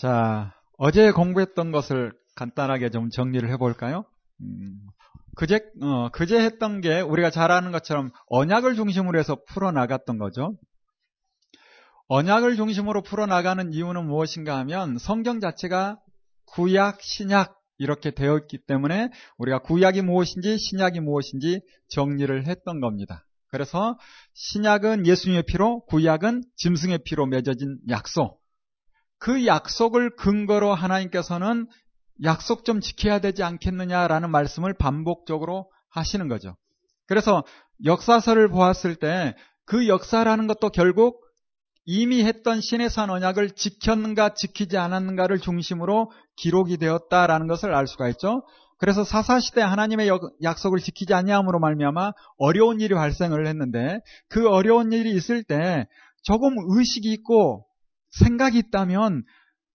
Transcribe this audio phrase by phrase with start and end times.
[0.00, 4.06] 자, 어제 공부했던 것을 간단하게 좀 정리를 해볼까요?
[4.40, 4.80] 음,
[5.36, 10.56] 그제, 어, 그제 했던 게 우리가 잘 아는 것처럼 언약을 중심으로 해서 풀어나갔던 거죠.
[12.08, 16.00] 언약을 중심으로 풀어나가는 이유는 무엇인가 하면 성경 자체가
[16.46, 23.26] 구약, 신약 이렇게 되어 있기 때문에 우리가 구약이 무엇인지 신약이 무엇인지 정리를 했던 겁니다.
[23.48, 23.98] 그래서
[24.32, 28.39] 신약은 예수님의 피로, 구약은 짐승의 피로 맺어진 약속.
[29.20, 31.68] 그 약속을 근거로 하나님께서는
[32.24, 36.56] 약속 좀 지켜야 되지 않겠느냐라는 말씀을 반복적으로 하시는 거죠.
[37.06, 37.44] 그래서
[37.84, 39.36] 역사서를 보았을 때
[39.70, 41.22] 그 역사라는 것도 결국
[41.84, 48.42] 이미 했던 신의 산 언약을 지켰는가 지키지 않았는가를 중심으로 기록이 되었다라는 것을 알 수가 있죠.
[48.78, 50.10] 그래서 사사시대 하나님의
[50.42, 55.86] 약속을 지키지 아니함으로 말미암아 어려운 일이 발생을 했는데 그 어려운 일이 있을 때
[56.24, 57.64] 조금 의식이 있고
[58.10, 59.24] 생각이 있다면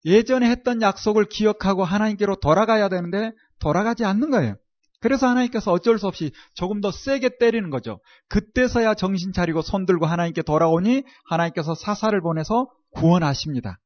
[0.06, 4.56] 예전에 했던 약속을 기억하고 하나님께로 돌아가야 되는데 돌아가지 않는 거예요.
[5.02, 8.00] 그래서 하나님께서 어쩔 수 없이 조금 더 세게 때리는 거죠.
[8.30, 13.80] 그때서야 정신 차리고 손 들고 하나님께 돌아오니 하나님께서 사사를 보내서 구원하십니다.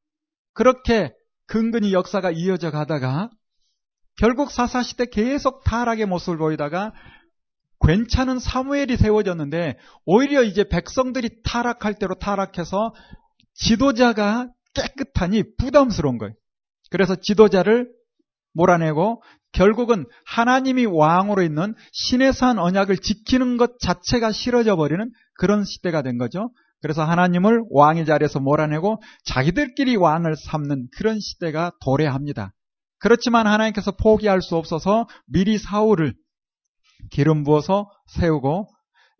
[0.53, 1.13] 그렇게
[1.45, 3.29] 근근히 역사가 이어져 가다가
[4.17, 6.93] 결국 사사 시대 계속 타락의 모습을 보이다가
[7.85, 12.93] 괜찮은 사무엘이 세워졌는데 오히려 이제 백성들이 타락할 대로 타락해서
[13.59, 16.33] 지도자가 깨끗하니 부담스러운 거예요.
[16.89, 17.89] 그래서 지도자를
[18.53, 19.21] 몰아내고
[19.51, 26.17] 결국은 하나님이 왕으로 있는 신의 산 언약을 지키는 것 자체가 싫어져 버리는 그런 시대가 된
[26.17, 26.51] 거죠.
[26.81, 32.53] 그래서 하나님을 왕의 자리에서 몰아내고 자기들끼리 왕을 삼는 그런 시대가 도래합니다.
[32.99, 36.13] 그렇지만 하나님께서 포기할 수 없어서 미리 사울을
[37.11, 38.67] 기름 부어서 세우고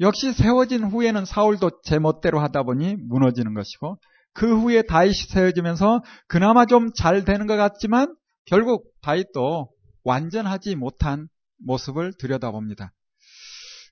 [0.01, 3.97] 역시 세워진 후에는 사울도 제멋대로 하다 보니 무너지는 것이고
[4.33, 9.69] 그 후에 다윗이 세워지면서 그나마 좀 잘 되는 것 같지만 결국 다윗도
[10.03, 11.27] 완전하지 못한
[11.65, 12.91] 모습을 들여다봅니다.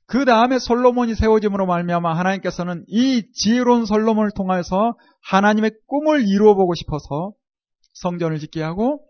[0.07, 7.33] 그 다음에 솔로몬이 세워짐으로 말미암아 하나님께서는 이 지혜로운 솔로몬을 통해서 하나님의 꿈을 이루어 보고 싶어서
[7.93, 9.01] 성전을 짓게 하고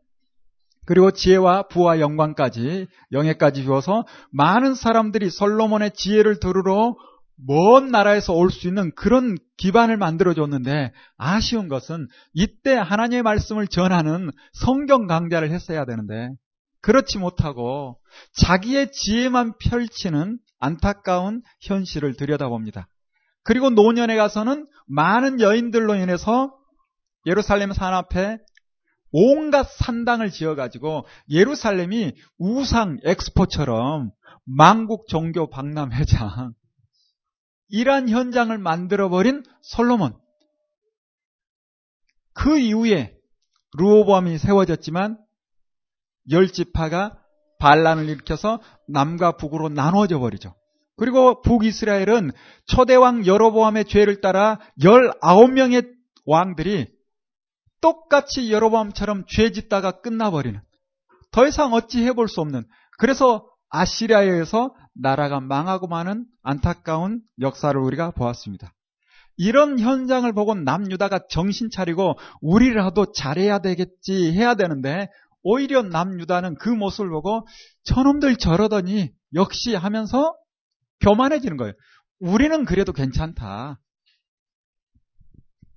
[0.86, 6.96] 그리고 지혜와 부와 영광까지 영예까지 주어서 많은 사람들이 솔로몬의 지혜를 들으러
[7.38, 14.32] 먼 나라에서 올 수 있는 그런 기반을 만들어 줬는데 아쉬운 것은 이때 하나님의 말씀을 전하는
[14.54, 16.30] 성경 강좌를 했어야 되는데
[16.82, 18.00] 그렇지 못하고
[18.34, 22.88] 자기의 지혜만 펼치는 안타까운 현실을 들여다봅니다.
[23.44, 26.54] 그리고 노년에 가서는 많은 여인들로 인해서
[27.26, 28.38] 예루살렘 산 앞에
[29.12, 34.12] 온갖 산당을 지어가지고 예루살렘이 우상 엑스포처럼
[34.46, 36.54] 만국 종교 박람회장
[37.70, 40.18] 이러한 현장을 만들어버린 솔로몬.
[42.34, 43.16] 그 이후에
[43.78, 45.18] 루오보암이 세워졌지만
[46.32, 47.18] 열 지파가
[47.60, 50.56] 반란을 일으켜서 남과 북으로 나눠져 버리죠.
[50.96, 52.32] 그리고 북이스라엘은
[52.66, 55.96] 초대왕 여로보암의 죄를 따라 19명의
[56.26, 56.88] 왕들이
[57.82, 60.60] 똑같이 여로보암처럼 죄 짓다가 끝나버리는
[61.32, 62.66] 더 이상 어찌 해볼 수 없는
[62.98, 68.74] 그래서 아시리아에 의해서 나라가 망하고 마는 안타까운 역사를 우리가 보았습니다.
[69.38, 75.10] 이런 현장을 보고 남유다가 정신 차리고 우리라도 잘해야 되겠지 해야 되는데
[75.44, 77.48] 오히려 남유다는 그 모습을 보고
[77.84, 80.36] 저놈들 저러더니 역시 하면서
[81.02, 81.74] 교만해지는 거예요.
[82.20, 83.80] 우리는 그래도 괜찮다.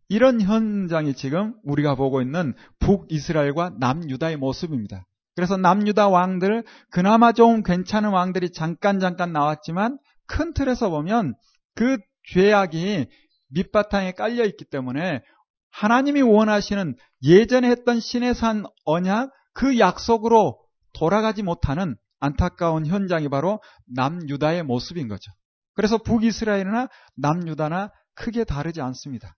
[0.09, 5.07] 이런 현장이 지금 우리가 보고 있는 북이스라엘과 남유다의 모습입니다.
[5.37, 11.35] 그래서 남유다 왕들 그나마 좀 괜찮은 왕들이 잠깐 잠깐 나왔지만 큰 틀에서 보면
[11.75, 11.99] 그
[12.33, 13.07] 죄악이
[13.49, 15.23] 밑바탕에 깔려 있기 때문에
[15.71, 20.59] 하나님이 원하시는 예전에 했던 신의 산 언약 그 약속으로
[20.93, 23.61] 돌아가지 못하는 안타까운 현장이 바로
[23.95, 25.33] 남유다의 모습인 거죠.
[25.75, 29.37] 그래서 북이스라엘이나 남유다나 크게 다르지 않습니다.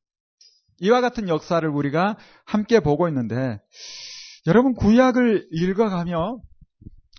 [0.81, 3.61] 이와 같은 역사를 우리가 함께 보고 있는데
[4.47, 6.39] 여러분 구약을 읽어가며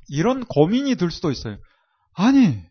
[0.09, 1.57] 이런 고민이 들 수도 있어요.
[2.13, 2.61] 아니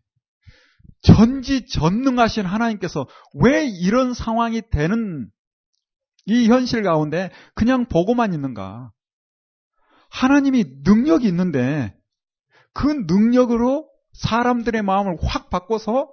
[1.02, 5.28] 전지 전능하신 하나님께서 왜 이런 상황이 되는
[6.26, 8.93] 이 현실 가운데 그냥 보고만 있는가?
[10.10, 11.96] 하나님이 능력이 있는데
[12.75, 16.08] 그 능력으로 사람들의 마음을 확 바꿔서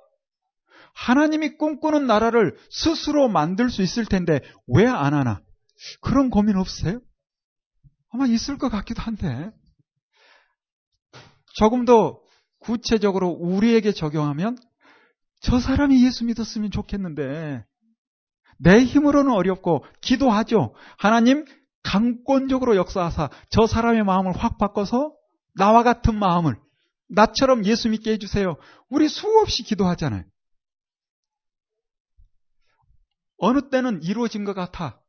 [0.95, 5.41] 하나님이 꿈꾸는 나라를 스스로 만들 수 있을 텐데 왜 안 하나?
[6.01, 6.99] 그런 고민 없으세요?
[8.11, 9.51] 아마 있을 것 같기도 한데
[11.55, 12.19] 조금 더
[12.59, 14.57] 구체적으로 우리에게 적용하면
[15.41, 17.63] 저 사람이 예수 믿었으면 좋겠는데
[18.57, 20.73] 내 힘으로는 어렵고 기도하죠.
[20.97, 21.45] 하나님
[21.83, 25.13] 강권적으로 역사하사 저 사람의 마음을 확 바꿔서
[25.55, 26.55] 나와 같은 마음을
[27.07, 28.55] 나처럼 예수 믿게 해주세요.
[28.89, 30.23] 우리 수없이 기도하잖아요.
[33.37, 35.01] 어느 때는 이루어진 것 같아.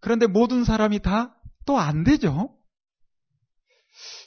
[0.00, 1.37] 그런데 모든 사람이 다
[1.68, 2.56] 또 안 되죠.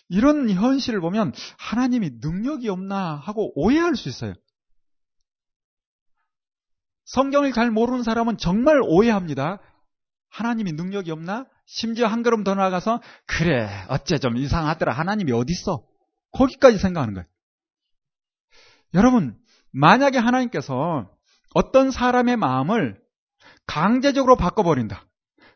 [0.09, 4.35] 이런 현실을 보면 하나님이 능력이 없나 하고 오해할 수 있어요.
[7.05, 9.59] 성경을 잘 모르는 사람은 정말 오해합니다.
[10.29, 11.47] 하나님이 능력이 없나?
[11.65, 15.83] 심지어 한 걸음 더 나아가서 그래 어째 좀 이상하더라 하나님이 어디 있어?
[16.33, 17.27] 거기까지 생각하는 거예요.
[18.93, 19.35] 여러분
[19.71, 21.09] 만약에 하나님께서
[21.55, 23.01] 어떤 사람의 마음을
[23.65, 25.07] 강제적으로 바꿔버린다.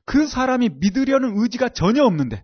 [0.05, 2.43] 그 사람이 믿으려는 의지가 전혀 없는데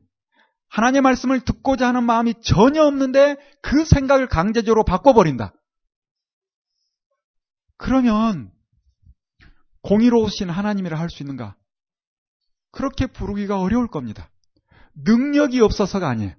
[0.69, 5.53] 하나님의 말씀을 듣고자 하는 마음이 전혀 없는데 그 생각을 강제적으로 바꿔버린다.
[7.77, 8.51] 그러면
[9.81, 11.55] 공의로우신 하나님이라 할 수 있는가?
[12.71, 14.29] 그렇게 부르기가 어려울 겁니다.
[14.95, 16.33] 능력이 없어서가 아니에요.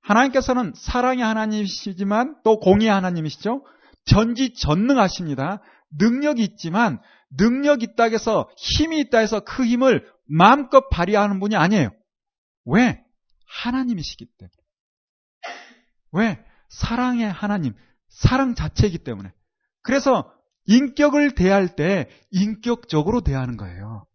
[0.00, 3.64] 하나님께서는 사랑의 하나님이시지만 또 공의의 하나님이시죠.
[4.06, 5.62] 전지전능하십니다.
[5.98, 7.00] 능력이 있지만
[7.36, 11.90] 능력 있다 해서 힘이 있다 해서 그 힘을 마음껏 발휘하는 분이 아니에요.
[12.64, 13.02] 왜?
[13.46, 14.54] 하나님이시기 때문에.
[16.12, 16.44] 왜?
[16.68, 17.74] 사랑의 하나님,
[18.08, 19.32] 사랑 자체이기 때문에.
[19.82, 20.32] 그래서
[20.66, 24.06] 인격을 대할 때 인격적으로 대하는 거예요.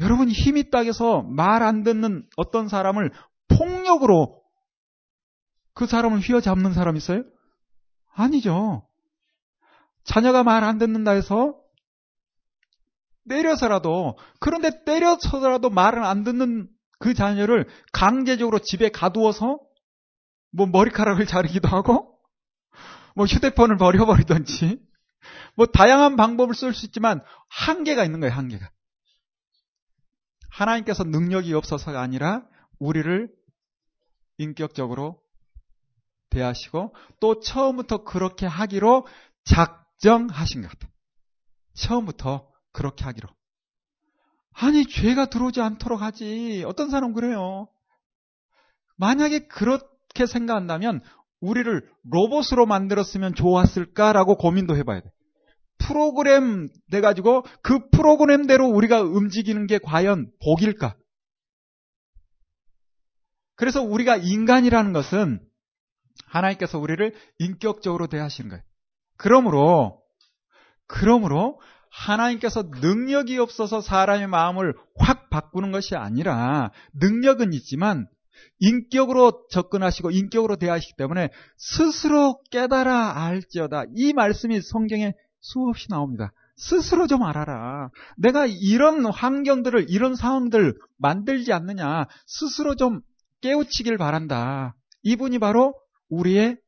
[0.00, 3.10] 여러분 힘이 있다 해서 말 안 듣는 어떤 사람을
[3.48, 4.42] 폭력으로
[5.74, 7.24] 그 사람을 휘어잡는 사람 있어요?
[8.14, 8.86] 아니죠.
[10.04, 11.57] 자녀가 말 안 듣는다 해서
[13.28, 19.60] 때려서라도 그런데 때려서라도 말을 안 듣는 그 자녀를 강제적으로 집에 가두어서
[20.50, 22.18] 뭐 머리카락을 자르기도 하고
[23.14, 24.80] 뭐 휴대폰을 버려버리든지
[25.54, 28.70] 뭐 다양한 방법을 쓸 수 있지만 한계가 있는 거예요 한계가.
[30.50, 32.44] 하나님께서 능력이 없어서가 아니라
[32.78, 33.28] 우리를
[34.38, 35.20] 인격적으로
[36.30, 39.06] 대하시고 또 처음부터 그렇게 하기로
[39.44, 40.92] 작정하신 것 같아요.
[41.74, 43.28] 처음부터 그렇게 하기로.
[44.52, 46.62] 아니, 죄가 들어오지 않도록 하지.
[46.64, 47.66] 어떤 사람 그래요.
[48.96, 51.02] 만약에 그렇게 생각한다면
[51.40, 55.10] 우리를 로봇으로 만들었으면 좋았을까라고 고민도 해봐야 돼.
[55.78, 60.96] 프로그램 돼가지고 그 프로그램대로 우리가 움직이는 게 과연 복일까?
[63.56, 65.40] 그래서 우리가 인간이라는 것은
[66.26, 68.62] 하나님께서 우리를 인격적으로 대하시는 거예요.
[69.16, 70.00] 그러므로,
[70.86, 78.06] 그러므로 하나님께서 능력이 없어서 사람의 마음을 확 바꾸는 것이 아니라 능력은 있지만
[78.60, 83.84] 인격으로 접근하시고 인격으로 대하시기 때문에 스스로 깨달아 알지어다.
[83.94, 86.32] 이 말씀이 성경에 수없이 나옵니다.
[86.56, 87.90] 스스로 좀 알아라.
[88.16, 92.06] 내가 이런 환경들을, 이런 상황들 만들지 않느냐.
[92.26, 93.00] 스스로 좀
[93.40, 94.74] 깨우치길 바란다.
[95.02, 95.74] 이분이 바로
[96.08, 96.58] 우리의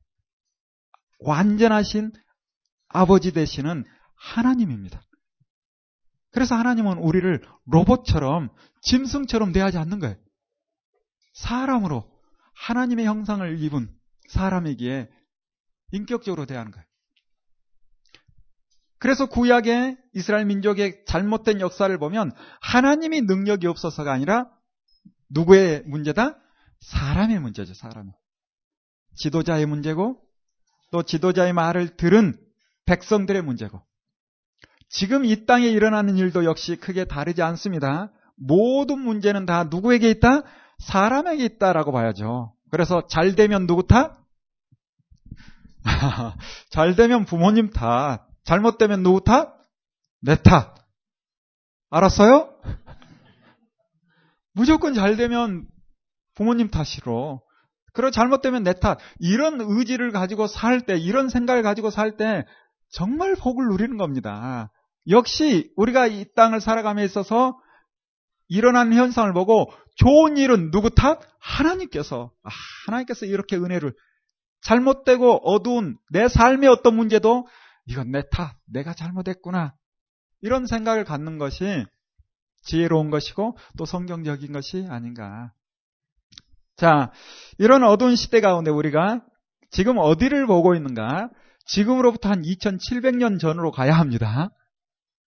[1.18, 2.12] 완전하신
[2.88, 3.84] 아버지 되시는
[4.16, 5.02] 하나님입니다.
[6.32, 8.50] 그래서 하나님은 우리를 로봇처럼
[8.82, 10.16] 짐승처럼 대하지 않는 거예요.
[11.34, 12.10] 사람으로
[12.54, 13.88] 하나님의 형상을 입은
[14.28, 15.10] 사람에게
[15.92, 16.84] 인격적으로 대하는 거예요.
[18.98, 24.50] 그래서 구약의 이스라엘 민족의 잘못된 역사를 보면 하나님이 능력이 없어서가 아니라
[25.30, 26.38] 누구의 문제다?
[26.80, 28.12] 사람의 문제죠, 사람의.
[29.16, 30.20] 지도자의 문제고
[30.90, 32.38] 또 지도자의 말을 들은
[32.84, 33.82] 백성들의 문제고
[34.90, 38.10] 지금 이 땅에 일어나는 일도 역시 크게 다르지 않습니다.
[38.36, 40.42] 모든 문제는 다 누구에게 있다?
[40.78, 42.52] 사람에게 있다라고 봐야죠.
[42.70, 44.18] 그래서 잘 되면 누구 탓?
[46.70, 48.26] 잘 되면 부모님 탓.
[48.44, 49.54] 잘못되면 누구 탓?
[50.22, 50.74] 내 탓.
[51.90, 52.52] 알았어요?
[54.52, 55.66] 무조건 잘 되면
[56.34, 57.42] 부모님 탓이로.
[57.92, 58.98] 그리고 잘못되면 내 탓.
[59.20, 62.44] 이런 의지를 가지고 살 때, 이런 생각을 가지고 살 때
[62.90, 64.72] 정말 복을 누리는 겁니다.
[65.08, 67.58] 역시 우리가 이 땅을 살아감에 있어서
[68.48, 71.20] 일어나는 현상을 보고 좋은 일은 누구 탓?
[71.38, 72.50] 하나님께서 아,
[72.86, 73.94] 하나님께서 이렇게 은혜를
[74.62, 77.46] 잘못되고 어두운 내 삶의 어떤 문제도
[77.86, 79.74] 이건 내 탓, 내가 잘못했구나
[80.42, 81.84] 이런 생각을 갖는 것이
[82.62, 85.52] 지혜로운 것이고 또 성경적인 것이 아닌가.
[86.76, 87.12] 자,
[87.58, 89.22] 이런 어두운 시대 가운데 우리가
[89.70, 91.30] 지금 어디를 보고 있는가?
[91.66, 94.50] 지금으로부터 한 2700년 전으로 가야 합니다.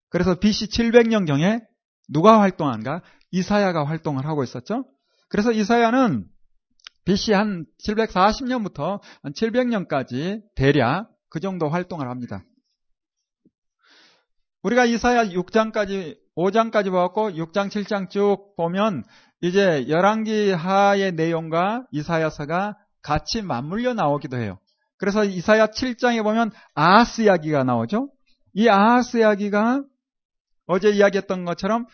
[0.10, 1.62] 그래서 BC 700년경에
[2.10, 3.02] 누가 활동한가?
[3.32, 4.86] 이사야가 활동을 하고 있었죠.
[5.30, 6.26] 그래서 이사야는
[7.06, 12.44] BC 한 740년부터 한 700년까지 대략 그 정도 활동을 합니다.
[14.64, 19.04] 우리가 이사야 6장까지 5장까지 보았고 6장 7장 쭉 보면
[19.42, 24.60] 이제 열왕기 하의 내용과 이사야서가 같이 맞물려 나오기도 해요.
[24.98, 28.10] 그래서 이사야 7장에 보면 아하스 이야기가 나오죠.
[28.54, 29.84] 이 아하스 이야기가
[30.68, 31.86] 어제 이야기했던 것처럼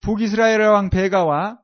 [0.00, 1.58] 북이스라엘 왕 베가와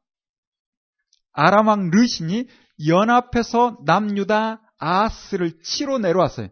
[1.33, 2.47] 아람 왕 르신이
[2.87, 6.49] 연합해서 남유다 아하스를 치러 내려왔어요.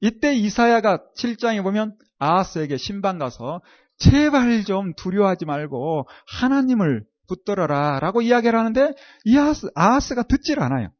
[0.00, 3.60] 이때 이사야가 7장에 보면 아하스에게 신방 가서
[3.98, 8.94] 제발 좀 두려워하지 말고 하나님을 붙들어라 라고 이야기를 하는데
[9.24, 10.90] 이 아하스, 아하스가 듣질 않아요.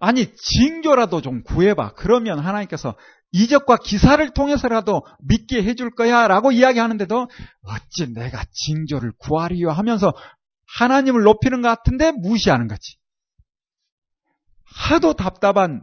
[0.00, 1.94] 아니 징조라도 좀 구해봐.
[1.94, 2.94] 그러면 하나님께서
[3.34, 7.28] 이적과 기사를 통해서라도 믿게 해줄 거야 라고 이야기하는데도
[7.62, 10.12] 어찌 내가 징조를 구하리요 하면서
[10.78, 12.96] 하나님을 높이는 것 같은데 무시하는 거지.
[14.64, 15.82] 하도 답답한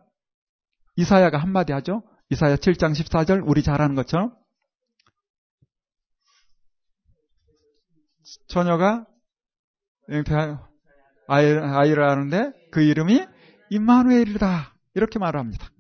[0.96, 2.03] 이사야가 한마디 하죠.
[2.29, 4.34] 이사야 7장 14절 우리 잘 아는 것처럼
[8.48, 9.05] 처녀가
[11.27, 13.25] 아이를 하는데 그 이름이
[13.72, 15.71] 임마누엘이다 이렇게 말합니다.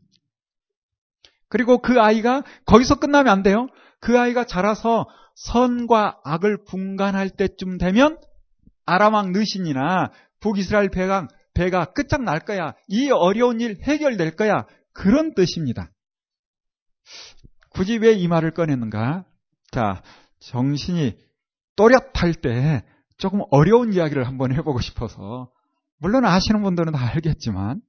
[1.51, 3.67] 그리고 그 아이가 거기서 끝나면 안 돼요.
[3.99, 5.05] 그 아이가 자라서
[5.35, 8.17] 선과 악을 분간할 때쯤 되면
[8.85, 12.73] 아람왕 느신이나 북이스라엘 배강 배가 끝장날 거야.
[12.87, 14.65] 이 어려운 일 해결될 거야.
[14.93, 15.91] 그런 뜻입니다.
[17.69, 19.25] 굳이 왜 이 말을 꺼냈는가?
[19.71, 20.01] 자,
[20.39, 21.17] 정신이
[21.75, 22.83] 또렷할 때
[23.17, 25.51] 조금 어려운 이야기를 한번 해보고 싶어서
[25.97, 27.81] 물론 아시는 분들은 다 알겠지만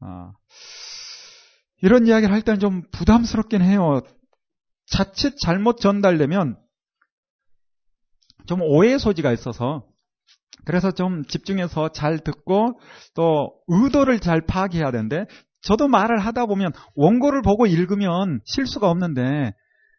[0.00, 0.32] 어,
[1.82, 4.00] 이런 이야기를 할 때는 좀 부담스럽긴 해요.
[4.86, 6.56] 자칫 잘못 전달되면
[8.46, 9.84] 좀 오해 소지가 있어서
[10.64, 12.78] 그래서 좀 집중해서 잘 듣고
[13.14, 15.24] 또 의도를 잘 파악해야 되는데
[15.62, 19.52] 저도 말을 하다 보면 원고를 보고 읽으면 실수가 없는데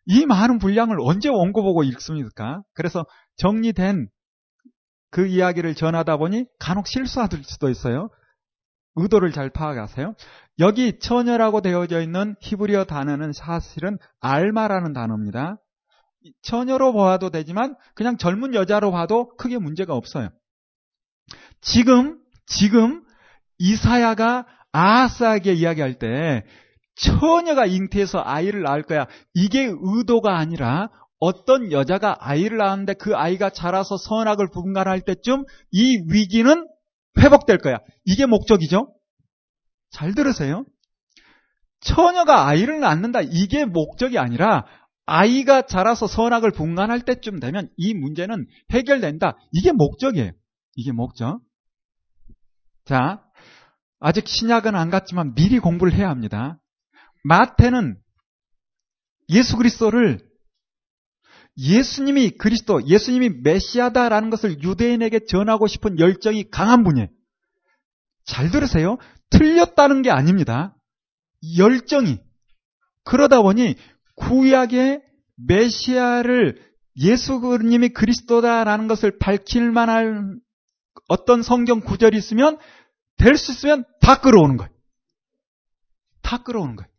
[0.06, 2.62] 이 많은 분량을 언제 원고 보고 읽습니까?
[2.74, 3.06] 그래서
[3.38, 4.08] 정리된
[5.12, 8.10] 그 이야기를 전하다 보니 간혹 실수할 수도 있어요.
[8.96, 10.16] 의도를 잘 파악하세요.
[10.60, 15.58] 여기 처녀라고 되어져 있는 히브리어 단어는 사실은 알마라는 단어입니다.
[16.44, 20.30] 처녀로 보아도 되지만 그냥 젊은 여자로 봐도 크게 문제가 없어요.
[21.62, 23.04] 지금 지금
[23.58, 26.46] 이사야가 아하스에게 이야기할 때
[26.96, 29.08] 처녀가 잉태해서 아이를 낳을 거야.
[29.34, 36.68] 이게 의도가 아니라 어떤 여자가 아이를 낳았는데 그 아이가 자라서 선악을 분간할 때쯤 이 위기는
[37.20, 37.80] 회복될 거야.
[38.06, 38.94] 이게 목적이죠.
[39.92, 40.66] 잘 들으세요.
[41.82, 43.22] 처녀가 아이를 낳는다.
[43.22, 44.66] 이게 목적이 아니라
[45.06, 49.38] 아이가 자라서 선악을 분간할 때쯤 되면 이 문제는 해결된다.
[49.52, 50.32] 이게 목적이에요.
[50.76, 51.42] 이게 목적.
[52.86, 53.22] 자,
[54.00, 56.60] 아직 신약은 안 갔지만 미리 공부를 해야 합니다.
[57.24, 57.98] 마태는
[59.30, 60.20] 예수 그리스도를
[61.62, 67.08] 예수님이 그리스도, 예수님이 메시아다라는 것을 유대인에게 전하고 싶은 열정이 강한 분이에요.
[68.26, 68.98] 잘 들으세요.
[69.30, 70.76] 틀렸다는 게 아닙니다.
[71.58, 72.20] 열정이.
[73.04, 73.76] 그러다 보니
[74.16, 75.02] 구약의
[75.48, 76.62] 메시아를
[76.98, 80.40] 예수님이 그리스도다라는 것을 밝힐 만한
[81.08, 82.58] 어떤 성경 구절이 있으면
[83.18, 84.72] 될 수 있으면 다 끌어오는 거예요.
[86.22, 86.91] 다 끌어오는 거예요.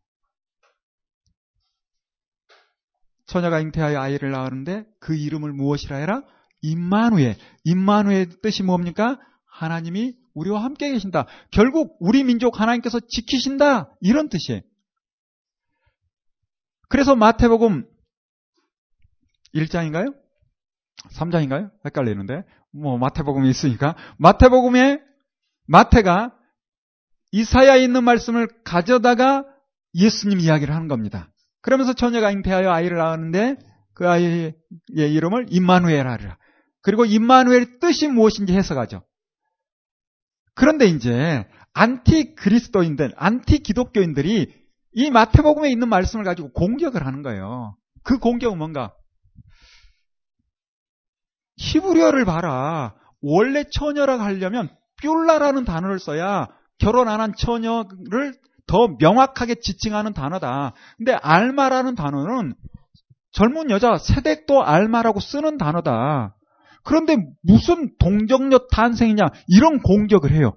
[3.32, 6.22] 처녀가 잉태하여 아이를 낳았는데 그 이름을 무엇이라 해라?
[6.60, 7.36] 임마누엘.
[7.64, 9.18] 임마누엘 뜻이 뭡니까?
[9.46, 11.26] 하나님이 우리와 함께 계신다.
[11.50, 13.96] 결국 우리 민족 하나님께서 지키신다.
[14.02, 14.60] 이런 뜻이에요.
[16.90, 17.86] 그래서 마태복음
[19.54, 20.14] 1장인가요?
[21.14, 21.70] 3장인가요?
[21.86, 22.42] 헷갈리는데.
[22.70, 25.00] 뭐 마태복음이 있으니까 마태복음에
[25.68, 26.36] 마태가
[27.30, 29.46] 이사야에 있는 말씀을 가져다가
[29.94, 31.32] 예수님 이야기를 하는 겁니다.
[31.62, 33.56] 그러면서 처녀가 잉태하여 아이를 낳았는데
[33.94, 34.54] 그 아이의
[34.94, 36.36] 이름을 임마누엘 하리라.
[36.82, 39.02] 그리고 임마누엘의 뜻이 무엇인지 해석하죠.
[40.54, 44.52] 그런데 이제 안티 그리스도인들, 안티 기독교인들이
[44.94, 47.76] 이 마태복음에 있는 말씀을 가지고 공격을 하는 거예요.
[48.02, 48.92] 그 공격은 뭔가?
[51.56, 52.94] 히브리어를 봐라.
[53.22, 54.68] 원래 처녀라고 하려면
[55.02, 58.34] בתולה라는 단어를 써야 결혼 안 한 처녀를
[58.66, 60.72] 더 명확하게 지칭하는 단어다.
[60.96, 62.54] 근데 알마라는 단어는
[63.32, 66.34] 젊은 여자 세댁도 알마라고 쓰는 단어다.
[66.84, 70.54] 그런데 무슨 동정녀 탄생이냐 이런 공격을 해요.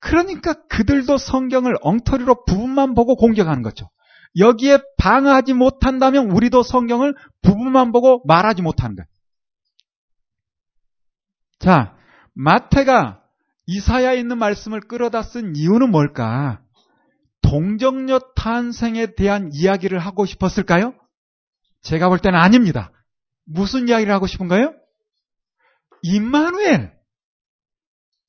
[0.00, 3.88] 그러니까 그들도 성경을 엉터리로 부분만 보고 공격하는 거죠.
[4.36, 9.06] 여기에 방어하지 못한다면 우리도 성경을 부분만 보고 말하지 못하는 거예요.
[11.60, 11.96] 자,
[12.34, 13.22] 마태가
[13.66, 16.60] 이사야에 있는 말씀을 끌어다 쓴 이유는 뭘까?
[17.54, 20.92] 동정녀 탄생에 대한 이야기를 하고 싶었을까요?
[21.82, 22.90] 제가 볼 때는 아닙니다.
[23.44, 24.74] 무슨 이야기를 하고 싶은가요?
[26.02, 26.92] 임마누엘.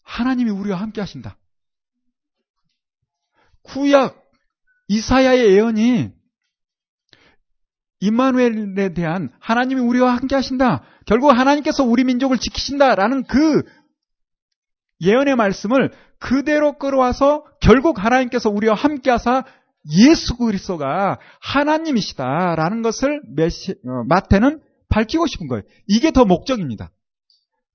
[0.03, 1.39] 하나님이 우리와 함께 하신다.
[3.63, 4.15] 구약
[4.89, 6.11] 이사야의 예언이
[8.01, 10.83] 임마누엘에 대한 하나님이 우리와 함께 하신다.
[11.07, 13.63] 결국 하나님께서 우리 민족을 지키신다라는 그
[15.01, 19.43] 예언의 말씀을 그대로 끌어와서 결국 하나님께서 우리와 함께 하사
[19.91, 25.63] 예수 그리스도가 하나님이시다라는 것을 메시, 어, 마태는 밝히고 싶은 거예요.
[25.87, 26.91] 이게 더 목적입니다.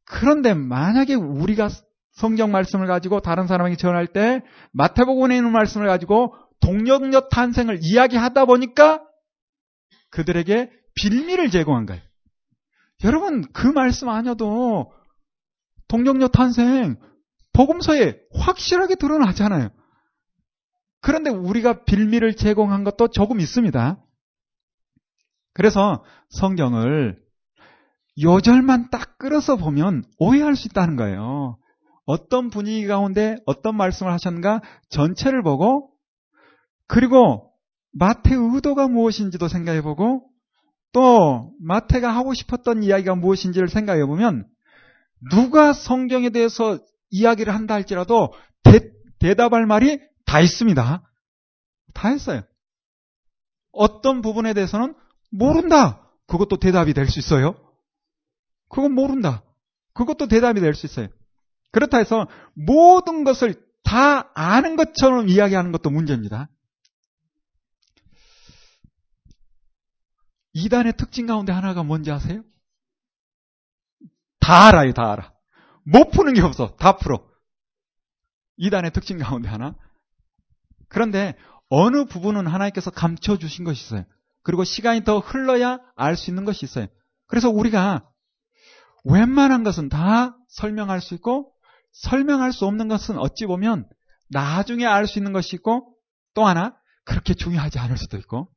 [0.04, 1.68] 그런데 만약에 우리가
[2.12, 9.02] 성경 말씀을 가지고 다른 사람에게 전할 때 마태복음에 있는 말씀을 가지고 동력녀 탄생을 이야기하다 보니까
[10.10, 12.02] 그들에게 빌미를 제공한 거예요.
[13.04, 14.92] 여러분 그 말씀 아니어도
[15.88, 16.96] 동력녀 탄생
[17.52, 19.70] 복음서에 확실하게 드러나잖아요.
[21.00, 24.02] 그런데 우리가 빌미를 제공한 것도 조금 있습니다.
[25.52, 27.18] 그래서 성경을
[28.22, 31.56] 요절만 딱 끌어서 보면 오해할 수 있다는 거예요.
[32.04, 35.90] 어떤 분위기 가운데 어떤 말씀을 하셨는가 전체를 보고
[36.86, 37.52] 그리고
[37.92, 40.28] 마태의 의도가 무엇인지도 생각해 보고
[40.92, 44.46] 또 마태가 하고 싶었던 이야기가 무엇인지를 생각해 보면
[45.30, 46.78] 누가 성경에 대해서
[47.10, 48.80] 이야기를 한다 할지라도 대,
[49.18, 51.02] 대답할 말이 다 있습니다.
[51.94, 52.42] 다 했어요.
[53.72, 54.94] 어떤 부분에 대해서는
[55.30, 56.08] 모른다.
[56.26, 57.54] 그것도 대답이 될 수 있어요.
[58.68, 59.42] 그건 모른다.
[59.94, 61.08] 그것도 대답이 될 수 있어요.
[61.72, 66.48] 그렇다 해서 모든 것을 다 아는 것처럼 이야기하는 것도 문제입니다.
[70.52, 72.42] 이단의 특징 가운데 하나가 뭔지 아세요?
[74.40, 75.32] 다 알아요, 다 알아.
[75.90, 76.76] 못 푸는 게 없어.
[76.76, 77.24] 다 풀어.
[78.56, 79.74] 이단의 특징 가운데 하나.
[80.88, 81.34] 그런데
[81.68, 84.04] 어느 부분은 하나님께서 감춰 주신 것이 있어요.
[84.42, 86.86] 그리고 시간이 더 흘러야 알 수 있는 것이 있어요.
[87.26, 88.08] 그래서 우리가
[89.04, 91.52] 웬만한 것은 다 설명할 수 있고
[91.92, 93.88] 설명할 수 없는 것은 어찌 보면
[94.28, 95.94] 나중에 알 수 있는 것이 있고
[96.34, 98.48] 또 하나 그렇게 중요하지 않을 수도 있고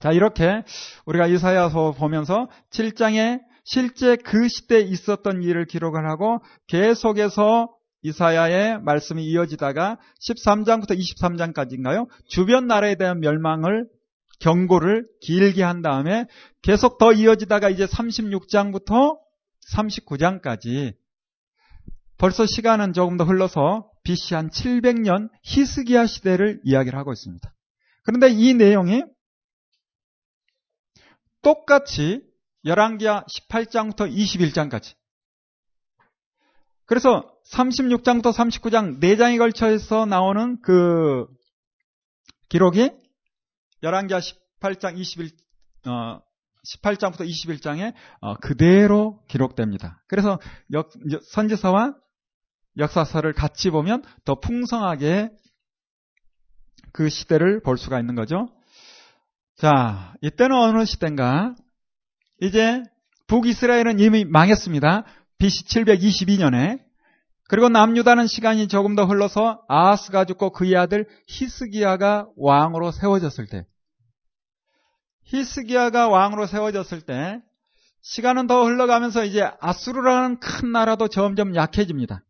[0.00, 0.62] 자 이렇게
[1.06, 7.68] 우리가 이사야서 보면서 7장에 실제 그 시대에 있었던 일을 기록을 하고 계속해서
[8.00, 12.08] 이사야의 말씀이 이어지다가 13장부터 23장까지인가요?
[12.28, 13.86] 주변 나라에 대한 멸망을
[14.40, 16.24] 경고를 길게 한 다음에
[16.62, 19.18] 계속 더 이어지다가 이제 36장부터
[19.74, 20.94] 39장까지
[22.16, 27.54] 벌써 시간은 조금 더 흘러서 BC 한 700년 히스기야 시대를 이야기를 하고 있습니다.
[28.04, 29.02] 그런데 이 내용이
[31.42, 32.27] 똑같이
[32.64, 34.94] 열왕기하 18장부터 21장까지
[36.86, 41.26] 그래서 36장부터 39장 4장에 걸쳐서 나오는 그
[42.48, 42.90] 기록이
[43.82, 45.30] 열왕기하 18장 21
[45.86, 46.20] 어,
[46.66, 50.02] 18장부터 21장에 어, 그대로 기록됩니다.
[50.08, 50.38] 그래서
[50.72, 50.90] 역,
[51.30, 51.94] 선지서와
[52.76, 55.30] 역사서를 같이 보면 더 풍성하게
[56.92, 58.48] 그 시대를 볼 수가 있는 거죠.
[59.56, 61.54] 자, 이때는 어느 시대인가?
[62.40, 62.82] 이제
[63.26, 65.04] 북이스라엘은 이미 망했습니다.
[65.38, 66.80] BC 722년에.
[67.48, 73.66] 그리고 남유다는 시간이 조금 더 흘러서 아하스가 죽고 그의 아들 히스기야가 왕으로 세워졌을 때
[75.24, 77.40] 히스기야가 왕으로 세워졌을 때
[78.02, 82.22] 시간은 더 흘러가면서 이제 아수르라는 큰 나라도 점점 약해집니다.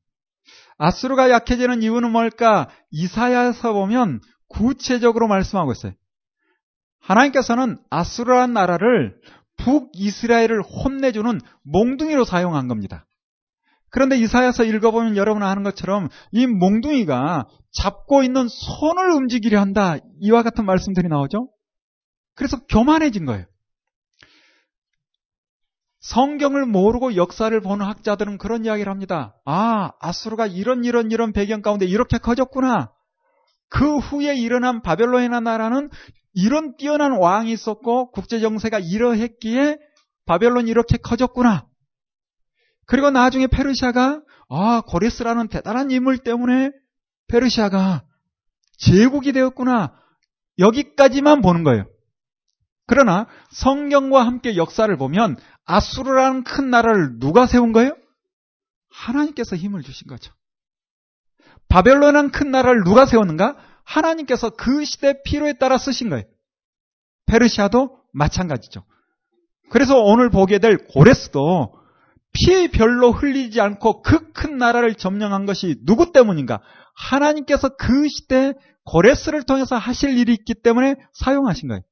[0.78, 2.68] 아수르가 약해지는 이유는 뭘까?
[2.90, 5.92] 이사야에서 보면 구체적으로 말씀하고 있어요.
[7.00, 9.20] 하나님께서는 아수르라는 나라를
[9.58, 13.04] 북이스라엘을 혼내주는 몽둥이로 사용한 겁니다.
[13.90, 19.96] 그런데 이사야서 읽어보면 여러분 아는 것처럼 이 몽둥이가 잡고 있는 손을 움직이려 한다.
[20.20, 21.48] 이와 같은 말씀들이 나오죠.
[22.34, 23.46] 그래서 교만해진 거예요.
[26.00, 29.34] 성경을 모르고 역사를 보는 학자들은 그런 이야기를 합니다.
[29.44, 32.92] 아, 아수르가 이런 이런 이런 배경 가운데 이렇게 커졌구나.
[33.68, 35.90] 그 후에 일어난 바벨론이나 나라는
[36.40, 39.76] 이런 뛰어난 왕이 있었고 국제 정세가 이러했기에
[40.24, 41.66] 바벨론이 이렇게 커졌구나.
[42.86, 46.70] 그리고 나중에 페르시아가 아 고레스라는 대단한 인물 때문에
[47.26, 48.04] 페르시아가
[48.78, 49.92] 제국이 되었구나.
[50.60, 51.86] 여기까지만 보는 거예요.
[52.86, 57.96] 그러나 성경과 함께 역사를 보면 아수르라는 큰 나라를 누가 세운 거예요?
[58.90, 60.32] 하나님께서 힘을 주신 거죠.
[61.68, 63.56] 바벨론이라는 큰 나라를 누가 세웠는가?
[63.88, 66.24] 하나님께서 그 시대 필요에 따라 쓰신 거예요.
[67.26, 68.84] 페르시아도 마찬가지죠.
[69.70, 71.74] 그래서 오늘 보게 될 고레스도
[72.32, 76.60] 피 별로 흘리지 않고 그 큰 나라를 점령한 것이 누구 때문인가?
[76.94, 81.82] 하나님께서 그 시대 고레스를 통해서 하실 일이 있기 때문에 사용하신 거예요.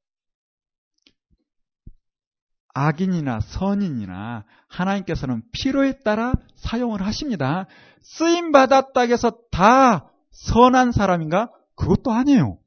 [2.72, 7.66] 악인이나 선인이나 하나님께서는 필요에 따라 사용을 하십니다.
[8.02, 11.50] 쓰임 받았다 해서 다 선한 사람인가?
[11.76, 12.58] 그것도 아니에요.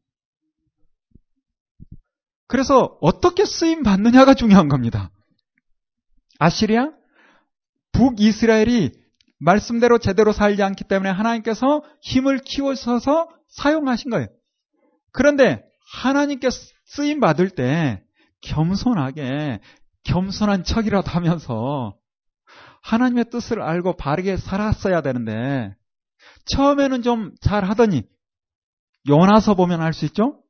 [2.48, 5.12] 그래서 어떻게 쓰임 받느냐가 중요한 겁니다.
[6.40, 6.92] 아시리아?
[7.92, 8.92] 북이스라엘이
[9.40, 13.00] 말씀대로 제대로 살지 않기 때문에 하나님께서 힘을 키워서
[13.50, 14.28] 사용하신 거예요.
[15.12, 16.50] 그런데 하나님께
[16.86, 18.04] 쓰임 받을 때
[18.42, 19.60] 겸손하게
[20.04, 21.96] 겸손한 척이라도 하면서
[22.82, 25.76] 하나님의 뜻을 알고 바르게 살았어야 되는데
[26.46, 28.04] 처음에는 좀 잘 하더니
[29.10, 30.42] 요나서 보면 알 수 있죠?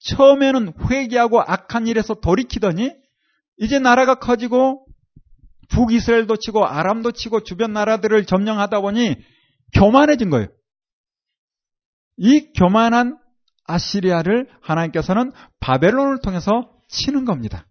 [0.00, 2.92] 처음에는 회개하고 악한 일에서 돌이키더니
[3.58, 4.86] 이제 나라가 커지고
[5.70, 9.16] 북이스라엘도 치고 아람도 치고 주변 나라들을 점령하다 보니
[9.74, 10.48] 교만해진 거예요.
[12.18, 13.18] 이 교만한
[13.64, 17.66] 아시리아를 하나님께서는 바벨론을 통해서 치는 겁니다.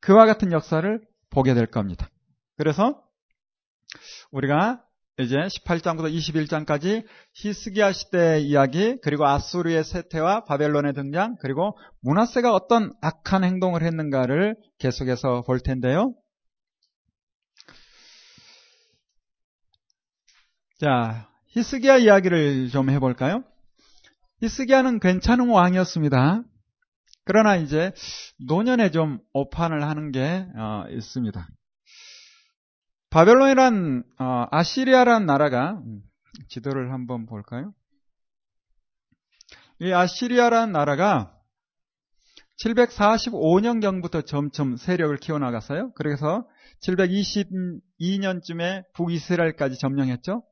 [0.00, 1.00] 그와 같은 역사를
[1.30, 2.10] 보게 될 겁니다.
[2.56, 3.02] 그래서
[4.30, 4.82] 우리가
[5.20, 7.04] 이제 18장부터 21장까지
[7.34, 15.42] 히스기야 시대의 이야기, 그리고 아수르의 세태와 바벨론의 등장, 그리고 문하세가 어떤 악한 행동을 했는가를 계속해서
[15.42, 16.14] 볼 텐데요.
[20.78, 23.42] 자, 히스기야 이야기를 좀 해볼까요?
[24.40, 26.44] 히스기야는 괜찮은 왕이었습니다.
[27.24, 27.90] 그러나 이제
[28.46, 31.48] 노년에 좀 오판을 하는 게 어, 있습니다.
[33.10, 36.02] 바벨론이란 어, 아시리아란 나라가 음,
[36.48, 37.72] 지도를 한번 볼까요?
[39.80, 41.32] 이 아시리아란 나라가
[42.64, 45.92] 745년경부터 점점 세력을 키워나갔어요.
[45.94, 46.44] 그래서
[46.82, 50.42] 722년쯤에 북이스라엘까지 점령했죠.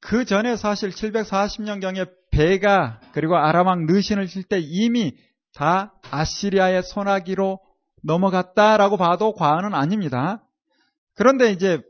[0.00, 5.14] 그 전에 사실 740년경에 베가 그리고 아람왕 느신을 칠 때 이미
[5.54, 7.60] 다 아시리아의 손아귀로
[8.02, 10.42] 넘어갔다라고 봐도 과언은 아닙니다.
[11.14, 11.82] 그런데 이제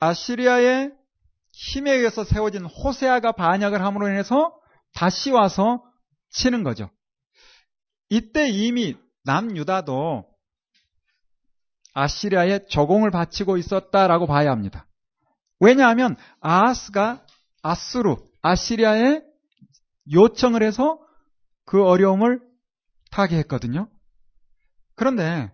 [0.00, 0.92] 아시리아의
[1.52, 4.58] 힘에 의해서 세워진 호세아가 반역을 함으로 인해서
[4.94, 5.84] 다시 와서
[6.30, 6.90] 치는 거죠.
[8.08, 10.26] 이때 이미 남유다도
[11.94, 14.86] 아시리아에 조공을 바치고 있었다라고 봐야 합니다.
[15.60, 17.24] 왜냐하면 아하스가
[17.62, 19.22] 아수르, 아시리아에
[20.12, 20.98] 요청을 해서
[21.64, 22.40] 그 어려움을
[23.10, 23.88] 타게 했거든요.
[24.96, 25.52] 그런데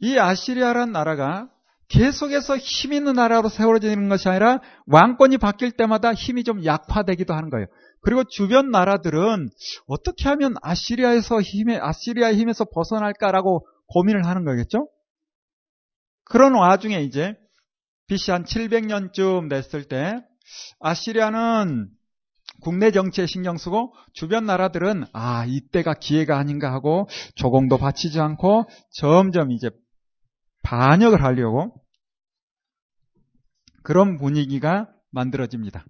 [0.00, 1.48] 이 아시리아란 나라가
[1.88, 7.66] 계속해서 힘 있는 나라로 세워지는 것이 아니라 왕권이 바뀔 때마다 힘이 좀 약화되기도 하는 거예요.
[8.02, 9.48] 그리고 주변 나라들은
[9.86, 14.88] 어떻게 하면 아시리아에서 힘에 아시리아의 힘에서 벗어날까라고 고민을 하는 거겠죠?
[16.24, 17.34] 그런 와중에 이제
[18.08, 20.20] BC 한 700년쯤 됐을 때
[20.80, 21.88] 아시리아는
[22.60, 29.50] 국내 정치에 신경 쓰고 주변 나라들은 아 이때가 기회가 아닌가 하고 조공도 바치지 않고 점점
[29.50, 29.70] 이제
[30.66, 31.72] 반역을 하려고
[33.84, 35.84] 그런 분위기가 만들어집니다.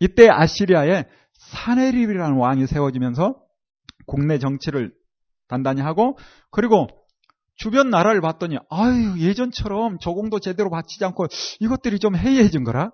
[0.00, 3.40] 이때 아시리아에 사네립이라는 왕이 세워지면서
[4.06, 4.92] 국내 정치를
[5.48, 6.18] 단단히 하고
[6.50, 6.86] 그리고
[7.56, 11.26] 주변 나라를 봤더니 아유 예전처럼 조공도 제대로 바치지 않고
[11.60, 12.92] 이것들이 좀 해이해진 거라.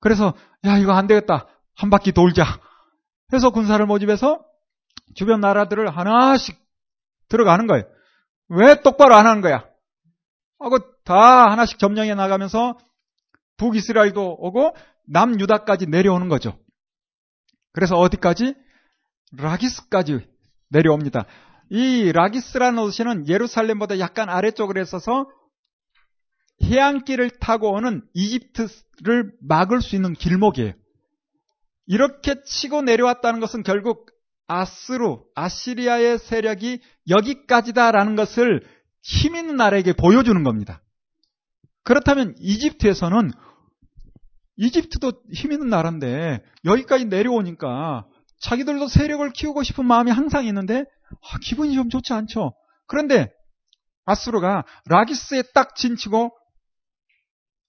[0.00, 1.48] 그래서 야 이거 안 되겠다.
[1.74, 2.44] 한 바퀴 돌자.
[3.32, 4.44] 해서 군사를 모집해서
[5.16, 6.56] 주변 나라들을 하나씩
[7.28, 7.84] 들어가는 거예요.
[8.48, 9.71] 왜 똑바로 안 하는 거야?
[10.64, 12.78] 하고 다 하나씩 점령해 나가면서
[13.56, 14.74] 북이스라엘도 오고
[15.06, 16.58] 남유다까지 내려오는 거죠.
[17.72, 18.54] 그래서 어디까지?
[19.36, 20.26] 라기스까지
[20.68, 21.26] 내려옵니다.
[21.70, 25.26] 이 라기스라는 도시는 예루살렘보다 약간 아래쪽으로 있어서
[26.62, 30.74] 해안길을 타고 오는 이집트를 막을 수 있는 길목이에요.
[31.86, 34.10] 이렇게 치고 내려왔다는 것은 결국
[34.46, 38.62] 아스루, 아시리아의 세력이 여기까지다라는 것을
[39.02, 40.82] 힘 있는 나라에게 보여주는 겁니다.
[41.84, 43.32] 그렇다면 이집트에서는
[44.56, 48.06] 이집트도 힘 있는 나라인데 여기까지 내려오니까
[48.40, 52.54] 자기들도 세력을 키우고 싶은 마음이 항상 있는데 아, 기분이 좀 좋지 않죠.
[52.86, 53.32] 그런데
[54.04, 56.30] 아수르가 라기스에 딱 진치고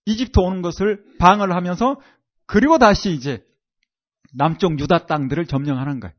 [0.05, 1.99] 이집트 오는 것을 방어를 하면서
[2.45, 3.43] 그리고 다시 이제
[4.33, 6.13] 남쪽 유다 땅들을 점령하는 거예요.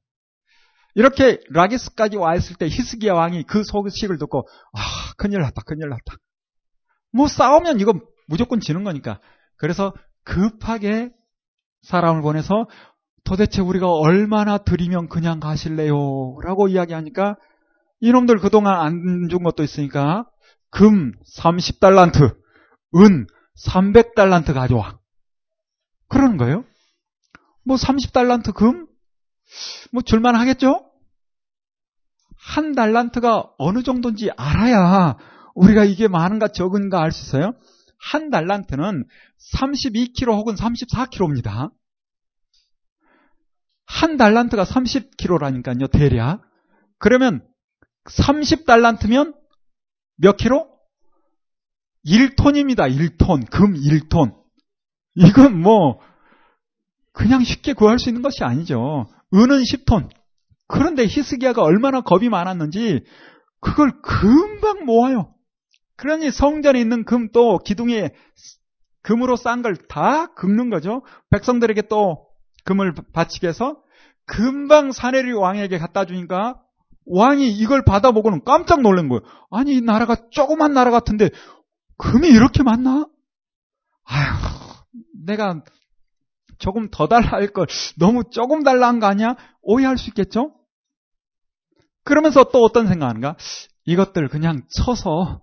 [0.95, 6.17] 이렇게 라기스까지 와 있을 때 히스기야 왕이 그 소식을 듣고 아 큰일 났다 큰일 났다.
[7.13, 7.95] 뭐 싸우면 이거
[8.29, 9.21] 무조건 지는 거니까.
[9.57, 9.93] 그래서
[10.25, 11.11] 급하게
[11.83, 12.67] 사람을 보내서
[13.25, 15.95] 도대체 우리가 얼마나 드리면 그냥 가실래요?
[16.43, 17.37] 라고 이야기하니까
[18.01, 20.27] 이놈들 그동안 안 준 것도 있으니까
[20.71, 22.37] 금 30달란트,
[22.97, 23.27] 은
[23.67, 24.99] 300달란트 가져와.
[26.09, 26.65] 그러는 거예요.
[27.65, 28.87] 뭐 30달란트 금?
[29.93, 30.85] 뭐 줄만 하겠죠?
[32.45, 35.17] 한 달란트가 어느 정도인지 알아야
[35.55, 37.55] 우리가 이게 많은가 적은가 알 수 있어요.
[37.99, 39.07] 한 달란트는
[39.55, 41.73] 32kg 혹은 34kg입니다.
[43.87, 46.43] 한 달란트가 30kg라니까요, 대략.
[46.99, 47.47] 그러면
[48.05, 49.35] 30달란트면
[50.17, 50.69] 몇 킬로?
[52.07, 53.51] 1톤입니다, 1톤.
[53.51, 54.37] 금 1톤.
[55.15, 55.99] 이건 뭐,
[57.13, 59.07] 그냥 쉽게 구할 수 있는 것이 아니죠.
[59.33, 60.11] 은은 10톤.
[60.75, 63.05] 그런데 히스기야가 얼마나 겁이 많았는지,
[63.61, 65.33] 그걸 금방 모아요.
[65.97, 68.11] 그러니 성전에 있는 금 또 기둥에
[69.03, 71.03] 금으로 싼 걸 다 긁는 거죠.
[71.31, 72.27] 백성들에게 또
[72.65, 73.77] 금을 바치게 해서
[74.27, 76.61] 금방 사내리 왕에게 갖다 주니까
[77.07, 79.21] 왕이 이걸 받아보고는 깜짝 놀란 거예요.
[79.51, 81.31] 아니, 이 나라가 조그만 나라 같은데
[81.99, 83.07] 금이 이렇게 많나?
[84.07, 84.75] 아휴,
[85.27, 85.63] 내가
[86.59, 87.67] 조금 더 달라 할 걸
[87.99, 89.37] 너무 조금 달라 한 거 아니야?
[89.63, 90.53] 오해할 수 있겠죠?
[92.05, 93.37] 그러면서 또 어떤 생각하는가?
[93.85, 95.43] 이것들 그냥 쳐서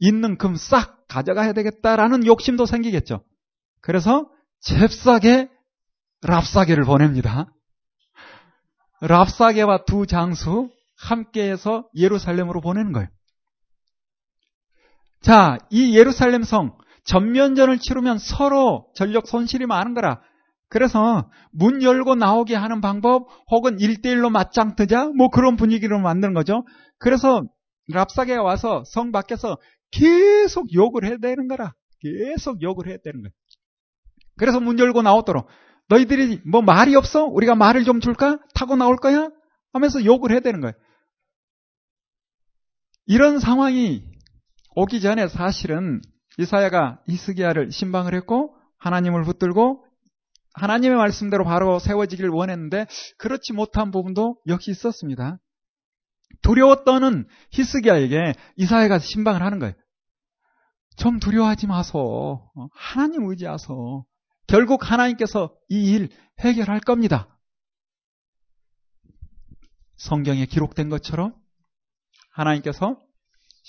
[0.00, 3.24] 있는 금 싹 가져가야 되겠다라는 욕심도 생기겠죠.
[3.80, 4.28] 그래서
[4.60, 5.48] 잽싸게
[6.22, 7.46] 랍사게를 보냅니다.
[9.00, 13.08] 랍사게와 두 장수 함께해서 예루살렘으로 보내는 거예요.
[15.20, 20.20] 자, 이 예루살렘 성 전면전을 치르면 서로 전력 손실이 많은 거라.
[20.68, 26.64] 그래서 문 열고 나오게 하는 방법 혹은 일대일로 맞짱 뜨자 뭐 그런 분위기로 만드는 거죠.
[26.98, 27.42] 그래서
[27.88, 29.56] 랍사게가 와서 성 밖에서
[29.90, 31.72] 계속 욕을 해야 되는 거라.
[32.00, 33.32] 계속 욕을 해야 되는 거예요.
[34.36, 35.48] 그래서 문 열고 나오도록
[35.88, 37.24] 너희들이 뭐 말이 없어?
[37.24, 38.38] 우리가 말을 좀 줄까?
[38.54, 39.30] 타고 나올 거야?
[39.72, 40.74] 하면서 욕을 해야 되는 거예요.
[43.06, 44.04] 이런 상황이
[44.76, 46.02] 오기 전에 사실은
[46.38, 49.84] 이사야가 이스기야를 신방을 했고 하나님을 붙들고
[50.58, 55.38] 하나님의 말씀대로 바로 세워지기를 원했는데 그렇지 못한 부분도 역시 있었습니다.
[56.42, 59.74] 두려워 떠는 히스기야에게 이사야가 신방을 하는 거예요.
[60.96, 61.98] 좀 두려워하지 마소.
[62.54, 64.04] 어, 하나님 의지하소.
[64.46, 66.08] 결국 하나님께서 이 일
[66.40, 67.38] 해결할 겁니다.
[69.96, 71.34] 성경에 기록된 것처럼
[72.32, 72.96] 하나님께서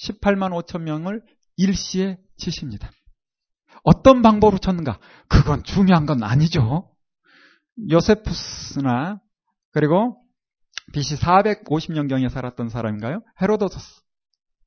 [0.06, 1.24] 18만 5천 명을
[1.58, 2.92] 일시에 치십니다.
[3.84, 5.00] 어떤 방법으로 쳤는가?
[5.28, 6.90] 그건 중요한 건 아니죠.
[7.92, 9.20] 요세푸스나
[9.72, 10.22] 그리고
[10.94, 13.22] BC 450년경에 살았던 사람인가요?
[13.42, 14.02] 헤로도토스.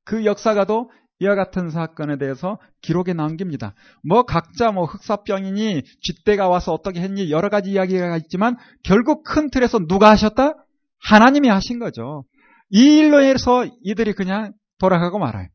[0.05, 3.75] 그 역사가도 이와 같은 사건에 대해서 기록에 남깁니다.
[4.03, 9.87] 뭐 각자 뭐 흑사병이니 쥐떼가 와서 어떻게 했니 여러 가지 이야기가 있지만 결국 큰 틀에서
[9.87, 10.55] 누가 하셨다?
[11.01, 12.25] 하나님이 하신 거죠.
[12.70, 15.46] 이 일로 해서 이들이 그냥 돌아가고 말아요.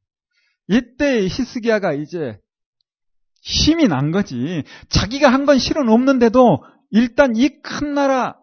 [0.69, 2.39] 이때 히스기야가 이제
[3.47, 4.63] 힘이 난 거지.
[4.89, 8.35] 자기가 한 건 실은 없는데도 일단 이 큰 나라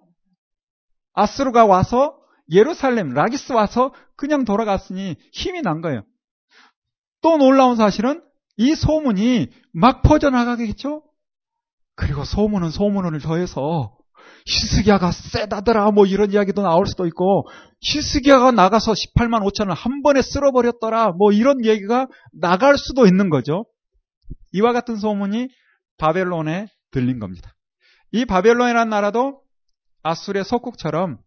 [1.12, 2.16] 아스루가 와서
[2.50, 6.02] 예루살렘 라기스 와서 그냥 돌아갔으니 힘이 난 거예요.
[7.22, 8.22] 또 놀라운 사실은
[8.56, 11.02] 이 소문이 막 퍼져나가겠죠?
[11.96, 13.96] 그리고 소문은 소문을 더해서
[14.46, 17.46] 히스기야가 세다더라 뭐 이런 이야기도 나올 수도 있고
[17.82, 23.66] 히스기야가 나가서 18만 5천을 한 번에 쓸어버렸더라 뭐 이런 얘기가 나갈 수도 있는 거죠.
[24.54, 25.48] 이와 같은 소문이
[25.98, 27.52] 바벨론에 들린 겁니다.
[28.12, 29.42] 이 바벨론이라는 나라도
[30.02, 31.18] 아수르의 속국처럼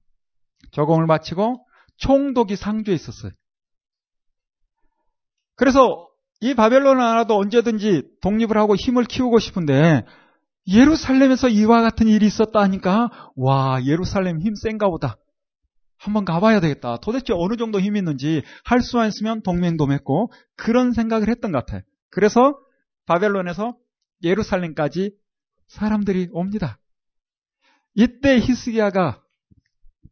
[0.72, 1.66] 저공을 바치고
[1.98, 3.32] 총독이 상주에 있었어요.
[5.56, 6.08] 그래서
[6.40, 10.06] 이 바벨론 나라도 언제든지 독립을 하고 힘을 키우고 싶은데
[10.68, 15.18] 예루살렘에서 이와 같은 일이 있었다 하니까 와 예루살렘 힘 센가 보다.
[15.98, 16.98] 한번 가봐야 되겠다.
[17.02, 21.82] 도대체 어느 정도 힘이 있는지 할 수만 있으면 동맹도 맺고 그런 생각을 했던 것 같아요.
[22.12, 22.54] 그래서
[23.08, 23.76] 바벨론에서
[24.24, 25.16] 예루살렘까지
[25.68, 26.80] 사람들이 옵니다.
[27.96, 29.24] 이때 히스기야가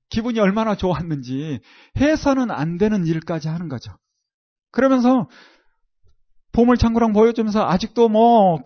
[0.10, 1.60] 기분이 얼마나 좋았는지
[1.98, 3.92] 해서는 안 되는 일까지 하는 거죠.
[4.72, 5.30] 그러면서
[6.52, 8.62] 보물창고랑 보여주면서 아직도 뭐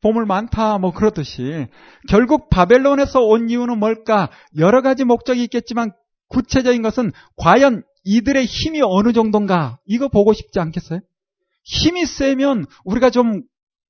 [0.00, 1.66] 보물 많다 뭐 그렇듯이
[2.08, 4.30] 결국 바벨론에서 온 이유는 뭘까?
[4.56, 5.92] 여러 가지 목적이 있겠지만
[6.28, 11.00] 구체적인 것은 과연 이들의 힘이 어느 정도인가 이거 보고 싶지 않겠어요?
[11.64, 13.42] 힘이 세면 우리가 좀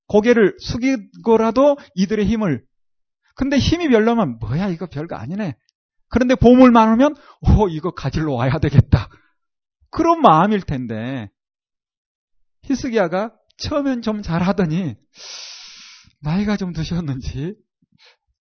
[0.08, 2.64] 고개를 숙이고라도 이들의 힘을
[3.34, 5.56] 근데 힘이 별로면 뭐야 이거 별거 아니네.
[6.08, 9.08] 그런데 보물 많으면 오 이거 가지러 와야 되겠다.
[9.90, 11.30] 그런 마음일 텐데
[12.64, 14.96] 히스기야가 처음엔 좀 잘하더니
[16.20, 17.54] 나이가 좀 드셨는지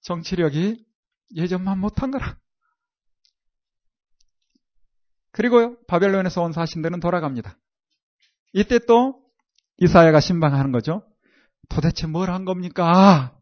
[0.02, 0.84] 정치력이
[1.36, 2.38] 예전만 못한 거라.
[5.32, 7.56] 그리고 바벨론에서 온 사신들은 돌아갑니다.
[8.54, 9.22] 이때 또
[9.78, 11.04] 이사야가 신방하는 거죠.
[11.70, 13.34] 도대체 뭘 한 겁니까?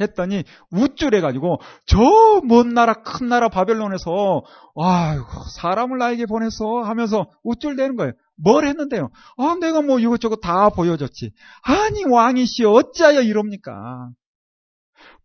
[0.00, 0.42] 했더니
[0.72, 4.42] 우쭐해가지고 저 먼 나라 큰 나라 바벨론에서
[4.76, 8.12] 아이고 사람을 나에게 보내서 하면서 우쭐대는 거예요.
[8.36, 9.10] 뭘 했는데요?
[9.36, 11.32] 아 내가 뭐 이것저것 다 보여줬지.
[11.62, 14.08] 아니 왕이시 어찌하여 이럽니까?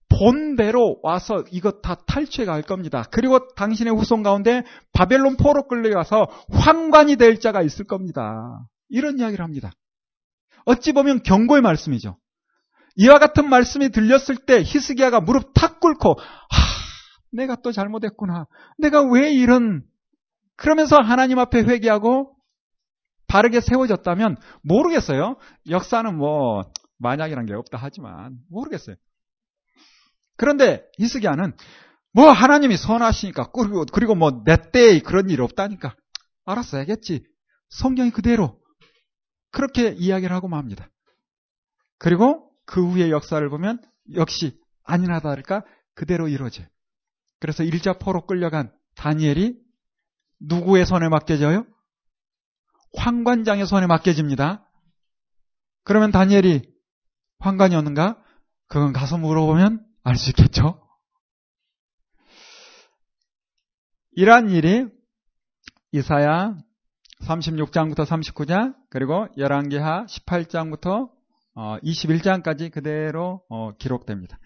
[0.10, 3.04] 본대로 와서 이것 다 탈취해 갈 겁니다.
[3.12, 8.66] 그리고 당신의 후손 가운데 바벨론 포로 끌려가서 황관이 될 자가 있을 겁니다.
[8.90, 9.72] 이런 이야기를 합니다.
[10.66, 12.18] 어찌 보면 경고의 말씀이죠.
[12.98, 16.58] 이와 같은 말씀이 들렸을 때 히스기야가 무릎 탁 꿇고 하,
[17.32, 18.48] 내가 또 잘못했구나.
[18.78, 19.84] 내가 왜 이런
[20.56, 22.36] 그러면서 하나님 앞에 회개하고
[23.28, 25.38] 바르게 세워졌다면 모르겠어요.
[25.70, 26.64] 역사는 뭐
[26.98, 28.96] 만약이란 게 없다 하지만 모르겠어요.
[30.36, 31.54] 그런데 히스기야는
[32.14, 35.96] 뭐 하나님이 선하시니까 그리고 그리고 뭐 내 때에 그런 일 없다니까
[36.46, 37.24] 알았어 야겠지.
[37.70, 38.60] 성경이 그대로
[39.52, 40.90] 그렇게 이야기를 하고 맙니다.
[42.00, 43.82] 그리고 그 후의 역사를 보면
[44.14, 45.64] 역시 아니나 다를까
[45.96, 46.68] 그대로 이루어져요.
[47.40, 49.58] 그래서 일자포로 끌려간 다니엘이
[50.42, 51.66] 누구의 손에 맡겨져요?
[52.96, 54.70] 황관장의 손에 맡겨집니다.
[55.84, 56.62] 그러면 다니엘이
[57.40, 58.22] 황관이었는가?
[58.68, 60.84] 그건 가서 물어보면 알 수 있겠죠?
[64.12, 64.88] 이러한 일이
[65.92, 66.58] 이사야
[67.22, 71.17] 36장부터 39장 그리고 열왕기하 18장부터
[71.58, 74.38] 21장까지 어, 그대로 어, 기록됩니다.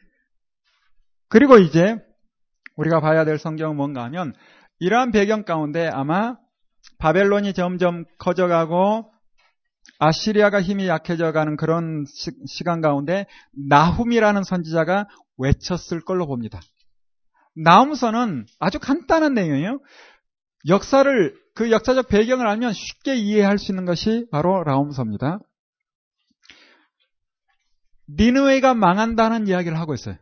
[1.27, 1.97] 그리고 이제
[2.75, 4.33] 우리가 봐야 될 성경은 뭔가 하면
[4.79, 6.37] 이러한 배경 가운데 아마
[6.97, 9.11] 바벨론이 점점 커져가고
[9.99, 12.05] 아시리아가 힘이 약해져 가는 그런
[12.47, 13.27] 시, 간 가운데
[13.69, 16.59] 나훔이라는 선지자가 외쳤을 걸로 봅니다.
[17.55, 19.79] 나훔서는 아주 간단한 내용이에요.
[20.67, 25.39] 역사를 그 역사적 배경을 알면 쉽게 이해할 수 있는 것이 바로 라움서입니다.
[28.17, 30.15] 니느웨가 망한다는 이야기를 하고 있어요.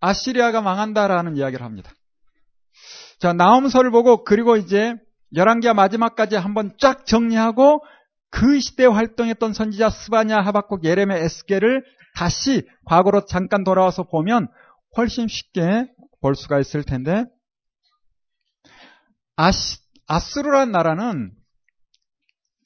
[0.00, 1.90] 아시리아가 망한다라는 이야기를 합니다.
[3.18, 4.94] 자, 나움서를 보고 그리고 이제
[5.34, 7.82] 열왕기야 마지막까지 한번 쫙 정리하고
[8.30, 11.84] 그 시대에 활동했던 선지자 스바냐, 하박국, 예레메, 에스겔을
[12.16, 14.48] 다시 과거로 잠깐 돌아와서 보면
[14.96, 15.86] 훨씬 쉽게
[16.20, 17.24] 볼 수가 있을 텐데
[19.36, 21.32] 아시, 아스루란 나라는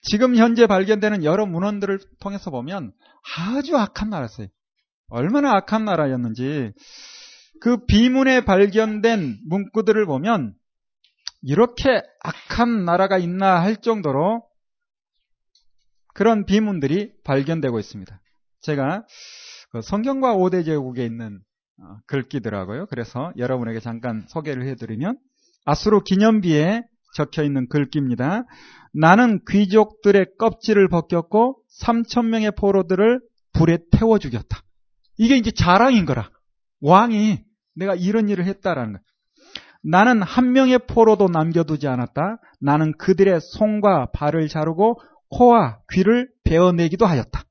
[0.00, 2.92] 지금 현재 발견되는 여러 문헌들을 통해서 보면
[3.36, 4.48] 아주 악한 나라였어요.
[5.08, 6.72] 얼마나 악한 나라였는지
[7.60, 10.54] 그 비문에 발견된 문구들을 보면
[11.42, 14.44] 이렇게 악한 나라가 있나 할 정도로
[16.14, 18.20] 그런 비문들이 발견되고 있습니다.
[18.60, 19.06] 제가
[19.70, 21.40] 그 성경과 5대 제국에 있는
[21.80, 22.86] 어, 글귀더라고요.
[22.86, 25.18] 그래서 여러분에게 잠깐 소개를 해드리면
[25.64, 26.82] 아수로 기념비에
[27.14, 28.44] 적혀 있는 글귀입니다.
[28.92, 33.20] 나는 귀족들의 껍질을 벗겼고 3천 명의 포로들을
[33.52, 34.62] 불에 태워 죽였다.
[35.16, 36.30] 이게 이제 자랑인 거라.
[36.80, 37.38] 왕이
[37.74, 38.98] 내가 이런 일을 했다라는 거.
[39.82, 42.38] 나는 한 명의 포로도 남겨두지 않았다.
[42.60, 47.44] 나는 그들의 손과 발을 자르고 코와 귀를 베어내기도 하였다.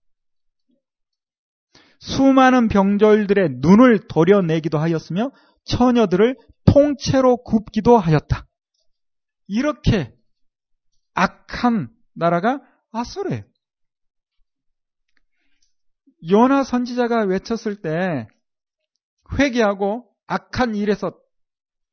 [1.99, 5.31] 수많은 병졸들의 눈을 도려내기도 하였으며
[5.65, 8.46] 처녀들을 통째로 굽기도 하였다.
[9.47, 10.13] 이렇게
[11.13, 13.43] 악한 나라가 아수르예요.
[16.29, 18.27] 요나 선지자가 외쳤을 때
[19.37, 21.17] 회개하고 악한 일에서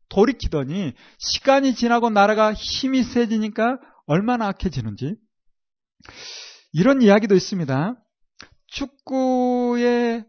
[0.08, 5.16] 돌이키더니 시간이 지나고 나라가 힘이 세지니까 얼마나 악해지는지
[6.72, 7.96] 이런 이야기도 있습니다.
[8.66, 10.24] 축구의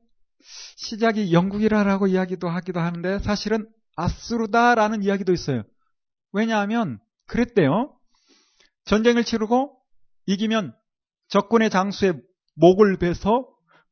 [0.77, 5.63] 시작이 영국이라고 이야기도 하기도 하는데 사실은 아스루다라는 이야기도 있어요.
[6.31, 7.95] 왜냐하면 그랬대요.
[8.85, 9.77] 전쟁을 치르고
[10.25, 10.75] 이기면
[11.27, 12.21] 적군의 장수의
[12.55, 13.47] 목을 베서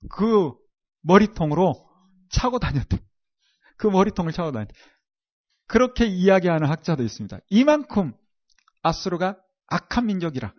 [0.10, 0.52] 그
[1.02, 1.74] 머리통으로
[2.30, 3.00] 차고 다녔대.
[3.78, 4.74] 그 머리통을 차고 다녔대.
[5.68, 7.40] 그렇게 이야기하는 학자도 있습니다.
[7.50, 8.14] 이만큼
[8.82, 10.54] 아스루가 악한 민족이라.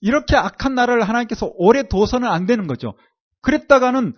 [0.00, 2.94] 이렇게 악한 나라를 하나님께서 오래 둬서는 안 되는 거죠.
[3.42, 4.14] 그랬다가는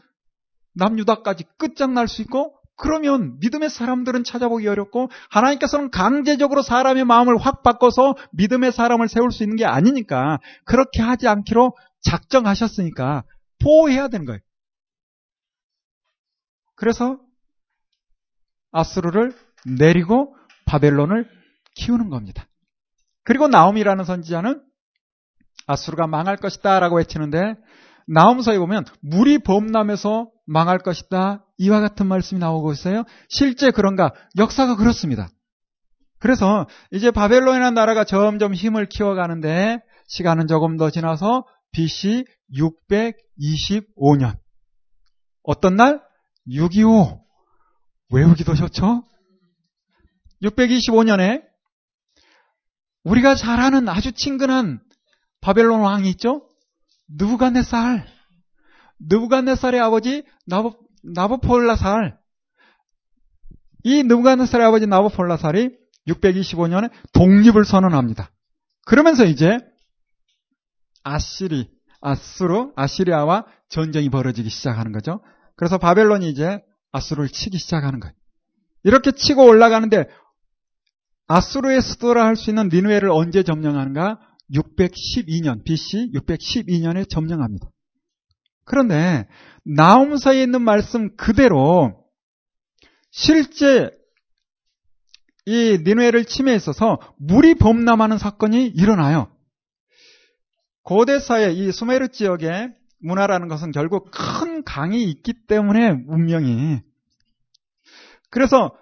[0.74, 8.14] 남유다까지 끝장날 수 있고 그러면 믿음의 사람들은 찾아보기 어렵고 하나님께서는 강제적으로 사람의 마음을 확 바꿔서
[8.32, 13.24] 믿음의 사람을 세울 수 있는 게 아니니까 그렇게 하지 않기로 작정하셨으니까
[13.60, 14.38] 보호해야 되는 거예요.
[16.76, 17.18] 그래서
[18.70, 19.32] 아스루를
[19.66, 21.28] 내리고 바벨론을
[21.74, 22.46] 키우는 겁니다.
[23.24, 24.62] 그리고 나옴이라는 선지자는
[25.66, 27.56] 아수르가 망할 것이다 라고 외치는데
[28.06, 33.04] 나옴서에 보면 물이 범람해서 망할 것이다 이와 같은 말씀이 나오고 있어요.
[33.28, 34.12] 실제 그런가?
[34.36, 35.28] 역사가 그렇습니다.
[36.20, 44.38] 그래서 이제 바벨론이라는 나라가 점점 힘을 키워가는데 시간은 조금 더 지나서 BC 625년
[45.42, 46.00] 어떤 날?
[46.50, 47.24] 625
[48.10, 49.04] 외우기도 좋죠?
[50.42, 51.42] 625년에
[53.04, 54.80] 우리가 잘 아는 아주 친근한
[55.40, 56.48] 바벨론 왕이 있죠?
[57.08, 58.06] 누부갓네살.
[59.00, 60.24] 누부갓네살의 아버지
[61.04, 62.18] 나보폴라살.
[63.84, 65.70] 이 누부갓네살의 아버지 나보폴라살이
[66.08, 68.30] 625년에 독립을 선언합니다.
[68.86, 69.58] 그러면서 이제
[71.02, 71.68] 아시리,
[72.00, 75.20] 아수르, 아시리아와 전쟁이 벌어지기 시작하는 거죠.
[75.56, 76.60] 그래서 바벨론이 이제
[76.92, 78.14] 아수르를 치기 시작하는 거예요.
[78.84, 80.06] 이렇게 치고 올라가는데
[81.26, 84.18] 아수르의 수도라 할 수 있는 니누에를 언제 점령하는가?
[84.54, 87.68] 612년, BC 612년에 점령합니다.
[88.68, 89.26] 그런데
[89.64, 92.04] 나움서에 있는 말씀 그대로
[93.10, 93.90] 실제
[95.46, 99.32] 이 니누에를 침해에 있어서 물이 범람하는 사건이 일어나요.
[100.82, 106.80] 고대사의 이 수메르 지역의 문화라는 것은 결국 큰 강이 있기 때문에 문명이
[108.30, 108.76] 그래서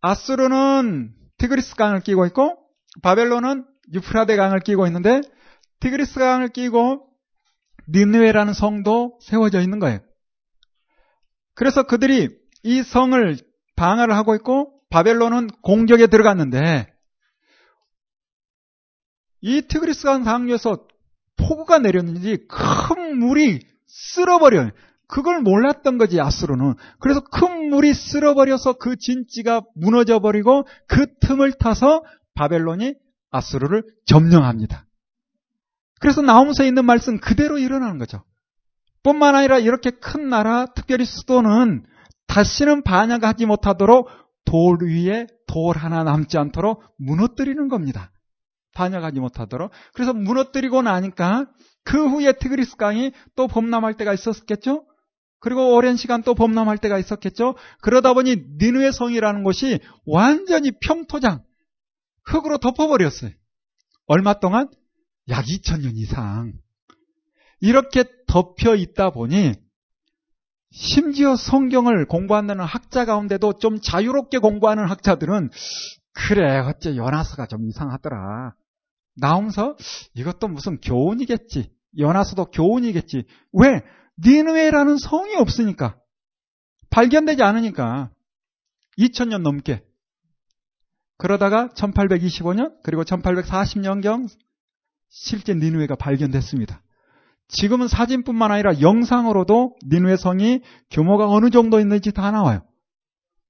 [0.00, 2.56] 아수르는 티그리스 강을 끼고 있고
[3.02, 5.20] 바벨론은 유프라데 강을 끼고 있는데
[5.80, 7.07] 티그리스 강을 끼고
[7.88, 10.00] 니느웨라는 성도 세워져 있는 거예요.
[11.54, 12.28] 그래서 그들이
[12.62, 13.36] 이 성을
[13.76, 16.92] 방어를 하고 있고 바벨론은 공격에 들어갔는데
[19.40, 20.86] 이 티그리스 강 상류에서
[21.36, 24.70] 폭우가 내렸는지 큰 물이 쓸어버려요.
[25.06, 26.74] 그걸 몰랐던 거지 아수르는.
[27.00, 32.94] 그래서 큰 물이 쓸어버려서 그 진지가 무너져 버리고 그 틈을 타서 바벨론이
[33.30, 34.87] 아수르를 점령합니다.
[36.00, 38.22] 그래서 나오면서 있는 말씀 그대로 일어나는 거죠.
[39.02, 41.84] 뿐만 아니라 이렇게 큰 나라, 특별히 수도는
[42.26, 44.08] 다시는 반역하지 못하도록
[44.44, 48.12] 돌 위에 돌 하나 남지 않도록 무너뜨리는 겁니다.
[48.74, 49.70] 반역하지 못하도록.
[49.94, 51.46] 그래서 무너뜨리고 나니까
[51.84, 54.84] 그 후에 티그리스 강이 또 범람할 때가 있었겠죠?
[55.40, 57.56] 그리고 오랜 시간 또 범람할 때가 있었겠죠?
[57.80, 61.42] 그러다 보니 니누의 성이라는 곳이 완전히 평토장,
[62.24, 63.30] 흙으로 덮어버렸어요.
[64.06, 64.68] 얼마 동안?
[65.28, 66.52] 약 2000년 이상.
[67.60, 69.54] 이렇게 덮여 있다 보니
[70.70, 75.50] 심지어 성경을 공부한다는 학자 가운데도 좀 자유롭게 공부하는 학자들은
[76.12, 78.54] 그래 어째 연하서가 좀 이상하더라.
[79.16, 79.76] 나오면서
[80.14, 81.72] 이것도 무슨 교훈이겠지.
[81.98, 83.24] 연하서도 교훈이겠지.
[83.52, 83.82] 왜?
[84.24, 85.98] 니누에라는 성이 없으니까.
[86.90, 88.10] 발견되지 않으니까.
[88.98, 89.84] 2000년 넘게.
[91.16, 94.28] 그러다가 1825년 그리고 1840년경
[95.08, 96.82] 실제 니누에가 발견됐습니다.
[97.48, 102.62] 지금은 사진뿐만 아니라 영상으로도 니누에 성이 규모가 어느 정도 있는지 다 나와요.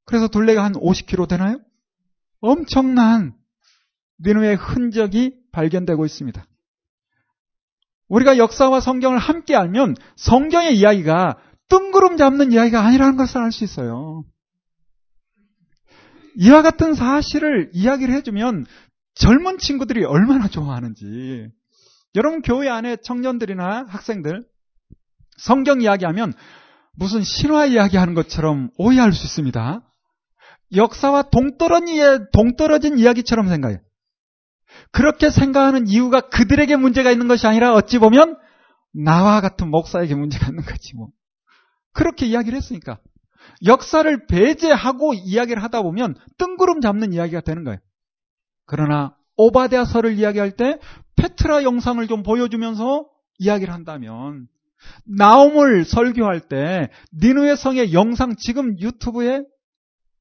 [0.04, 1.58] 그래서 둘레가 한 50km 되나요?
[2.40, 3.34] 엄청난
[4.24, 6.46] 니누의 흔적이 발견되고 있습니다.
[8.08, 11.38] 우리가 역사와 성경을 함께 알면 성경의 이야기가
[11.68, 14.24] 뜬구름 잡는 이야기가 아니라는 것을 알 수 있어요.
[16.36, 18.64] 이와 같은 사실을 이야기를 해주면
[19.20, 21.48] 젊은 친구들이 얼마나 좋아하는지.
[22.14, 24.44] 여러분 교회 안에 청년들이나 학생들
[25.36, 26.32] 성경 이야기하면
[26.94, 29.82] 무슨 신화 이야기하는 것처럼 오해할 수 있습니다.
[30.74, 33.78] 역사와 동떨어진, 이야기처럼 생각해요.
[34.92, 38.36] 그렇게 생각하는 이유가 그들에게 문제가 있는 것이 아니라 어찌 보면
[38.92, 41.08] 나와 같은 목사에게 문제가 있는 거지 뭐.
[41.92, 42.98] 그렇게 이야기를 했으니까.
[43.66, 47.78] 역사를 배제하고 이야기를 하다 보면 뜬구름 잡는 이야기가 되는 거예요.
[48.68, 50.78] 그러나 오바데아서를 이야기할 때
[51.16, 53.08] 페트라 영상을 좀 보여주면서
[53.38, 54.46] 이야기를 한다면
[55.04, 56.90] 나옴을 설교할 때
[57.20, 59.42] 니누의 성의 영상 지금 유튜브에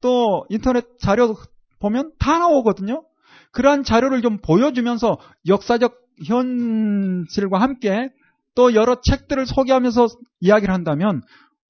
[0.01, 1.35] 또 인터넷 자료
[1.79, 3.03] 보면 다 나오거든요.
[3.51, 5.17] 그러한 자료를 좀 보여주면서
[5.47, 8.09] 역사적 현실과 함께
[8.55, 10.07] 또 여러 책들을 소개하면서
[10.39, 11.21] 이야기를 한다면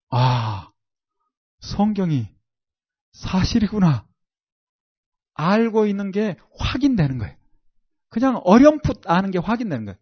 [0.10, 0.70] 아
[1.60, 2.28] 성경이
[3.14, 4.06] 사실이구나
[5.38, 7.36] 알고 있는 게 확인되는 거예요.
[8.10, 9.98] 그냥 어렴풋 아는 게 확인되는 거예요.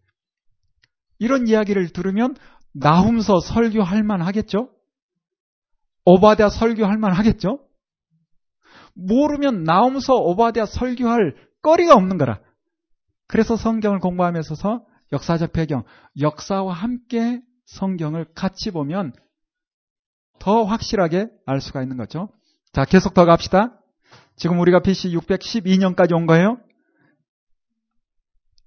[1.18, 2.34] 이런 이야기를 들으면
[2.72, 4.70] 나훔서 설교할 만 하겠죠?
[6.04, 7.60] 오바댜 설교할 만 하겠죠?
[8.94, 12.40] 모르면 나훔서 오바댜 설교할 거리가 없는 거라.
[13.28, 15.84] 그래서 성경을 공부하면서 역사적 배경,
[16.20, 19.12] 역사와 함께 성경을 같이 보면
[20.38, 22.28] 더 확실하게 알 수가 있는 거죠.
[22.72, 23.80] 자, 계속 더 갑시다.
[24.36, 26.60] 지금 우리가 BC 612년까지 온 거예요.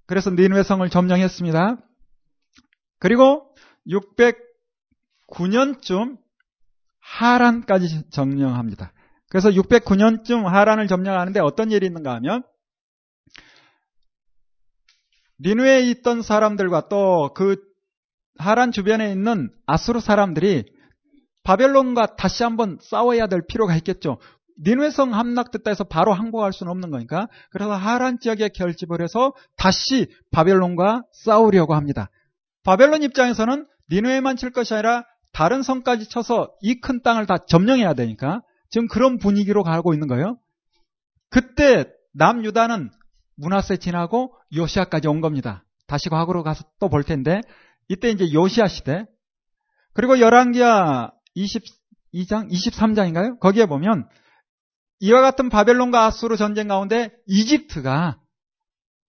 [0.08, 1.78] 그래서 니누의 성을 점령했습니다.
[3.00, 3.56] 그리고
[5.32, 6.18] 609년쯤
[7.00, 8.92] 하란까지 점령합니다.
[9.30, 12.44] 그래서 609년쯤 하란을 점령하는데 어떤 일이 있는가 하면
[15.40, 17.70] 니누에 있던 사람들과 또 그
[18.40, 20.66] 하란 주변에 있는 아수르 사람들이
[21.44, 24.18] 바벨론과 다시 한번 싸워야 될 필요가 있겠죠.
[24.62, 27.28] 니누에성 함락됐다 해서 바로 항복할 수는 없는 거니까.
[27.52, 32.10] 그래서 하란 지역에 결집을 해서 다시 바벨론과 싸우려고 합니다.
[32.64, 38.42] 바벨론 입장에서는 니누에만 칠 것이 아니라 다른 성까지 쳐서 이 큰 땅을 다 점령해야 되니까
[38.70, 40.38] 지금 그런 분위기로 가고 있는 거예요.
[41.30, 42.90] 그때 남유다는
[43.38, 45.64] 문하세 지나고 요시아까지 온 겁니다.
[45.88, 47.42] 다시 과거로 가서 또 볼 텐데
[47.88, 49.06] 이때 이제 요시아 시대
[49.94, 53.40] 그리고 열왕기하 22장 23장인가요?
[53.40, 54.08] 거기에 보면
[55.00, 58.22] 이와 같은 바벨론과 아수르 전쟁 가운데 이집트가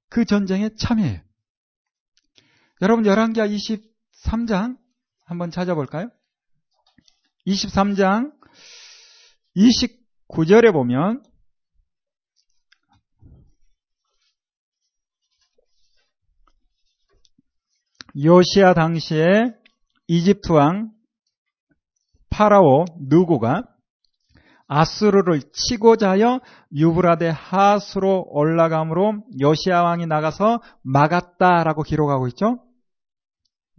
[0.08, 1.20] 그 전쟁에 참여해요.
[2.82, 4.78] 여러분 열왕기하 23장
[5.24, 6.10] 한번 찾아볼까요?
[7.46, 8.32] 23장
[9.56, 11.22] 29절에 보면
[18.16, 19.54] 요시아 당시에
[20.08, 20.92] 이집트 왕
[22.30, 23.69] 파라오 누구가
[24.72, 26.40] 아수르를 치고자 하여
[26.72, 32.62] 유브라데 하수로 올라감으로 요시아 왕이 나가서 막았다라고 기록하고 있죠.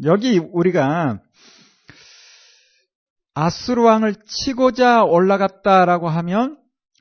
[0.04, 1.22] 여기 우리가
[3.34, 6.58] 아수르 왕을 치고자 올라갔다라고 하면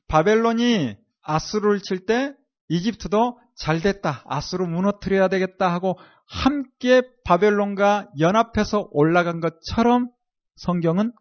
[0.07, 2.33] 바벨론이 아수르를 칠 때
[2.69, 4.23] 이집트도 잘 됐다.
[4.25, 10.11] 아수르 무너뜨려야 되겠다 하고 함께 바벨론과 연합해서 올라간 것처럼
[10.55, 11.13] 성경은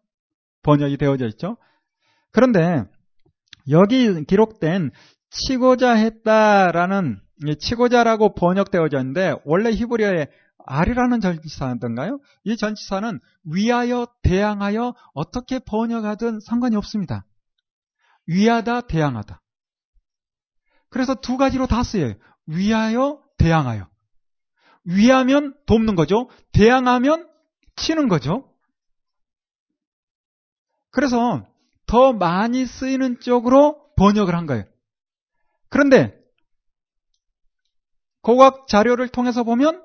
[0.62, 1.58] 번역이 되어져 있죠.
[2.32, 2.84] 그런데
[3.70, 4.92] 여기 기록된
[5.30, 7.22] 치고자 했다라는
[7.60, 10.28] 치고자라고 번역되어져 있는데 원래 히브리어에
[10.66, 12.20] 아리라는 전치사던가요?
[12.44, 17.26] 이 전치사는 위하여 대항하여 어떻게 번역하든 상관이 없습니다.
[18.28, 19.42] 위하다 대항하다.
[20.90, 22.14] 그래서 두 가지로 다 쓰여요.
[22.46, 23.88] 위하여 대항하여.
[24.86, 26.30] 위하면 돕는 거죠.
[26.52, 27.28] 대항하면
[27.76, 28.52] 치는 거죠.
[30.92, 31.48] 그래서
[31.90, 34.64] 더 많이 쓰이는 쪽으로 번역을 한 거예요.
[35.70, 36.16] 그런데
[38.22, 39.84] 고각 자료를 통해서 보면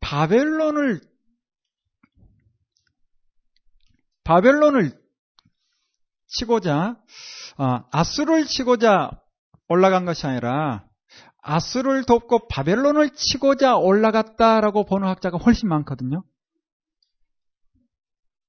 [0.00, 1.00] 바벨론을
[4.24, 5.00] 바벨론을
[6.26, 7.00] 치고자
[7.56, 9.10] 아, 아수를 치고자
[9.68, 10.88] 올라간 것이 아니라
[11.40, 16.24] 아수를 돕고 바벨론을 치고자 올라갔다라고 보는 학자가 훨씬 많거든요.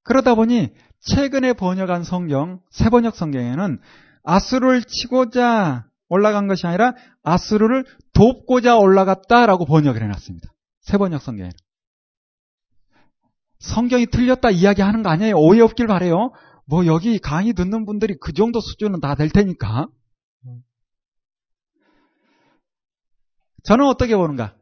[0.02, 3.80] 그러다 보니 최근에 번역한 성경, 세번역 성경에는
[4.24, 6.94] 아수를 치고자 올라간 것이 아니라
[7.24, 10.50] 아수르를 돕고자 올라갔다라고 번역을 해놨습니다.
[10.82, 11.54] 세번역 성경에는.
[13.60, 15.36] 성경이 틀렸다 이야기하는 거 아니에요.
[15.36, 16.32] 오해 없길 바래요.
[16.66, 19.88] 뭐 여기 강의 듣는 분들이 그 정도 수준은 다 될 테니까.
[23.64, 24.56] 저는 어떻게 보는가?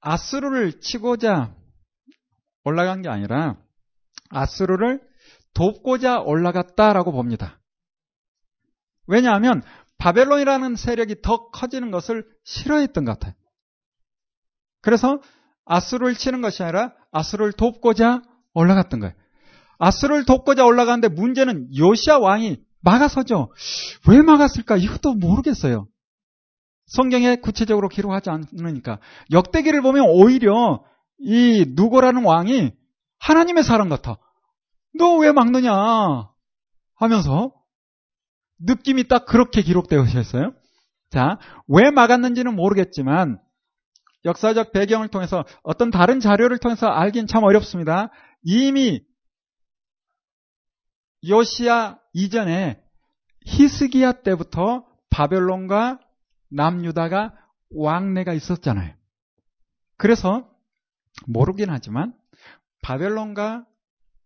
[0.00, 1.54] 아수르를 치고자
[2.64, 3.56] 올라간 게 아니라
[4.30, 5.00] 아수르를
[5.54, 7.60] 돕고자 올라갔다라고 봅니다.
[9.06, 9.62] 왜냐하면
[9.98, 13.34] 바벨론이라는 세력이 더 커지는 것을 싫어했던 것 같아요.
[14.80, 15.20] 그래서
[15.64, 18.22] 아수르를 치는 것이 아니라 아수르를 돕고자
[18.54, 19.14] 올라갔던 거예요.
[19.78, 23.52] 아수르를 돕고자 올라가는데 문제는 요시아 왕이 막아서죠.
[24.08, 24.76] 왜 막았을까?
[24.76, 25.86] 이것도 모르겠어요.
[26.86, 28.98] 성경에 구체적으로 기록하지 않으니까.
[29.30, 30.82] 역대기를 보면 오히려
[31.18, 32.72] 이 누고라는 왕이
[33.18, 34.18] 하나님의 사람 같아.
[34.98, 36.28] 너 왜 막느냐?
[36.96, 37.52] 하면서
[38.58, 40.52] 느낌이 딱 그렇게 기록되어 있어요.
[41.10, 43.40] 자, 왜 막았는지는 모르겠지만
[44.24, 48.10] 역사적 배경을 통해서 어떤 다른 자료를 통해서 알긴 참 어렵습니다.
[48.42, 49.02] 이미
[51.26, 52.82] 요시아 이전에
[53.46, 56.00] 히스기야 때부터 바벨론과
[56.50, 57.34] 남유다가
[57.74, 58.94] 왕래가 있었잖아요.
[59.96, 60.48] 그래서
[61.26, 62.14] 모르긴 하지만
[62.82, 63.64] 바벨론과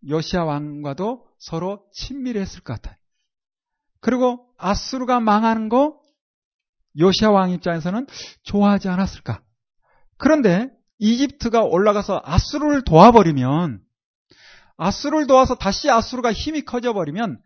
[0.09, 2.96] 요시아 왕과도 서로 친밀했을 것 같아요.
[4.00, 6.00] 그리고 아수르가 망하는 거
[6.98, 8.07] 요시아 왕 입장에서는
[8.42, 9.42] 좋아하지 않았을까?
[10.16, 13.80] 그런데 이집트가 올라가서 아수르를 도와버리면
[14.76, 17.40] 아수르를 도와서 다시 아수르가 힘이 커져버리면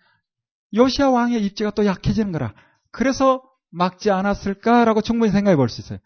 [0.75, 2.55] 요시아 왕의 입지가 또 약해지는 거라.
[2.91, 5.99] 그래서 막지 않았을까라고 충분히 생각해 볼 수 있어요.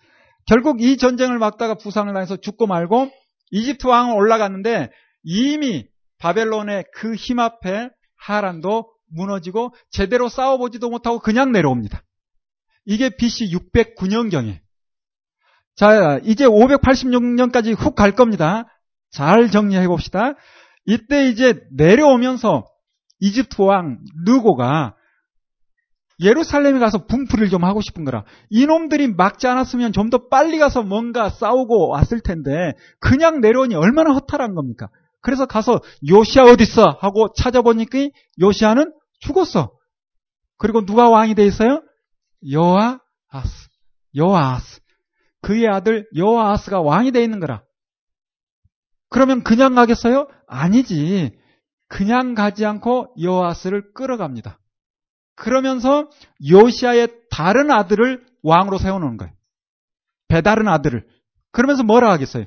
[0.47, 3.11] 결국 이 전쟁을 막다가 부상을 당해서 죽고 말고
[3.51, 4.91] 이집트 왕은 올라갔는데
[5.23, 5.87] 이미
[6.23, 12.03] 바벨론의 그 힘 앞에 하란도 무너지고 제대로 싸워보지도 못하고 그냥 내려옵니다.
[12.85, 14.61] 이게 BC 609년경에.
[15.75, 18.67] 자, 이제 586년까지 훅 갈 겁니다.
[19.11, 20.35] 잘 정리해 봅시다.
[20.87, 22.65] 이때 이제 내려오면서
[23.19, 24.95] 이집트 왕 누고가
[26.21, 28.25] 예루살렘에 가서 분풀이를 좀 하고 싶은 거라.
[28.49, 34.55] 이놈들이 막지 않았으면 좀 더 빨리 가서 뭔가 싸우고 왔을 텐데 그냥 내려오니 얼마나 허탈한
[34.55, 34.89] 겁니까?
[35.23, 36.99] 그래서 가서 요시아 어딨어?
[37.01, 38.11] 하고 찾아보니까
[38.41, 39.73] 요시아는 죽었어.
[40.59, 41.83] 그리고 누가 왕이 돼 있어요?
[42.51, 42.99] 여호아스.
[44.15, 44.81] 여호아스.
[45.41, 47.63] 그의 아들 여호아스가 왕이 돼 있는 거라.
[49.09, 50.29] 그러면 그냥 가겠어요?
[50.47, 51.39] 아니지.
[51.89, 54.59] 그냥 가지 않고 여호아스를 끌어갑니다.
[55.35, 56.11] 그러면서
[56.49, 59.33] 요시아의 다른 아들을 왕으로 세워놓은 거예요.
[60.29, 61.07] 배다른 아들을.
[61.53, 62.47] 그러면서 뭐라 하겠어요?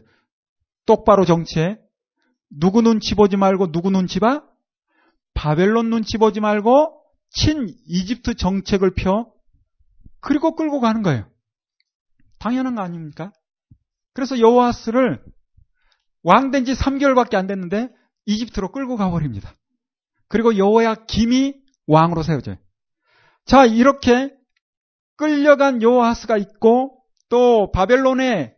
[0.85, 1.77] 똑바로 정치해.
[2.49, 4.43] 누구 눈치 보지 말고 누구 눈치 봐?
[5.33, 9.31] 바벨론 눈치 보지 말고 친 이집트 정책을 펴.
[10.21, 11.29] 그리고 끌고 가는 거예요.
[12.39, 13.31] 당연한 거 아닙니까?
[14.13, 15.23] 그래서 여호아스를
[16.23, 17.89] 왕된 지 3개월밖에 안 됐는데
[18.25, 19.53] 이집트로 끌고 가버립니다.
[20.27, 21.53] 그리고 여호야 김이
[21.87, 22.57] 왕으로 세워져요.
[23.45, 24.33] 자, 이렇게
[25.17, 28.54] 끌려간 여호아스가 있고 또 바벨론에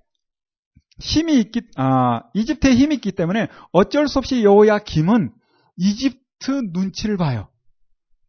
[0.99, 5.31] 힘이 있기, 아, 이집트에 힘이 있기 때문에 어쩔 수 없이 여호야 김은
[5.77, 7.49] 이집트 눈치를 봐요.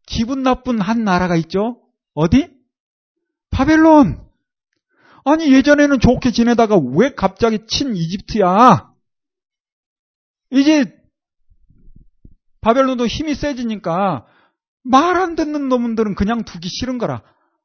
[0.06, 1.80] 기분 나쁜 한 나라가 있죠?
[2.14, 2.50] 어디?
[3.50, 4.26] 바벨론!
[5.24, 8.92] 아니, 예전에는 좋게 지내다가 왜 갑자기 친 이집트야?
[10.50, 10.94] 이제
[12.60, 14.26] 바벨론도 힘이 세지니까
[14.84, 17.22] 말 안 듣는 놈들은 그냥 두기 싫은 거라.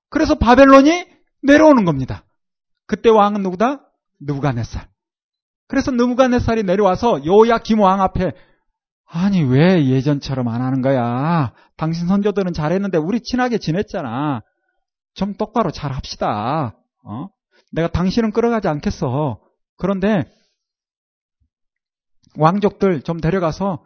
[0.10, 1.06] 그래서 바벨론이
[1.42, 2.26] 내려오는 겁니다.
[2.86, 3.90] 그때 왕은 누구다?
[4.20, 4.88] 느부갓네살.
[5.68, 8.32] 그래서 느부갓네살이 내려와서 여호야 김왕 앞에
[9.06, 11.54] 아니 왜 예전처럼 안 하는 거야?
[11.78, 14.42] 당신 선조들은 잘했는데 우리 친하게 지냈잖아.
[15.14, 16.76] 좀 똑바로 잘 합시다.
[17.06, 17.28] 어?
[17.72, 19.40] 내가 당신은 끌어가지 않겠어.
[19.78, 20.24] 그런데
[22.38, 23.84] 왕족들 좀 데려가서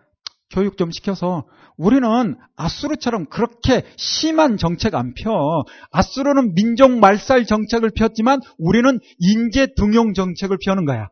[0.49, 5.65] 교육 좀 시켜서 우리는 아수르처럼 그렇게 심한 정책 안 펴.
[5.91, 11.09] 아수르는 민족 말살 정책을 폈지만 우리는 인재 등용 정책을 펴는 거야.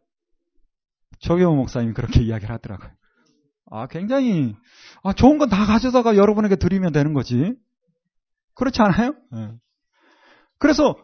[1.19, 2.91] 조경호 목사님이 그렇게 이야기를 하더라고요.
[3.71, 4.55] 아, 굉장히,
[5.03, 7.53] 아, 좋은 건 다 가져다가 여러분에게 드리면 되는 거지.
[8.53, 9.15] 그렇지 않아요?
[9.31, 9.51] 네.
[10.59, 10.95] 그래서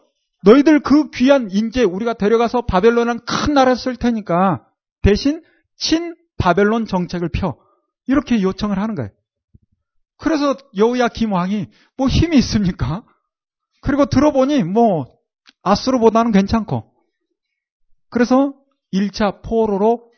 [0.44, 4.66] 너희들 그 귀한 인재 우리가 데려가서 바벨론은 큰 나라 쓸 테니까
[5.02, 5.42] 대신
[5.76, 7.56] 친 바벨론 정책을 펴.
[8.06, 9.10] 이렇게 요청을 하는 거예요.
[10.18, 13.04] 그래서 여우야 김왕이 뭐 힘이 있습니까?
[13.82, 15.06] 그리고 들어보니 뭐
[15.62, 16.92] 아수르보다는 괜찮고.
[18.10, 18.54] 그래서
[18.92, 20.10] 1차 포로로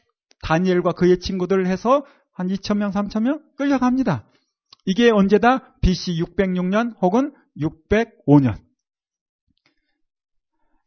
[0.42, 4.26] 다니엘과 그의 친구들을 해서 한 2천명, 3천명 끌려갑니다.
[4.86, 5.76] 이게 언제다?
[5.80, 8.56] BC 606년 혹은 605년.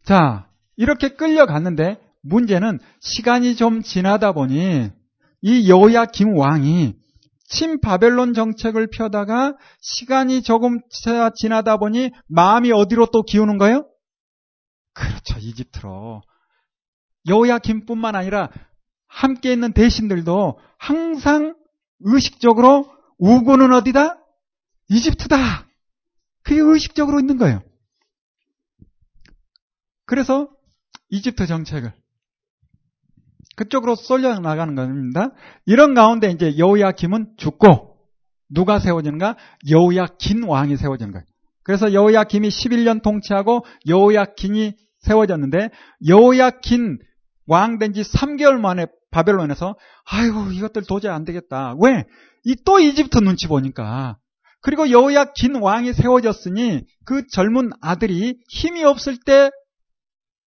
[0.03, 4.89] 자, 이렇게 끌려갔는데 문제는 시간이 좀 지나다 보니
[5.41, 6.95] 이 여호야 김 왕이
[7.49, 10.79] 친 바벨론 정책을 펴다가 시간이 조금
[11.35, 13.87] 지나다 보니 마음이 어디로 또 기우는 거예요?
[14.93, 15.39] 그렇죠.
[15.39, 16.21] 이집트로.
[17.27, 18.49] 여호야 김뿐만 아니라
[19.07, 21.55] 함께 있는 대신들도 항상
[22.01, 24.17] 의식적으로 우고는 어디다?
[24.89, 25.67] 이집트다.
[26.43, 27.61] 그게 의식적으로 있는 거예요.
[30.05, 30.49] 그래서
[31.09, 31.91] 이집트 정책을
[33.55, 35.31] 그쪽으로 쏠려 나가는 겁니다.
[35.65, 37.97] 이런 가운데 이제 여우야김은 죽고
[38.49, 39.35] 누가 세워지는가?
[39.69, 41.25] 여우야긴 왕이 세워지는 거예요.
[41.63, 45.69] 그래서 여우야김이 11년 통치하고 여우야긴이 세워졌는데
[46.07, 46.99] 여우야긴
[47.47, 49.75] 왕 된 지 3개월 만에 바벨론에서
[50.05, 51.75] 아이고 이것들 도저히 안 되겠다.
[51.81, 52.03] 왜?
[52.43, 54.17] 이 또 이집트 눈치 보니까.
[54.61, 59.49] 그리고 여우야긴 왕이 세워졌으니 그 젊은 아들이 힘이 없을 때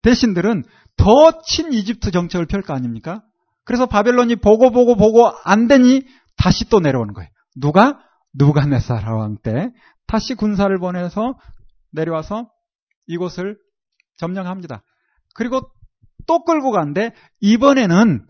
[0.01, 0.63] 대신들은
[0.97, 3.21] 더 친 이집트 정책을 펼 거 아닙니까?
[3.65, 6.01] 그래서 바벨론이 보고 보고 보고 안 되니
[6.37, 7.29] 다시 또 내려오는 거예요.
[7.55, 7.99] 누가?
[8.33, 9.69] 누가네살 왕때
[10.07, 11.35] 다시 군사를 보내서
[11.91, 12.49] 내려와서
[13.07, 13.57] 이곳을
[14.17, 14.83] 점령합니다.
[15.35, 15.61] 그리고
[16.27, 17.11] 또 끌고 가는데
[17.41, 18.25] 이번에는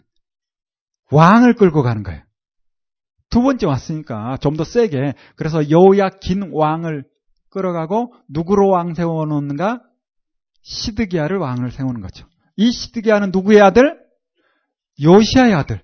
[1.12, 2.22] 왕을 끌고 가는 거예요.
[3.30, 7.04] 두 번째 왔으니까 좀 더 세게 그래서 여우야긴 왕을
[7.50, 9.82] 끌어가고 누구로 왕 세워놓는가?
[10.64, 12.28] 시드기야를 왕을 세우는 거죠.
[12.56, 14.00] 이 시드기야는 누구의 아들?
[15.02, 15.82] 요시아의 아들.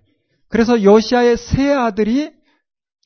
[0.49, 2.31] 그래서 요시아의 세 아들이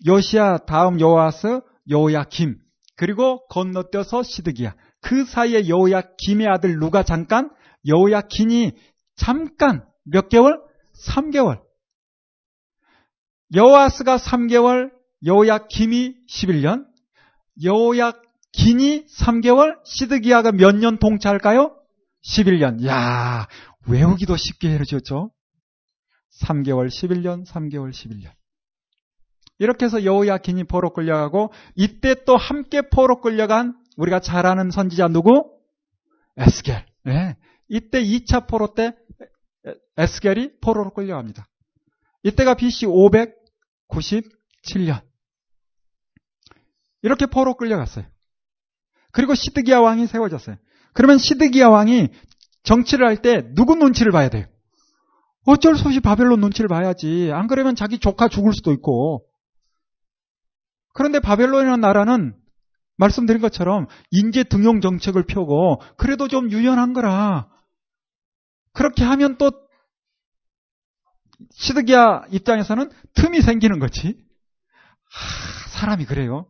[0.05, 2.58] 요시아 다음 요아스, 요야김
[2.95, 4.76] 그리고 건너뛰어서 시드기야.
[5.01, 7.49] 그 사이에 요야김의 아들 누가 잠깐
[7.88, 8.74] 요야긴이
[9.18, 10.61] 잠깐 몇 개월?
[11.07, 11.61] 3개월.
[13.53, 14.91] 여호아스가 3개월,
[15.26, 16.86] 여호야김이 11년,
[17.63, 21.76] 여호야긴이 3개월, 시드기야가 몇 년 통치할까요?
[22.26, 22.86] 11년.
[22.86, 23.47] 야
[23.88, 25.32] 외우기도 쉽게 해주셨죠?
[26.41, 28.32] 3개월 11년, 3개월 11년.
[29.59, 35.49] 이렇게 해서 여호야긴이 포로 끌려가고 이때 또 함께 포로 끌려간 우리가 잘 아는 선지자 누구?
[36.38, 36.86] 에스겔.
[37.05, 37.36] 네.
[37.70, 38.93] 이때 2차 포로 때
[39.97, 41.47] 에스겔이 포로로 끌려갑니다.
[42.24, 45.01] 이때가 BC 597년.
[47.01, 48.05] 이렇게 포로 끌려갔어요.
[49.11, 50.57] 그리고 시드기야 왕이 세워졌어요.
[50.93, 52.09] 그러면 시드기야 왕이
[52.63, 54.45] 정치를 할 때 누구 눈치를 봐야 돼요?
[55.45, 57.32] 어쩔 수 없이 바벨론 눈치를 봐야지.
[57.34, 59.26] 안 그러면 자기 조카 죽을 수도 있고.
[60.93, 62.36] 그런데 바벨론이라는 나라는
[62.97, 67.47] 말씀드린 것처럼 인재 등용 정책을 펴고 그래도 좀 유연한 거라.
[68.78, 69.51] 그렇게 하면 또
[71.49, 74.23] 시드기야 입장에서는 틈이 생기는 거지.
[75.09, 76.47] 하, 사람이 그래요.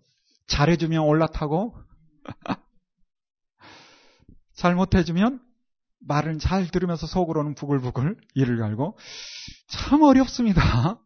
[0.48, 1.74] 잘해주면 올라타고
[4.56, 5.40] 잘못해주면
[6.00, 8.98] 말을 잘 들으면서 속으로는 부글부글 이를 갈고
[9.70, 11.00] 참 어렵습니다.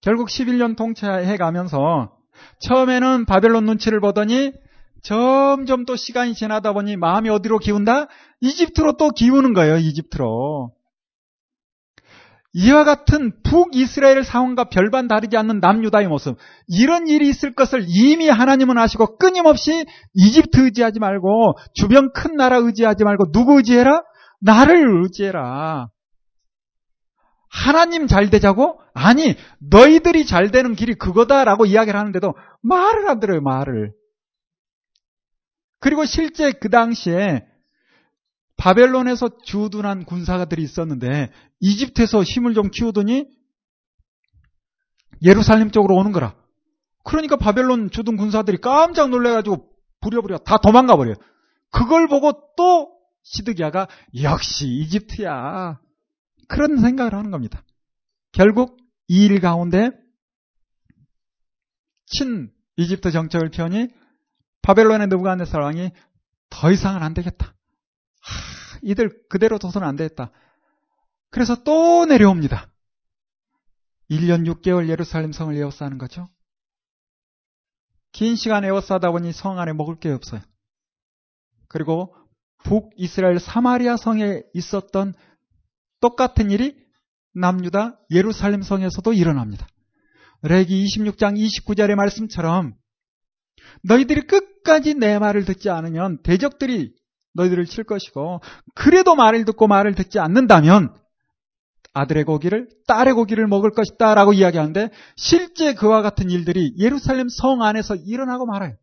[0.00, 2.16] 결국 11년 통치해 가면서
[2.60, 4.52] 처음에는 바벨론 눈치를 보더니
[5.04, 8.08] 점점 또 시간이 지나다 보니 마음이 어디로 기운다?
[8.40, 10.72] 이집트로 또 기우는 거예요, 이집트로.
[12.54, 16.38] 이와 같은 북이스라엘 상황과 별반 다르지 않는 남유다의 모습.
[16.68, 19.84] 이런 일이 있을 것을 이미 하나님은 아시고 끊임없이
[20.14, 24.02] 이집트 의지하지 말고 주변 큰 나라 의지하지 말고 누구 의지해라?
[24.40, 25.88] 나를 의지해라.
[27.50, 28.80] 하나님 잘 되자고?
[28.94, 33.92] 아니, 너희들이 잘 되는 길이 그거다라고 이야기를 하는데도 말을 안 들어요, 말을.
[35.84, 37.46] 그리고 실제 그 당시에
[38.56, 41.30] 바벨론에서 주둔한 군사들이 있었는데
[41.60, 43.28] 이집트에서 힘을 좀 키우더니
[45.20, 46.34] 예루살렘 쪽으로 오는 거라.
[47.04, 49.68] 그러니까 바벨론 주둔 군사들이 깜짝 놀래가지고
[50.00, 51.16] 부려부려 다 도망가 버려요.
[51.70, 52.88] 그걸 보고 또
[53.22, 53.86] 시드기야가
[54.22, 55.78] 역시 이집트야.
[56.48, 57.62] 그런 생각을 하는 겁니다.
[58.32, 58.78] 결국
[59.08, 59.90] 이 일 가운데
[62.06, 63.88] 친 이집트 정책을 펴니
[64.64, 65.90] 바벨론의 느부갓네살 왕이
[66.48, 67.54] 더 이상은 안 되겠다.
[68.20, 70.30] 하, 이들 그대로 둬서는 안 되겠다.
[71.30, 72.70] 그래서 또 내려옵니다.
[74.10, 76.30] 1년 6개월 예루살렘 성을 에워싸는 거죠.
[78.12, 80.40] 긴 시간 에워싸다 보니 성 안에 먹을 게 없어요.
[81.68, 82.16] 그리고
[82.62, 85.12] 북이스라엘 사마리아 성에 있었던
[86.00, 86.74] 똑같은 일이
[87.34, 89.66] 남유다 예루살렘 성에서도 일어납니다.
[90.42, 92.74] 레기 26장 29절의 말씀처럼
[93.82, 96.92] 너희들이 끝까지 내 말을 듣지 않으면 대적들이
[97.34, 98.40] 너희들을 칠 것이고
[98.74, 100.94] 그래도 말을 듣고 말을 듣지 않는다면
[101.92, 107.94] 아들의 고기를 딸의 고기를 먹을 것이다 라고 이야기하는데 실제 그와 같은 일들이 예루살렘 성 안에서
[107.94, 108.74] 일어나고 말아요.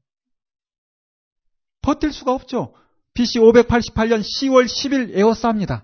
[1.82, 2.74] 버틸 수가 없죠.
[3.14, 5.84] BC 588년 10월 10일 에워쌉니다.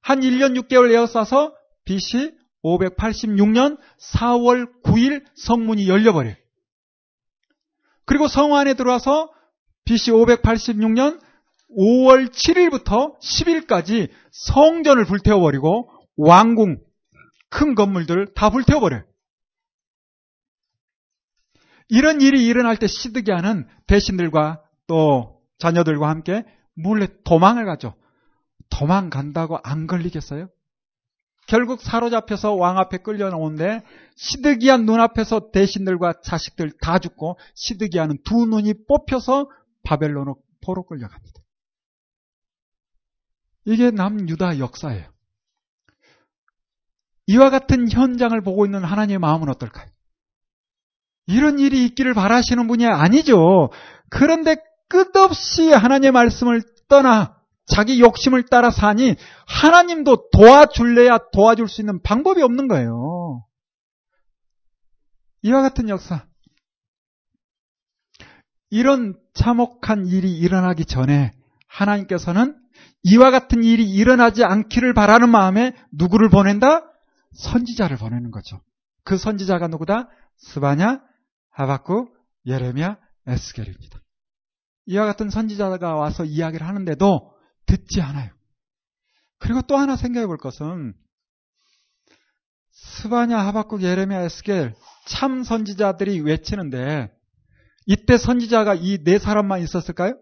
[0.00, 1.54] 한 1년 6개월 에워싸서
[1.84, 2.32] BC
[2.64, 3.78] 586년
[4.14, 6.34] 4월 9일 성문이 열려버려요.
[8.08, 9.30] 그리고 성 안에 들어와서
[9.84, 11.20] BC 586년
[11.76, 16.78] 5월 7일부터 10일까지 성전을 불태워버리고 왕궁,
[17.50, 19.04] 큰 건물들 다 불태워버려요.
[21.90, 26.44] 이런 일이 일어날 때 시드기야는 대신들과 또 자녀들과 함께
[26.74, 27.94] 몰래 도망을 가죠.
[28.70, 30.48] 도망간다고 안 걸리겠어요?
[31.48, 33.82] 결국 사로잡혀서 왕 앞에 끌려나오는데
[34.16, 39.50] 시드기야 눈앞에서 대신들과 자식들 다 죽고 시드기야는 두 눈이 뽑혀서
[39.82, 41.40] 바벨론으로 포로 끌려갑니다.
[43.64, 45.10] 이게 남유다 역사예요.
[47.26, 49.88] 이와 같은 현장을 보고 있는 하나님의 마음은 어떨까요?
[51.26, 53.70] 이런 일이 있기를 바라시는 분이 아니죠.
[54.10, 54.56] 그런데
[54.88, 57.37] 끝없이 하나님의 말씀을 떠나
[57.68, 59.14] 자기 욕심을 따라 사니
[59.46, 63.44] 하나님도 도와줄래야 도와줄 수 있는 방법이 없는 거예요.
[65.42, 66.26] 이와 같은 역사.
[68.70, 71.32] 이런 참혹한 일이 일어나기 전에
[71.68, 72.56] 하나님께서는
[73.02, 76.90] 이와 같은 일이 일어나지 않기를 바라는 마음에 누구를 보낸다?
[77.34, 78.60] 선지자를 보내는 거죠.
[79.04, 80.08] 그 선지자가 누구다?
[80.38, 81.02] 스바냐,
[81.50, 82.08] 하박구,
[82.46, 84.00] 예레미야, 에스겔입니다.
[84.86, 87.37] 이와 같은 선지자가 와서 이야기를 하는데도
[87.68, 88.30] 듣지 않아요.
[89.38, 90.94] 그리고 또 하나 생각해 볼 것은
[92.72, 94.74] 스바냐, 하박국, 예레미야, 에스겔
[95.06, 97.12] 참 선지자들이 외치는데
[97.86, 100.18] 이때 선지자가 이 네 사람만 있었을까요?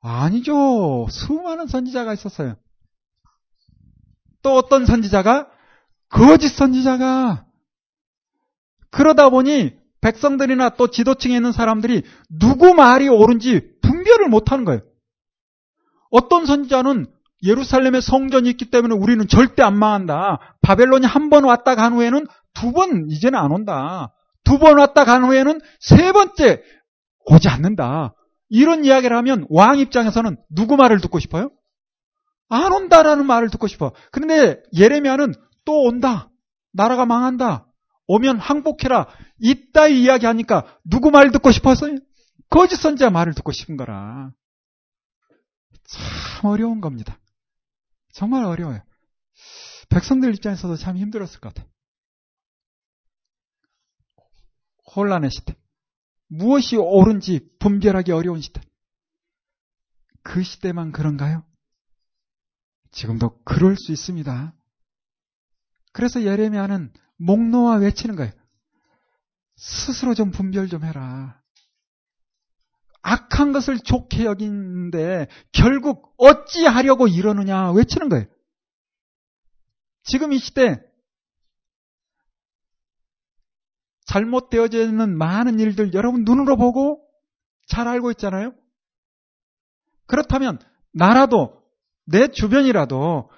[0.00, 1.06] 아니죠.
[1.10, 2.56] 수많은 선지자가 있었어요.
[4.42, 5.50] 또 어떤 선지자가
[6.08, 7.46] 거짓 선지자가
[8.90, 14.80] 그러다 보니 백성들이나 또 지도층에 있는 사람들이 누구 말이 옳은지 분별을 못하는 거예요.
[16.10, 17.06] 어떤 선지자는
[17.42, 20.56] 예루살렘에 성전이 있기 때문에 우리는 절대 안 망한다.
[20.62, 24.12] 바벨론이 한 번 왔다 간 후에는 두 번 이제는 안 온다.
[24.44, 26.62] 두 번 왔다 간 후에는 세 번째
[27.26, 28.14] 오지 않는다.
[28.48, 31.50] 이런 이야기를 하면 왕 입장에서는 누구 말을 듣고 싶어요?
[32.48, 33.92] 안 온다라는 말을 듣고 싶어.
[34.10, 35.34] 그런데 예레미야는
[35.64, 36.28] 또 온다.
[36.72, 37.66] 나라가 망한다.
[38.08, 39.06] 오면 항복해라.
[39.38, 41.96] 이따위 이야기하니까 누구 말 듣고 싶어서요?
[42.50, 44.30] 거짓 선지자 말을 듣고 싶은 거라.
[45.90, 47.18] 참 어려운 겁니다.
[48.12, 48.80] 정말 어려워요.
[49.88, 51.70] 백성들 입장에서도 참 힘들었을 것 같아요.
[54.94, 55.56] 혼란의 시대.
[56.28, 58.60] 무엇이 옳은지 분별하기 어려운 시대.
[60.22, 61.44] 그 시대만 그런가요?
[62.92, 64.54] 지금도 그럴 수 있습니다.
[65.92, 68.32] 그래서 예레미야는 목 놓아 외치는 거예요.
[69.56, 71.39] 스스로 좀 분별 좀 해라.
[73.02, 78.26] 악한 것을 좋게 여기는데 결국 어찌하려고 이러느냐 외치는 거예요.
[80.02, 80.80] 지금 이 시대
[84.06, 87.00] 잘못되어져 있는 많은 일들 여러분 눈으로 보고
[87.66, 88.52] 잘 알고 있잖아요.
[90.06, 90.58] 그렇다면
[90.92, 91.62] 나라도
[92.06, 93.30] 내 주변이라도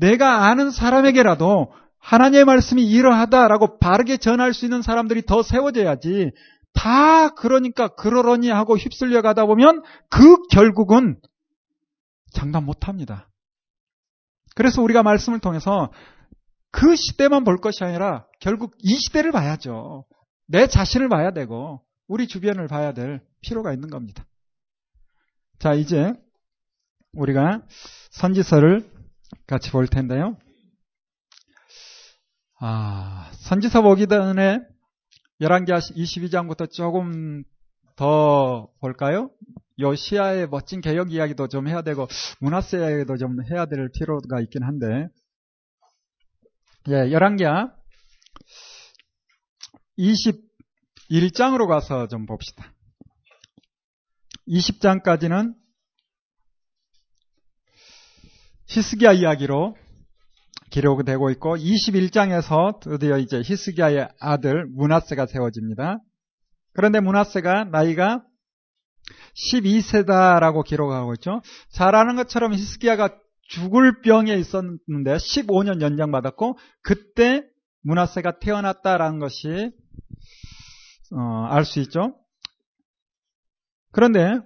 [0.00, 6.32] 내가 아는 사람에게라도 하나님의 말씀이 이러하다라고 바르게 전할 수 있는 사람들이 더 세워져야지
[6.72, 11.20] 다 그러니까 그러려니 하고 휩쓸려 가다 보면 그 결국은
[12.32, 13.28] 장담 못 합니다.
[14.54, 15.92] 그래서 우리가 말씀을 통해서
[16.70, 20.04] 그 시대만 볼 것이 아니라 결국 이 시대를 봐야죠.
[20.46, 24.26] 내 자신을 봐야 되고 우리 주변을 봐야 될 필요가 있는 겁니다.
[25.58, 26.12] 자, 이제
[27.12, 27.62] 우리가
[28.10, 28.90] 선지서를
[29.46, 30.36] 같이 볼 텐데요.
[32.58, 34.60] 아, 선지서 보기 전에
[35.40, 37.44] 11개 22장부터 조금
[37.96, 39.30] 더 볼까요?
[39.78, 42.06] 요시아의 멋진 개혁 이야기도 좀 해야 되고
[42.40, 45.08] 문화세 이야기도 좀 해야 될 필요가 있긴 한데
[46.88, 47.72] 예, 11개
[49.98, 52.72] 21장으로 가서 좀 봅시다.
[54.48, 55.54] 20장까지는
[58.66, 59.76] 히스기야 이야기로
[60.70, 65.98] 기록되고 있고 21장에서 드디어 이제 히스기야의 아들 문하세가 세워집니다.
[66.72, 68.22] 그런데 문하세가 나이가
[69.52, 71.42] 12세다라고 기록하고 있죠.
[71.70, 73.16] 잘 아는 것처럼 히스기야가
[73.48, 77.44] 죽을 병에 있었는데 15년 연장받았고 그때
[77.82, 79.72] 문하세가 태어났다라는 것이
[81.12, 82.14] 어, 알 수 있죠.
[83.92, 84.38] 그런데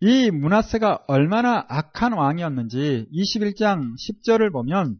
[0.00, 4.96] 이 문하세가 얼마나 악한 왕이었는지 21장 10절을 보면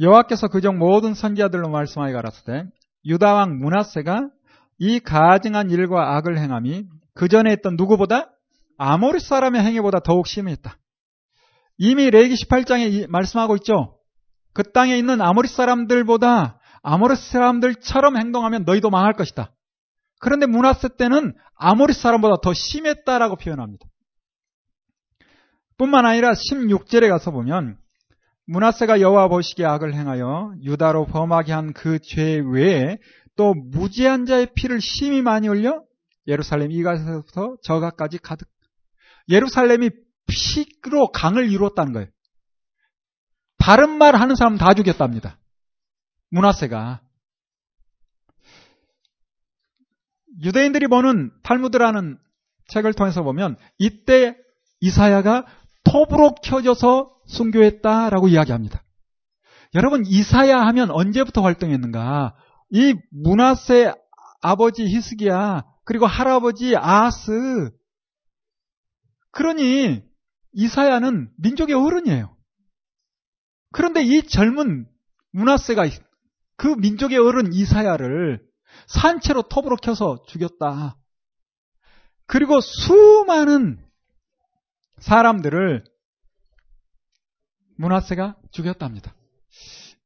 [0.00, 2.64] 여호와께서 그중 모든 선지자들로 말씀하여 가라사 때
[3.04, 4.30] 유다 왕 문하세가
[4.78, 8.30] 이 가증한 일과 악을 행함이 그 전에 했던 누구보다
[8.78, 10.76] 아모리 사람의 행위보다 더욱 심했다.
[11.76, 13.98] 이미 레기 18장에 말씀하고 있죠.
[14.52, 19.52] 그 땅에 있는 아모리 사람들보다 아모리 사람들처럼 행동하면 너희도 망할 것이다.
[20.20, 23.86] 그런데 문하세 때는 아모리 사람보다 더 심했다라고 표현합니다.
[25.78, 27.78] 뿐만 아니라 16절에 가서 보면
[28.46, 32.98] 문하세가 여호와 보시기에 악을 행하여 유다로 범하게 한 그 죄 외에
[33.36, 35.82] 또 무지한 자의 피를 심히 많이 흘려
[36.26, 38.46] 예루살렘 이가서부터 저가까지 가득
[39.28, 39.90] 예루살렘이
[40.26, 42.08] 피로 강을 이루었다는 거예요.
[43.56, 45.38] 바른 말 하는 사람 다 죽였답니다.
[46.30, 47.00] 문하세가
[50.42, 52.18] 유대인들이 보는 탈무드라는
[52.68, 54.36] 책을 통해서 보면 이때
[54.80, 55.46] 이사야가
[55.84, 58.82] 톱으로 켜져서 순교했다라고 이야기합니다.
[59.74, 62.36] 여러분 이사야 하면 언제부터 활동했는가?
[62.70, 63.92] 이 문하세
[64.42, 67.70] 아버지 히스기야 그리고 할아버지 아스
[69.32, 70.02] 그러니
[70.52, 72.36] 이사야는 민족의 어른이에요.
[73.72, 74.86] 그런데 이 젊은
[75.32, 75.86] 문하세가
[76.56, 78.49] 그 민족의 어른 이사야를
[78.90, 80.96] 산채로 톱으로 켜서 죽였다.
[82.26, 83.78] 그리고 수많은
[84.98, 85.84] 사람들을
[87.76, 89.14] 문하세가 죽였답니다.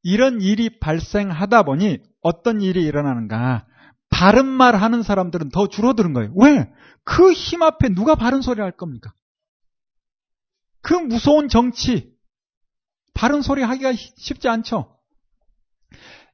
[0.02, 3.66] 이런 일이 발생하다 보니 어떤 일이 일어나는가?
[4.10, 6.32] 바른 말 하는 사람들은 더 줄어드는 거예요.
[6.36, 6.70] 왜?
[7.04, 9.12] 그 힘 앞에 누가 바른 소리 할 겁니까?
[10.82, 12.14] 그 무서운 정치,
[13.14, 14.98] 바른 소리 하기가 쉽지 않죠?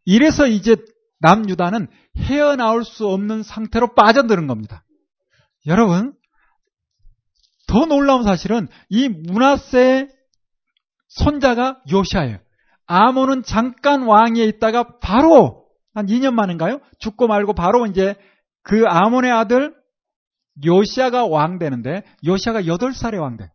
[0.04, 0.76] 이래서 이제
[1.20, 4.84] 남유다는 헤어나올 수 없는 상태로 빠져드는 겁니다.
[5.66, 6.14] 여러분,
[7.66, 10.08] 더 놀라운 사실은 이 문하세
[11.08, 12.38] 손자가 요시아예요.
[12.86, 16.80] 아몬은 잠깐 왕위에 있다가 바로 한 2년 만인가요?
[16.98, 18.16] 죽고 말고 바로 이제
[18.62, 19.74] 그 아몬의 아들
[20.64, 23.50] 요시아가 왕 되는데 요시아가 8살에 왕 돼.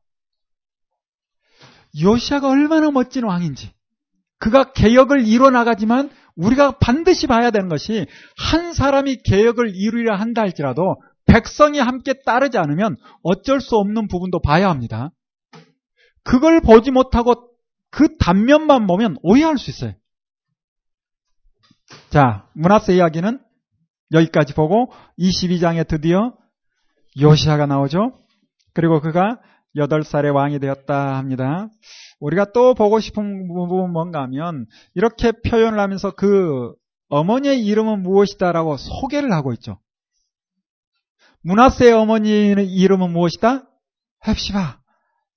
[2.01, 3.73] 요시아가 얼마나 멋진 왕인지.
[4.37, 8.05] 그가 개혁을 이뤄 나가지만 우리가 반드시 봐야 되는 것이
[8.37, 14.69] 한 사람이 개혁을 이루려 한다 할지라도 백성이 함께 따르지 않으면 어쩔 수 없는 부분도 봐야
[14.69, 15.09] 합니다.
[16.23, 17.49] 그걸 보지 못하고
[17.89, 19.93] 그 단면만 보면 오해할 수 있어요.
[22.09, 23.39] 자, 문하세 이야기는
[24.11, 26.33] 여기까지 보고 22장에 드디어
[27.19, 28.11] 요시아가 나오죠.
[28.73, 29.39] 그리고 그가
[29.77, 31.69] 8살의 왕이 되었다 합니다.
[32.19, 36.73] 우리가 또 보고 싶은 부분은 뭔가 하면 이렇게 표현을 하면서 그
[37.09, 39.79] 어머니의 이름은 무엇이다라고 소개를 하고 있죠.
[41.41, 43.67] 문하세의 어머니의 이름은 무엇이다?
[44.25, 44.79] 헵시바.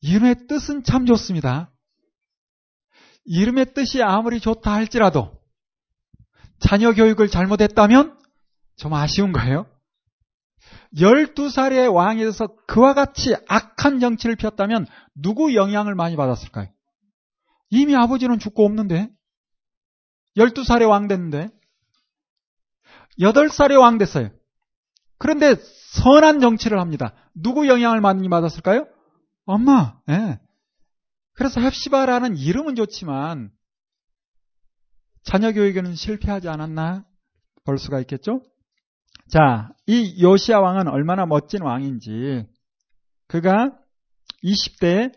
[0.00, 1.70] 이름의 뜻은 참 좋습니다.
[3.24, 5.36] 이름의 뜻이 아무리 좋다 할지라도
[6.60, 8.18] 자녀 교육을 잘못했다면
[8.76, 9.66] 좀 아쉬운 거예요.
[10.96, 16.68] 12살의 왕이 돼서 그와 같이 악한 정치를 폈다면 누구 영향을 많이 받았을까요?
[17.70, 19.10] 이미 아버지는 죽고 없는데
[20.36, 21.50] 12살의 왕 됐는데
[23.20, 24.30] 8살의 왕 됐어요.
[25.18, 25.56] 그런데
[25.92, 27.14] 선한 정치를 합니다.
[27.34, 28.86] 누구 영향을 많이 받았을까요?
[29.44, 30.00] 엄마.
[30.08, 30.38] 예.
[31.34, 33.50] 그래서 헵시바라는 이름은 좋지만
[35.24, 37.04] 자녀 교육에는 실패하지 않았나
[37.64, 38.42] 볼 수가 있겠죠?
[39.28, 42.46] 자, 이 요시아 왕은 얼마나 멋진 왕인지
[43.26, 43.72] 그가
[44.42, 45.12] 20대에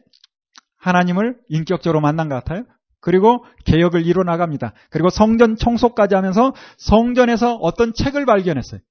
[0.77, 2.65] 하나님을 인격적으로 만난 것 같아요.
[2.99, 4.73] 그리고 개혁을 이뤄 나갑니다.
[4.89, 8.81] 그리고 성전 청소까지 하면서 성전에서 어떤 책을 발견했어요.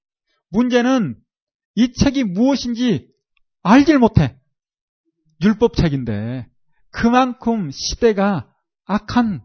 [0.50, 1.16] 문제는
[1.76, 3.08] 이 책이 무엇인지
[3.62, 4.36] 알질 못해.
[5.42, 6.46] 율법책인데
[6.90, 8.52] 그만큼 시대가
[8.86, 9.42] 악한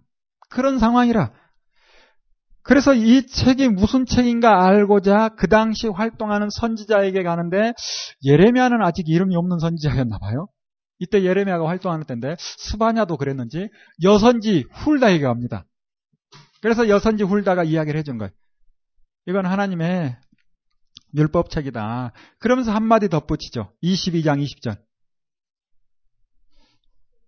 [0.49, 1.32] 그런 상황이라
[2.66, 7.74] 그래서 이 책이 무슨 책인가 알고자 그 당시 활동하는 선지자에게 가는데
[8.24, 10.47] 예레미야는 아직 이름이 없는 선지자였나 봐요.
[10.97, 13.70] 이때 예레미야가 활동하는 때인데 스바냐도 그랬는지
[14.03, 15.66] 여선지 훌다에게 갑니다.
[16.61, 18.32] 그래서 여선지 훌다가 이야기를 해준 거예요.
[19.28, 20.18] 이건 하나님의
[21.16, 22.13] 율법책이다.
[22.39, 23.74] 그러면서 한마디 덧붙이죠.
[23.84, 24.80] 22장 20절.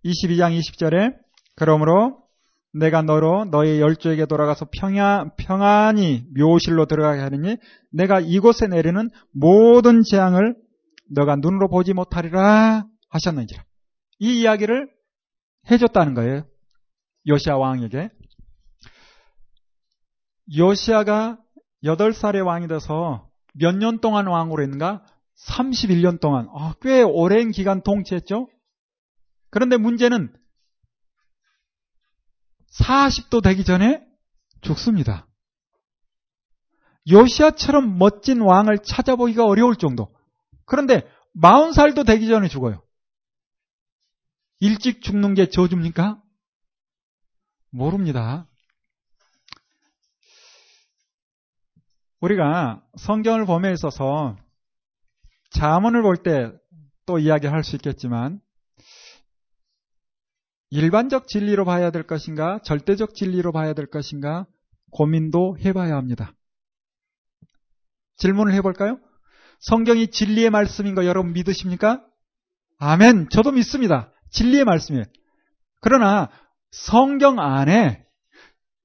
[0.04, 1.14] 22장 20절에
[1.54, 2.27] 그러므로
[2.72, 7.56] 내가 너로 너의 열조에게 돌아가서 평야, 평안히 묘실로 들어가게 하느니
[7.90, 10.56] 내가 이곳에 내리는 모든 재앙을
[11.10, 13.64] 너가 눈으로 보지 못하리라 하셨는지라.
[14.18, 14.88] 이 이야기를
[15.70, 16.46] 해줬다는 거예요.
[17.26, 18.10] 요시아 왕에게.
[20.56, 21.38] 요시아가
[21.84, 25.04] 8살의 왕이 돼서 몇 년 동안 왕으로 했는가?
[25.46, 26.48] 31년 동안.
[26.54, 28.48] 아, 꽤 오랜 기간 통치했죠?
[29.50, 30.32] 그런데 문제는
[32.72, 34.04] 40도 되기 전에
[34.60, 35.26] 죽습니다.
[37.10, 40.14] 요시아처럼 멋진 왕을 찾아보기가 어려울 정도.
[40.64, 41.08] 그런데
[41.40, 42.82] 40살도 되기 전에 죽어요.
[44.60, 46.20] 일찍 죽는 게 저주입니까?
[47.70, 48.46] 모릅니다.
[52.20, 54.36] 우리가 성경을 봄에 있어서
[55.50, 56.52] 자문을 볼 때
[57.08, 58.38] 또 이야기할 수 있겠지만
[60.70, 64.46] 일반적 진리로 봐야 될 것인가, 절대적 진리로 봐야 될 것인가
[64.90, 66.32] 고민도 해봐야 합니다.
[68.16, 68.98] 질문을 해볼까요?
[69.60, 72.04] 성경이 진리의 말씀인 거 여러분 믿으십니까?
[72.78, 73.28] 아멘.
[73.30, 74.12] 저도 믿습니다.
[74.30, 75.04] 진리의 말씀이에요.
[75.80, 76.28] 그러나
[76.70, 78.04] 성경 안에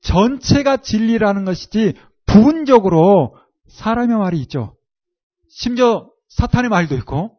[0.02, 1.94] 전체가 진리라는 것이지
[2.26, 3.36] 부분적으로
[3.68, 4.76] 사람의 말이 있죠.
[5.50, 7.38] 심지어 사탄의 말도 있고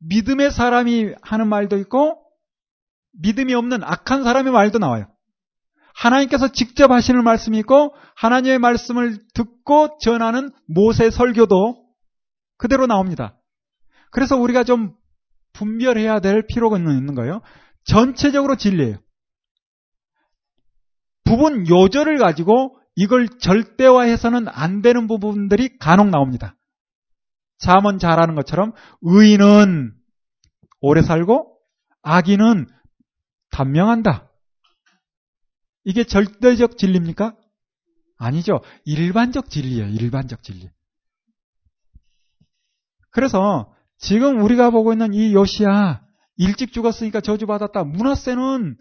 [0.00, 2.25] 믿음의 사람이 하는 말도 있고
[3.20, 5.06] 믿음이 없는 악한 사람의 말도 나와요.
[5.94, 11.86] 하나님께서 직접 하시는 말씀이 있고 하나님의 말씀을 듣고 전하는 모세 설교도
[12.58, 13.38] 그대로 나옵니다.
[14.10, 14.94] 그래서 우리가 좀
[15.54, 17.40] 분별해야 될 필요가 있는 거예요.
[17.84, 18.98] 전체적으로 진리예요.
[21.24, 26.56] 부분 요절을 가지고 이걸 절대화해서는 안 되는 부분들이 간혹 나옵니다.
[27.58, 29.92] 잠언 잘하는 것처럼 의인은
[30.80, 31.58] 오래 살고
[32.02, 32.66] 악인은
[33.56, 34.30] 단명한다.
[35.84, 37.34] 이게 절대적 진리입니까?
[38.18, 38.60] 아니죠.
[38.84, 39.88] 일반적 진리예요.
[39.88, 40.68] 일반적 진리.
[43.10, 46.02] 그래서 지금 우리가 보고 있는 이 요시야
[46.36, 47.84] 일찍 죽었으니까 저주받았다.
[47.84, 48.76] 문하세는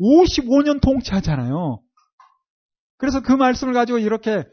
[0.00, 1.82] 55년 통치하잖아요.
[2.98, 4.44] 그래서 그 말씀을 가지고 이렇게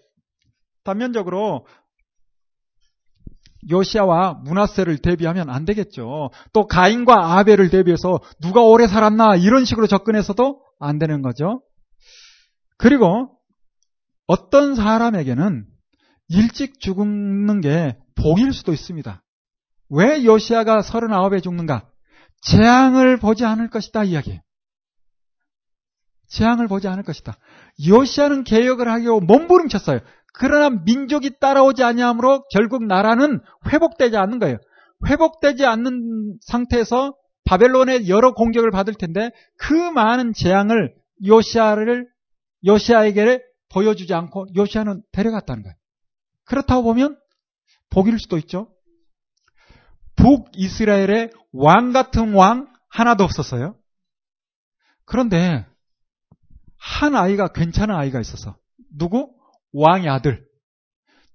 [0.86, 1.68] 단면적으로
[3.70, 6.30] 요시아와 문하세를 대비하면 안 되겠죠.
[6.54, 11.62] 또 가인과 아벨을 대비해서 누가 오래 살았나 이런 식으로 접근해서도 안 되는 거죠.
[12.78, 13.32] 그리고
[14.28, 15.66] 어떤 사람에게는
[16.30, 19.24] 일찍 죽는 게 복일 수도 있습니다.
[19.90, 21.90] 왜 요시아가 39에 죽는가?
[22.42, 24.42] 재앙을 보지 않을 것이다 이야기예요.
[26.28, 27.38] 재앙을 보지 않을 것이다.
[27.88, 30.02] 요시아는 개혁을 하려고 몸부림쳤어요.
[30.38, 34.58] 그러나 민족이 따라오지 아니하므로 결국 나라는 회복되지 않는 거예요.
[35.08, 40.94] 회복되지 않는 상태에서 바벨론의 여러 공격을 받을 텐데 그 많은 재앙을
[41.26, 42.08] 요시아를
[42.66, 45.76] 요시아에게 보여주지 않고 요시아는 데려갔다는 거예요.
[46.46, 47.18] 그렇다고 보면
[47.90, 48.72] 복일 수도 있죠.
[50.18, 53.76] 북이스라엘의 왕 같은 왕 하나도 없었어요.
[55.06, 55.66] 그런데
[56.78, 58.56] 한 아이가 괜찮은 아이가 있어서
[58.96, 59.37] 누구?
[59.74, 60.46] 왕의 아들.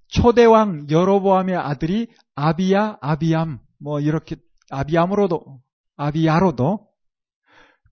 [0.08, 4.36] 초대왕 여로보암의 아들이 아비야, 아비암, 뭐 이렇게
[4.70, 5.60] 아비암으로도
[5.96, 6.86] 아비야로도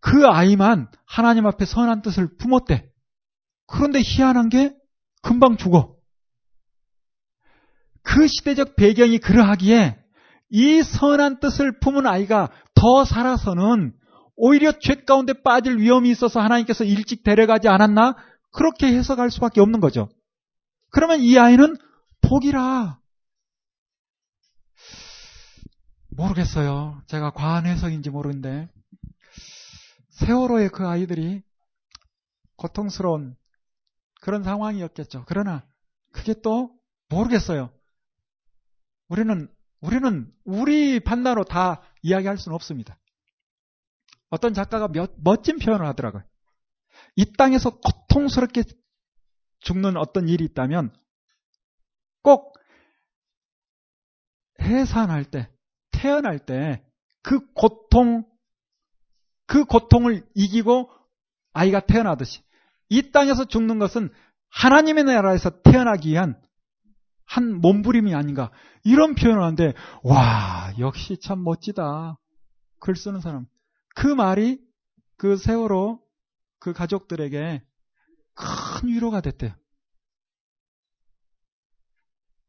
[0.00, 2.90] 그 아이만 하나님 앞에 선한 뜻을 품었대.
[3.66, 4.74] 그런데 희한한 게
[5.22, 5.96] 금방 죽어.
[8.02, 9.98] 그 시대적 배경이 그러하기에
[10.50, 13.94] 이 선한 뜻을 품은 아이가 더 살아서는
[14.36, 18.16] 오히려 죄 가운데 빠질 위험이 있어서 하나님께서 일찍 데려가지 않았나?
[18.52, 20.08] 그렇게 해석할 수밖에 없는 거죠.
[20.90, 21.76] 그러면 이 아이는
[22.22, 22.98] 복이라.
[26.10, 27.02] 모르겠어요.
[27.06, 28.68] 제가 과한 해석인지 모르는데
[30.10, 31.42] 세월호의 그 아이들이
[32.56, 33.36] 고통스러운
[34.20, 35.24] 그런 상황이었겠죠.
[35.26, 35.64] 그러나
[36.12, 36.78] 그게 또
[37.08, 37.70] 모르겠어요.
[39.08, 39.48] 우리는
[39.80, 42.98] 우리는 우리 판단으로 다 이야기할 수는 없습니다.
[44.28, 46.22] 어떤 작가가 몇, 멋진 표현을 하더라고요.
[47.16, 48.62] 이 땅에서 고통스럽게
[49.60, 50.94] 죽는 어떤 일이 있다면
[52.22, 52.54] 꼭
[54.60, 55.48] 해산할 때,
[55.90, 56.84] 태어날 때
[57.22, 58.24] 그 고통,
[59.46, 60.90] 그 고통을 이기고
[61.52, 62.42] 아이가 태어나듯이
[62.88, 64.10] 이 땅에서 죽는 것은
[64.48, 66.40] 하나님의 나라에서 태어나기 위한
[67.24, 68.50] 한 몸부림이 아닌가.
[68.82, 72.18] 이런 표현을 하는데, 와, 역시 참 멋지다.
[72.80, 73.46] 글 쓰는 사람.
[73.94, 74.60] 그 말이
[75.16, 76.00] 그 세월호
[76.58, 77.62] 그 가족들에게
[78.34, 79.52] 큰 위로가 됐대요.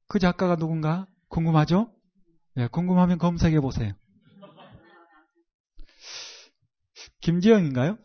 [0.07, 1.91] 그 작가가 누군가 궁금하죠?
[2.55, 3.93] 네, 궁금하면 검색해 보세요.
[7.21, 7.97] 김지영인가요?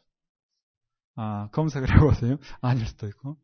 [1.16, 2.36] 아, 검색을 해보세요.
[2.60, 3.36] 아닐 수도 있고.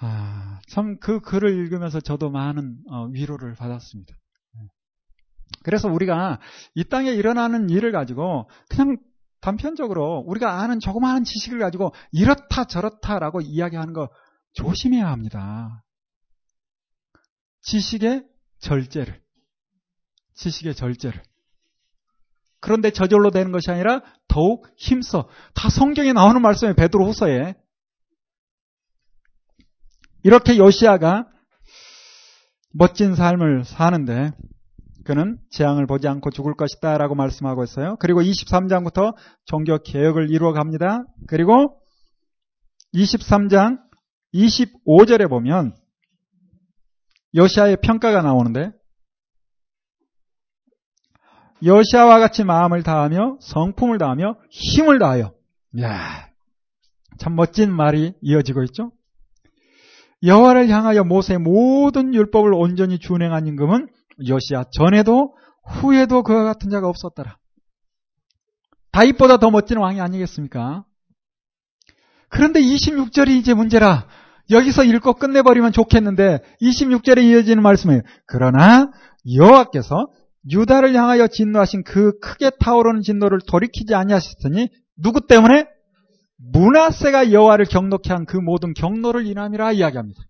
[0.00, 4.12] 아, 참 그 글을 읽으면서 저도 많은 어, 위로를 받았습니다.
[4.54, 4.68] 네.
[5.62, 6.40] 그래서 우리가
[6.74, 8.98] 이 땅에 일어나는 일을 가지고 그냥
[9.42, 14.08] 단편적으로 우리가 아는 조그마한 지식을 가지고 이렇다 저렇다라고 이야기하는 거
[14.54, 15.84] 조심해야 합니다.
[17.62, 18.24] 지식의
[18.60, 19.20] 절제를.
[20.34, 21.22] 지식의 절제를.
[22.60, 25.28] 그런데 저절로 되는 것이 아니라 더욱 힘써.
[25.54, 27.54] 다 성경에 나오는 말씀에 베드로 후서에
[30.22, 31.28] 이렇게 요시아가
[32.72, 34.30] 멋진 삶을 사는데
[35.04, 37.96] 그는 재앙을 보지 않고 죽을 것이다 라고 말씀하고 있어요.
[37.98, 41.04] 그리고 23장부터 종교 개혁을 이루어 갑니다.
[41.26, 41.80] 그리고
[42.94, 43.78] 23장
[44.34, 45.74] 25절에 보면
[47.34, 48.72] 여시아의 평가가 나오는데
[51.64, 55.32] 여시아와 같이 마음을 다하며 성품을 다하며 힘을 다하여
[55.80, 56.28] 야,
[57.18, 58.92] 참 멋진 말이 이어지고 있죠.
[60.24, 63.88] 여호와를 향하여 모세의 모든 율법을 온전히 준행한 임금은
[64.26, 67.36] 여시아 전에도 후에도 그와 같은 자가 없었더라.
[68.92, 70.84] 다윗보다 더 멋진 왕이 아니겠습니까?
[72.28, 74.06] 그런데 26절이 이제 문제라.
[74.50, 78.02] 여기서 읽고 끝내버리면 좋겠는데 26절에 이어지는 말씀이에요.
[78.26, 78.90] 그러나
[79.34, 80.08] 여호와께서
[80.50, 85.66] 유다를 향하여 진노하신 그 크게 타오르는 진노를 돌이키지 아니하셨으니 누구 때문에?
[86.52, 90.20] 문하세가 여호와를 경록케 한 그 모든 경로를 인함이라 이야기합니다.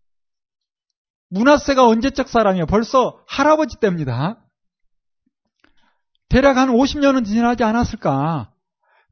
[1.33, 2.67] 문하세가 언제적 사람이에요?
[2.67, 4.39] 벌써 할아버지 때입니다.
[6.29, 8.53] 대략 한 50년은 지나지 않았을까?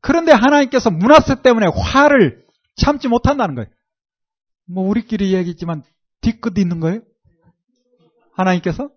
[0.00, 2.44] 그런데 하나님께서 문하세 때문에 화를
[2.76, 3.68] 참지 못한다는 거예요.
[4.66, 5.82] 뭐 우리끼리 얘기했지만
[6.20, 7.00] 뒤끝 있는 거예요?
[8.34, 8.90] 하나님께서?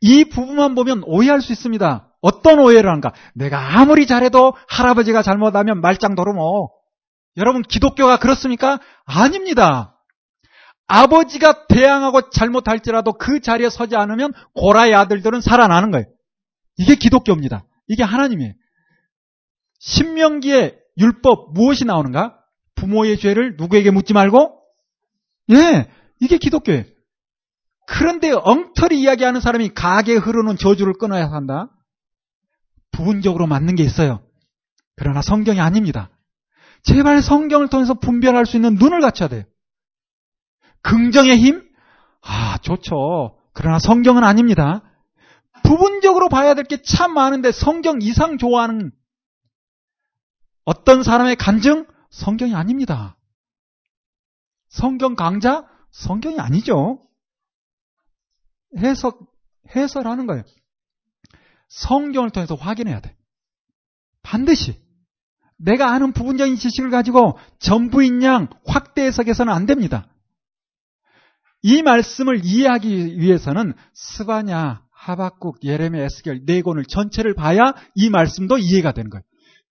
[0.00, 2.08] 이 부분만 보면 오해할 수 있습니다.
[2.20, 3.12] 어떤 오해를 하는가?
[3.34, 6.70] 내가 아무리 잘해도 할아버지가 잘못하면 말짱 도루모.
[7.36, 8.80] 여러분 기독교가 그렇습니까?
[9.04, 9.93] 아닙니다.
[10.86, 16.06] 아버지가 대항하고 잘못할지라도 그 자리에 서지 않으면 고라의 아들들은 살아나는 거예요.
[16.76, 17.64] 이게 기독교입니다.
[17.88, 18.52] 이게 하나님이에요.
[19.78, 22.38] 신명기의 율법 무엇이 나오는가?
[22.74, 24.60] 부모의 죄를 누구에게 묻지 말고?
[25.52, 25.88] 예,
[26.20, 26.84] 이게 기독교예요.
[27.86, 31.70] 그런데 엉터리 이야기하는 사람이 가게 흐르는 저주를 끊어야 한다.
[32.92, 34.22] 부분적으로 맞는 게 있어요.
[34.96, 36.10] 그러나 성경이 아닙니다.
[36.82, 39.44] 제발 성경을 통해서 분별할 수 있는 눈을 갖춰야 돼요.
[40.84, 41.68] 긍정의 힘?
[42.22, 43.36] 아, 좋죠.
[43.52, 44.82] 그러나 성경은 아닙니다.
[45.64, 48.92] 부분적으로 봐야 될 게 참 많은데 성경 이상 좋아하는
[50.64, 51.86] 어떤 사람의 간증?
[52.10, 53.16] 성경이 아닙니다.
[54.68, 55.66] 성경 강자?
[55.90, 57.00] 성경이 아니죠.
[58.76, 59.20] 해석,
[59.74, 60.42] 해설하는 거예요.
[61.68, 63.16] 성경을 통해서 확인해야 돼.
[64.22, 64.82] 반드시.
[65.56, 70.08] 내가 아는 부분적인 지식을 가지고 전부인 양 확대 해석해서는 안 됩니다.
[71.64, 78.92] 이 말씀을 이해하기 위해서는 스바냐, 하박국, 예레미, 에스겔 네 권을 전체를 봐야 이 말씀도 이해가
[78.92, 79.22] 되는 거예요.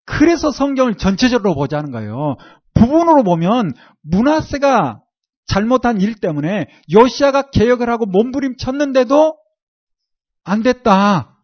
[0.03, 2.38] 그래서 성경을 전체적으로 보자는 거예요.
[2.74, 5.02] 부분으로 보면 문하세가
[5.45, 9.38] 잘못한 일 때문에 요시아가 개혁을 하고 몸부림쳤는데도
[10.44, 11.38] 안 됐다.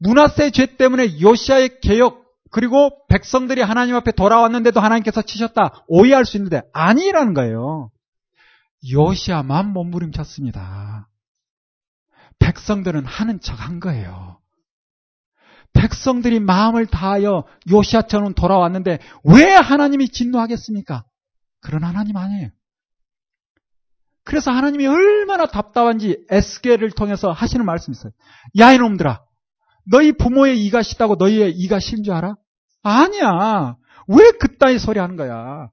[0.00, 5.84] 문하세 죄 때문에 요시아의 개혁 그리고 백성들이 하나님 앞에 돌아왔는데도 하나님께서 치셨다.
[5.86, 7.92] 오해할 수 있는데 아니라는 거예요.
[8.92, 11.08] 요시아만 몸부림쳤습니다.
[12.38, 14.38] 백성들은 하는 척 한 거예요.
[15.72, 21.04] 백성들이 마음을 다하여 요시아처럼 돌아왔는데 왜 하나님이 진노하겠습니까?
[21.60, 22.50] 그런 하나님 아니에요.
[24.24, 28.12] 그래서 하나님이 얼마나 답답한지 에스겔을 통해서 하시는 말씀이 있어요.
[28.58, 29.22] 야 이놈들아
[29.90, 32.34] 너희 부모의 이가 싫다고 너희의 이가 싫은 줄 알아?
[32.82, 33.76] 아니야.
[34.06, 35.70] 왜 그따위 소리 하는 거야?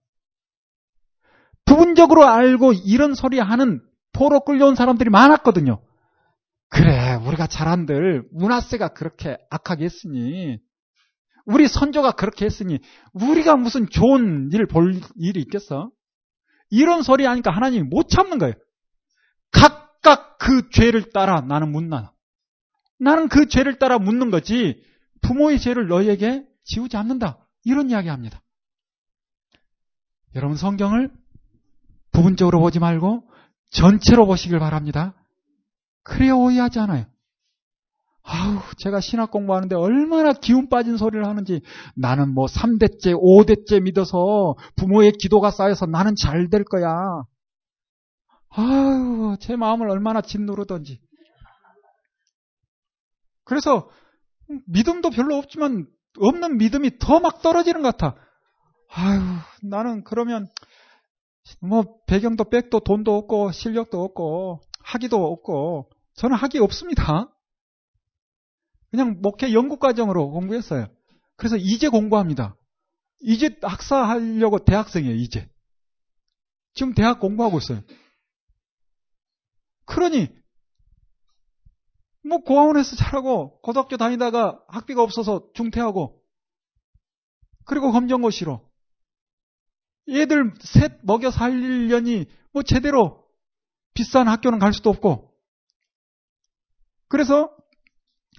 [1.66, 3.82] 부분적으로 알고 이런 소리 하는
[4.14, 5.82] 포로 끌려온 사람들이 많았거든요.
[6.70, 10.60] 그래, 우리가 잘한들 문하세가 그렇게 악하게 했으니,
[11.46, 12.80] 우리 선조가 그렇게 했으니,
[13.14, 15.92] 우리가 무슨 좋은 일 볼 일이 있겠어?
[16.70, 18.54] 이런 소리 하니까 하나님이 못 참는 거예요.
[19.52, 22.12] 각각 그 죄를 따라 나는 묻나.
[23.00, 24.82] 나는 그 죄를 따라 묻는 거지,
[25.22, 27.48] 부모의 죄를 너희에게 지우지 않는다.
[27.64, 28.42] 이런 이야기 합니다.
[30.36, 31.12] 여러분 성경을
[32.16, 33.24] 부분적으로 보지 말고
[33.72, 35.14] 전체로 보시길 바랍니다.
[36.04, 37.06] 그래야 오해하지 않아요.
[38.24, 41.62] 아우, 제가 신학 공부하는데 얼마나 기운 빠진 소리를 하는지
[41.96, 47.24] 나는 뭐 3대째, 5대째 믿어서 부모의 기도가 쌓여서 나는 잘 될 거야.
[48.50, 51.02] 아유, 제 마음을 얼마나 짓누르던지.
[53.44, 53.90] 그래서
[54.68, 55.88] 믿음도 별로 없지만
[56.20, 58.16] 없는 믿음이 더 막 떨어지는 것 같아.
[58.90, 59.20] 아유,
[59.62, 60.48] 나는 그러면
[61.62, 67.32] 뭐 배경도 백도 돈도 없고 실력도 없고 학위도 없고 저는 학위 없습니다.
[68.92, 70.88] 그냥 목회 연구 과정으로 공부했어요.
[71.36, 72.56] 그래서 이제 공부합니다.
[73.22, 75.50] 이제 학사하려고 대학생이에요, 이제.
[76.74, 77.82] 지금 대학 공부하고 있어요.
[79.86, 80.30] 그러니
[82.24, 86.22] 뭐 고아원에서 자라고 고등학교 다니다가 학비가 없어서 중퇴하고
[87.66, 88.62] 그리고 검정고시로
[90.10, 93.26] 얘들 셋 먹여 살리려니 뭐 제대로
[93.94, 95.34] 비싼 학교는 갈 수도 없고
[97.08, 97.56] 그래서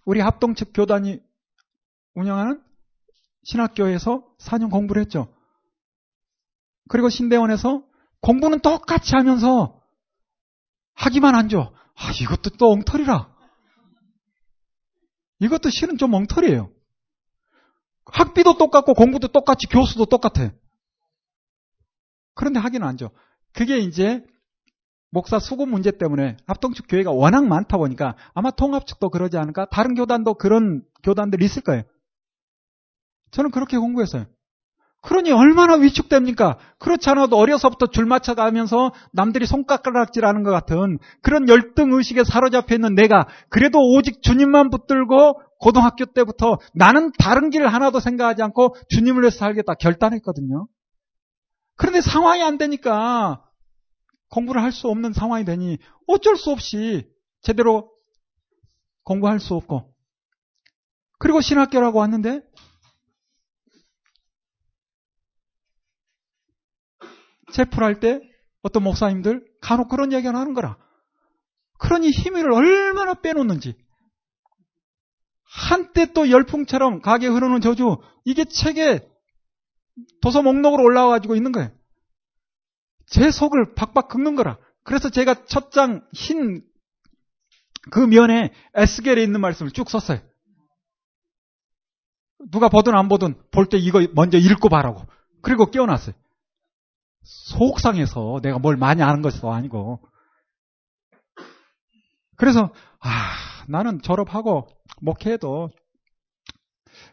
[0.04, 1.20] 우리 합동측 교단이
[2.14, 2.62] 운영하는
[3.44, 5.32] 신학교에서 4년 공부를 했죠.
[6.88, 7.84] 그리고 신대원에서
[8.20, 9.80] 공부는 똑같이 하면서
[10.94, 11.72] 하기만 안 줘.
[11.94, 13.34] 아, 이것도 또 엉터리라.
[15.40, 16.70] 이것도 실은 좀 엉터리예요.
[18.06, 20.52] 학비도 똑같고 공부도 똑같이 교수도 똑같아.
[22.36, 23.10] 그런데 하기는 안 줘.
[23.52, 24.22] 그게 이제
[25.10, 29.66] 목사 수급 문제 때문에 합동측 교회가 워낙 많다 보니까 아마 통합측도 그러지 않을까?
[29.70, 31.82] 다른 교단도 그런 교단들이 있을 거예요.
[33.32, 34.26] 저는 그렇게 공부했어요.
[35.02, 36.58] 그러니 얼마나 위축됩니까?
[36.78, 43.26] 그렇지 않아도 어려서부터 줄 맞춰가면서 남들이 손가락질하는 것 같은 그런 열등 의식에 사로잡혀 있는 내가
[43.48, 49.74] 그래도 오직 주님만 붙들고 고등학교 때부터 나는 다른 길 하나도 생각하지 않고 주님을 위해서 살겠다
[49.74, 50.66] 결단했거든요.
[51.76, 53.44] 그런데 상황이 안 되니까
[54.30, 57.08] 공부를 할 수 없는 상황이 되니 어쩔 수 없이
[57.42, 57.90] 제대로
[59.04, 59.94] 공부할 수 없고
[61.18, 62.42] 그리고 신학교라고 왔는데
[67.52, 68.20] 체풀할 때
[68.62, 70.76] 어떤 목사님들 간혹 그런 얘기를 하는 거라.
[71.78, 73.76] 그러니 힘을 얼마나 빼놓는지.
[75.44, 79.08] 한때 또 열풍처럼 가게 흐르는 저주, 이게 책에
[80.20, 81.70] 도서 목록으로 올라와 가지고 있는 거예요.
[83.06, 84.58] 제 속을 박박 긁는 거라.
[84.82, 86.62] 그래서 제가 첫 장 흰
[87.90, 90.18] 그 면에 에스겔에 있는 말씀을 쭉 썼어요.
[92.50, 95.04] 누가 보든 안 보든 볼 때 이거 먼저 읽고 봐라고.
[95.42, 96.14] 그리고 깨어났어요.
[97.22, 100.00] 속상해서 내가 뭘 많이 아는 것도 아니고.
[102.36, 103.34] 그래서, 아,
[103.68, 104.68] 나는 졸업하고
[105.00, 105.70] 목회해도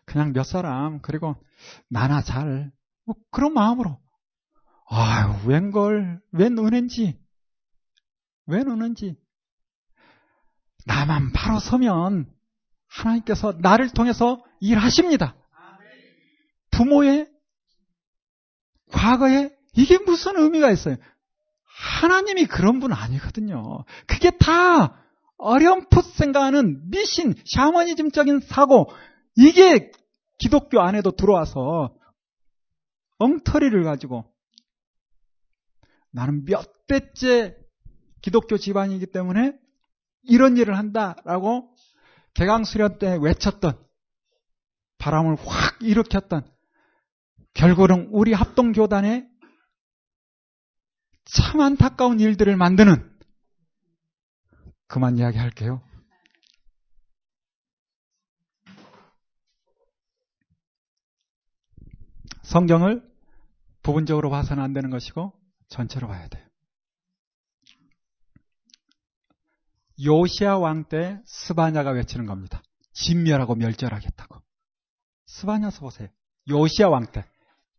[0.05, 1.35] 그냥 몇 사람, 그리고
[1.89, 2.71] 나나 잘,
[3.05, 3.99] 뭐 그런 마음으로.
[4.89, 7.19] 아유, 웬걸, 웬 은혜인지,
[8.47, 9.15] 웬 은혜인지.
[10.85, 12.31] 나만 바로 서면
[12.87, 15.35] 하나님께서 나를 통해서 일하십니다.
[16.71, 17.29] 부모의
[18.91, 20.97] 과거에 이게 무슨 의미가 있어요?
[22.01, 23.83] 하나님이 그런 분 아니거든요.
[24.07, 25.03] 그게 다
[25.37, 28.89] 어렴풋 생각하는 미신, 샤머니즘적인 사고,
[29.35, 29.91] 이게
[30.37, 31.95] 기독교 안에도 들어와서
[33.19, 34.25] 엉터리를 가지고
[36.11, 37.57] 나는 몇 대째
[38.21, 39.57] 기독교 집안이기 때문에
[40.23, 41.75] 이런 일을 한다라고
[42.33, 43.77] 개강 수련 때 외쳤던
[44.97, 46.49] 바람을 확 일으켰던
[47.53, 49.27] 결국은 우리 합동교단에
[51.25, 53.11] 참 안타까운 일들을 만드는
[54.87, 55.81] 그만 이야기할게요.
[62.43, 63.01] 성경을
[63.81, 65.33] 부분적으로 봐서는 안 되는 것이고
[65.67, 66.43] 전체로 봐야 돼요.
[70.03, 72.61] 요시아 왕 때 스바냐가 외치는 겁니다.
[72.93, 74.39] 진멸하고 멸절하겠다고.
[75.27, 76.07] 스바냐서 보세요.
[76.49, 77.25] 요시아 왕 때.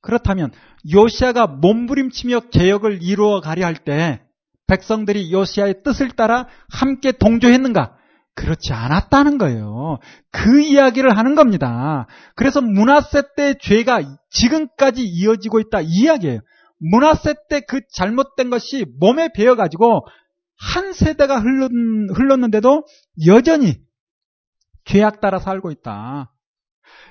[0.01, 0.53] 그렇다면
[0.93, 4.23] 요시아가 몸부림치며 개혁을 이루어 가려 할 때
[4.67, 7.97] 백성들이 요시아의 뜻을 따라 함께 동조했는가?
[8.35, 9.99] 그렇지 않았다는 거예요.
[10.31, 12.07] 그 이야기를 하는 겁니다.
[12.35, 16.41] 그래서 문화세 때 죄가 지금까지 이어지고 있다 이 이야기예요.
[16.79, 20.07] 문화세 때 그 잘못된 것이 몸에 배어가지고
[20.57, 22.85] 한 세대가 흘렀는데도
[23.27, 23.77] 여전히
[24.85, 26.33] 죄악 따라 살고 있다.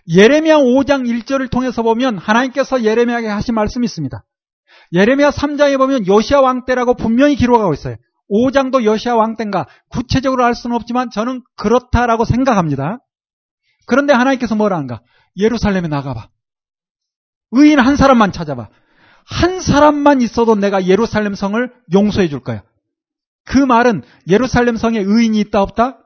[0.07, 4.23] 예레미야 5장 1절을 통해서 보면 하나님께서 예레미야에게 하신 말씀이 있습니다.
[4.93, 7.95] 예레미야 3장에 보면 요시아 왕 때라고 분명히 기록하고 있어요.
[8.33, 12.97] 5장도 요시아 왕 때인가 구체적으로 알 수는 없지만 저는 그렇다라고 생각합니다.
[13.85, 15.01] 그런데 하나님께서 뭐라 하는가?
[15.37, 16.29] 예루살렘에 나가봐.
[17.51, 18.69] 의인 한 사람만 찾아봐.
[19.25, 22.63] 한 사람만 있어도 내가 예루살렘 성을 용서해 줄 거야.
[23.45, 25.99] 그 말은 예루살렘 성에 의인이 있다 없다?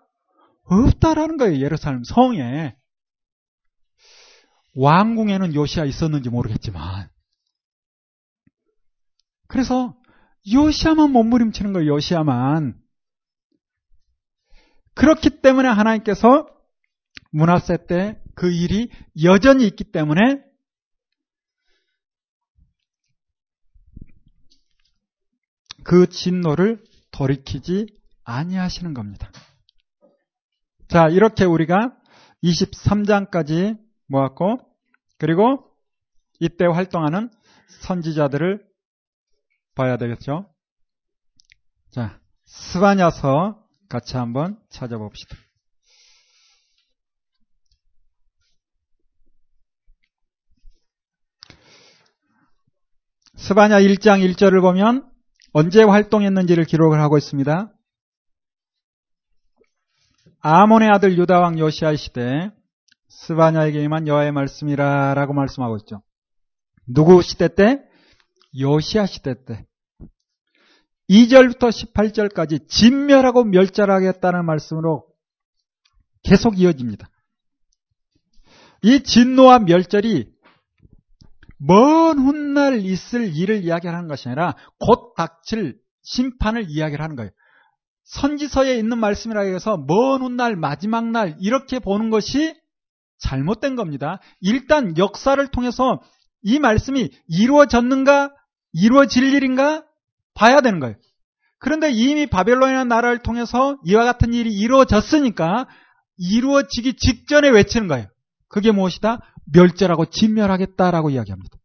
[0.64, 1.64] 없다라는 거예요.
[1.64, 2.76] 예루살렘 성에.
[4.76, 7.10] 왕궁에는 요시아 있었는지 모르겠지만.
[9.48, 9.96] 그래서
[10.52, 11.96] 요시아만 몸부림치는 거예요.
[11.96, 12.80] 요시아만.
[14.96, 16.48] 그렇기 때문에 하나님께서
[17.32, 18.92] 문화세 때 그 일이
[19.24, 20.44] 여전히 있기 때문에
[25.84, 27.88] 그 진노를 돌이키지
[28.24, 29.32] 아니하시는 겁니다.
[30.88, 31.98] 자, 이렇게 우리가
[32.44, 34.60] 23장까지 모았고,
[35.18, 35.66] 그리고
[36.40, 37.32] 이때 활동하는
[37.82, 38.67] 선지자들을
[39.78, 40.50] 봐야 되겠죠.
[41.92, 45.38] 자, 스바냐서 같이 한번 찾아봅시다.
[53.36, 55.10] 스바냐 1장 1절을 보면
[55.54, 57.72] 언제 활동했는지를 기록을 하고 있습니다.
[60.40, 62.52] 아몬의 아들 유다왕 요시아 시대
[63.10, 66.02] 스바냐에게 임한 여호와의 말씀이라 라고 말씀하고 있죠.
[66.88, 67.84] 누구 시대 때?
[68.60, 69.67] 요시아 시대 때.
[71.10, 75.06] 2절부터 18절까지 진멸하고 멸절하겠다는 말씀으로
[76.24, 77.10] 계속 이어집니다.
[78.84, 80.30] 이 진노와 멸절이
[81.60, 87.32] 먼 훗날 있을 일을 이야기하는 것이 아니라 곧 닥칠 심판을 이야기하는 거예요.
[88.04, 92.56] 선지서에 있는 말씀이라 해서 먼 훗날 마지막 날 이렇게 보는 것이
[93.20, 94.20] 잘못된 겁니다.
[94.40, 96.02] 일단 역사를 통해서
[96.44, 98.32] 이 말씀이 이루어졌는가
[98.74, 99.84] 이루어질 일인가
[100.38, 100.96] 봐야 되는 거예요.
[101.60, 105.68] 그런데 이미 바벨론이라는 나라를 통해서 이와 같은 일이 이루어졌으니까
[106.18, 108.08] 이루어지기 직전에 외치는 거예요.
[108.48, 109.20] 그게 무엇이다?
[109.52, 111.58] 멸절하고 진멸하겠다라고 이야기합니다.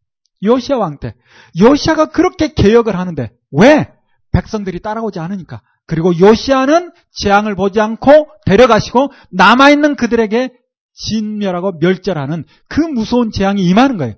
[0.42, 1.14] 요시아 왕 때.
[1.60, 3.92] 요시아가 그렇게 개혁을 하는데 왜?
[4.32, 5.62] 백성들이 따라오지 않으니까.
[5.86, 10.52] 그리고 요시아는 재앙을 보지 않고 데려가시고 남아있는 그들에게
[10.94, 14.14] 진멸하고 멸절하는 그 무서운 재앙이 임하는 거예요.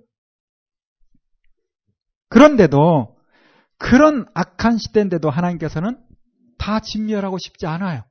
[2.28, 3.13] 그런데도
[3.78, 5.98] 그런 악한 시대인데도 하나님께서는
[6.58, 8.04] 다 진멸하고 싶지 않아요.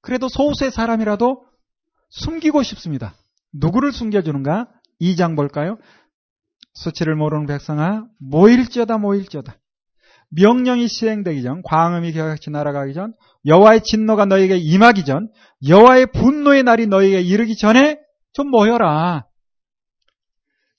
[0.00, 1.44] 그래도 소수의 사람이라도
[2.10, 3.14] 숨기고 싶습니다.
[3.52, 4.68] 누구를 숨겨주는가?
[5.00, 5.78] 2장 볼까요?
[6.74, 9.56] 수치를 모르는 백성아 모일지어다 모일지어다.
[10.30, 13.12] 명령이 시행되기 전 광음이 겨같이 날아가기 전
[13.46, 15.28] 여호와의 진노가 너에게 임하기 전
[15.68, 17.98] 여호와의 분노의 날이 너에게 이르기 전에
[18.32, 19.26] 좀 모여라.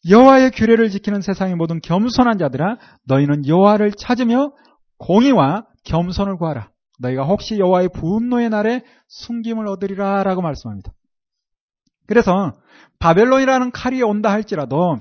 [0.09, 4.53] 여호와의 규례를 지키는 세상의 모든 겸손한 자들아 너희는 여호와를 찾으며
[4.97, 6.69] 공의와 겸손을 구하라.
[6.99, 10.91] 너희가 혹시 여호와의 분노의 날에 숨김을 얻으리라라고 말씀합니다.
[12.05, 12.53] 그래서
[12.99, 14.99] 바벨론이라는 칼이 온다 할지라도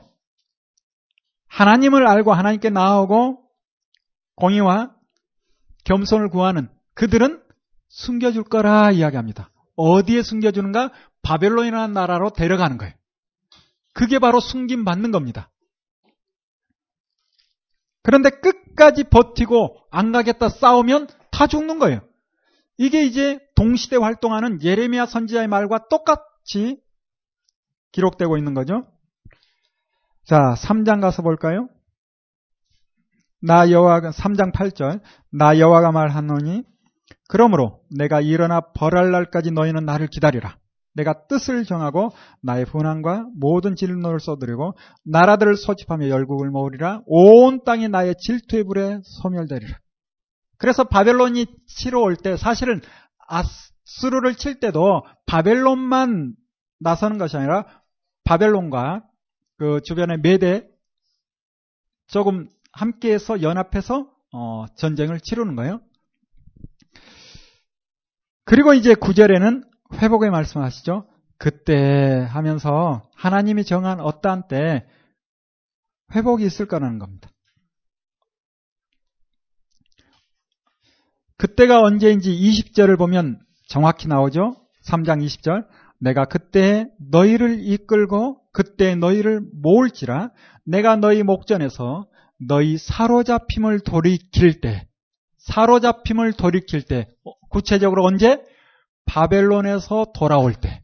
[1.48, 3.42] 하나님을 알고 하나님께 나아오고
[4.36, 4.94] 공의와
[5.84, 7.42] 겸손을 구하는 그들은
[7.88, 9.50] 숨겨줄 거라 이야기합니다.
[9.76, 10.90] 어디에 숨겨주는가?
[11.22, 12.94] 바벨론이라는 나라로 데려가는 거예요.
[13.92, 15.50] 그게 바로 숨김 받는 겁니다.
[18.02, 22.00] 그런데 끝까지 버티고 안 가겠다 싸우면 다 죽는 거예요.
[22.78, 26.80] 이게 이제 동시대 활동하는 예레미야 선지자의 말과 똑같이
[27.92, 28.86] 기록되고 있는 거죠.
[30.24, 31.68] 자, 3장 가서 볼까요?
[33.40, 35.00] 나 여호와가 3장 8절
[35.30, 36.62] 나 여호와가 말하노니
[37.28, 40.56] 그러므로 내가 일어나 벌할 날까지 너희는 나를 기다리라.
[40.94, 42.10] 내가 뜻을 정하고
[42.42, 44.74] 나의 분함과 모든 진노를 쏟으리고
[45.04, 47.00] 나라들을 소집하며 열국을 모으리라.
[47.06, 49.78] 온 땅이 나의 질투의 불에 소멸되리라.
[50.58, 52.80] 그래서 바벨론이 치러 올 때 사실은
[53.26, 56.34] 아스루를 칠 때도 바벨론만
[56.80, 57.64] 나서는 것이 아니라
[58.24, 59.02] 바벨론과
[59.58, 60.68] 그 주변의 메대
[62.06, 65.80] 조금 함께해서 연합해서 어, 전쟁을 치르는 거예요.
[68.44, 69.64] 그리고 이제 구절에는
[70.00, 71.06] 회복의 말씀하시죠.
[71.38, 74.86] 그때 하면서 하나님이 정한 어떠한 때
[76.14, 77.30] 회복이 있을 거라는 겁니다.
[81.36, 84.54] 그때가 언제인지 20절을 보면 정확히 나오죠.
[84.86, 85.66] 3장 20절.
[85.98, 90.30] 내가 그때 너희를 이끌고 그때 너희를 모을지라
[90.64, 92.06] 내가 너희 목전에서
[92.46, 94.86] 너희 사로잡힘을 돌이킬 때
[95.38, 98.38] 사로잡힘을 돌이킬 때 어, 구체적으로 언제?
[99.04, 100.82] 바벨론에서 돌아올 때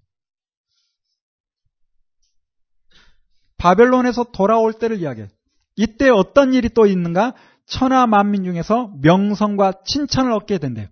[3.56, 5.28] 바벨론에서 돌아올 때를 이야기해요.
[5.76, 7.34] 이때 어떤 일이 또 있는가?
[7.66, 10.86] 천하 만민 중에서 명성과 칭찬을 얻게 된대요.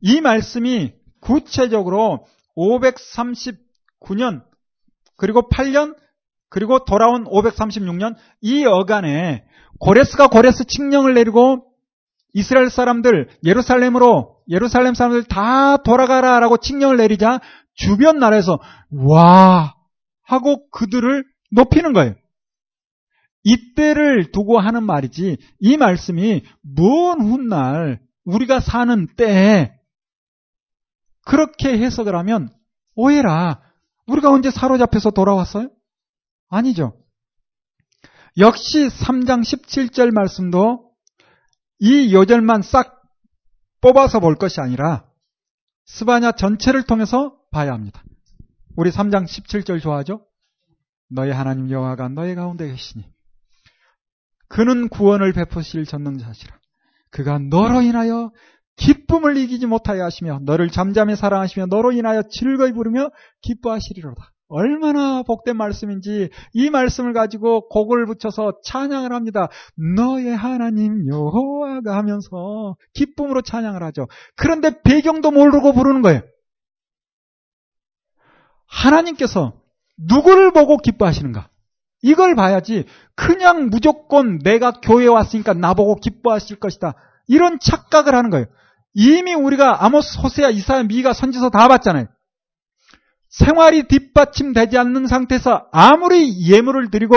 [0.00, 2.26] 이 말씀이 구체적으로
[2.56, 4.44] 539년
[5.16, 5.96] 그리고 8년
[6.48, 9.44] 그리고 돌아온 536년 이 어간에
[9.80, 11.67] 고레스가 고레스 칙령을 내리고
[12.38, 17.40] 이스라엘 사람들 예루살렘으로 예루살렘 사람들 다 돌아가라라고 칙령을 내리자
[17.74, 18.60] 주변 나라에서
[18.92, 19.74] 와
[20.22, 22.14] 하고 그들을 높이는 거예요.
[23.42, 29.72] 이때를 두고 하는 말이지 이 말씀이 먼 훗날 우리가 사는 때에
[31.24, 32.50] 그렇게 해석을 하면
[32.94, 33.60] 오해라.
[34.06, 35.70] 우리가 언제 사로잡혀서 돌아왔어요?
[36.48, 36.92] 아니죠.
[38.36, 40.87] 역시 3장 17절 말씀도
[41.80, 43.02] 이 요절만 싹
[43.80, 45.06] 뽑아서 볼 것이 아니라
[45.86, 48.02] 스바냐 전체를 통해서 봐야 합니다.
[48.76, 50.26] 우리 3장 17절 좋아하죠?
[51.10, 53.04] 너의 하나님 여호와가 너의 가운데 계시니
[54.48, 56.58] 그는 구원을 베푸실 전능자시라.
[57.10, 58.32] 그가 너로 인하여
[58.76, 63.10] 기쁨을 이기지 못하여 하시며 너를 잠잠히 사랑하시며 너로 인하여 즐거이 부르며
[63.42, 64.32] 기뻐하시리로다.
[64.48, 69.48] 얼마나 복된 말씀인지 이 말씀을 가지고 곡을 붙여서 찬양을 합니다.
[69.96, 74.08] 너의 하나님 여호와가 하면서 기쁨으로 찬양을 하죠.
[74.36, 76.22] 그런데 배경도 모르고 부르는 거예요.
[78.66, 79.54] 하나님께서
[79.96, 81.48] 누구를 보고 기뻐하시는가?
[82.02, 82.84] 이걸 봐야지
[83.14, 86.94] 그냥 무조건 내가 교회에 왔으니까 나보고 기뻐하실 것이다.
[87.26, 88.46] 이런 착각을 하는 거예요.
[88.94, 92.06] 이미 우리가 아모스, 호세아, 이사야, 미가 선지서 다 봤잖아요.
[93.38, 97.16] 생활이 뒷받침되지 않는 상태에서 아무리 예물을 드리고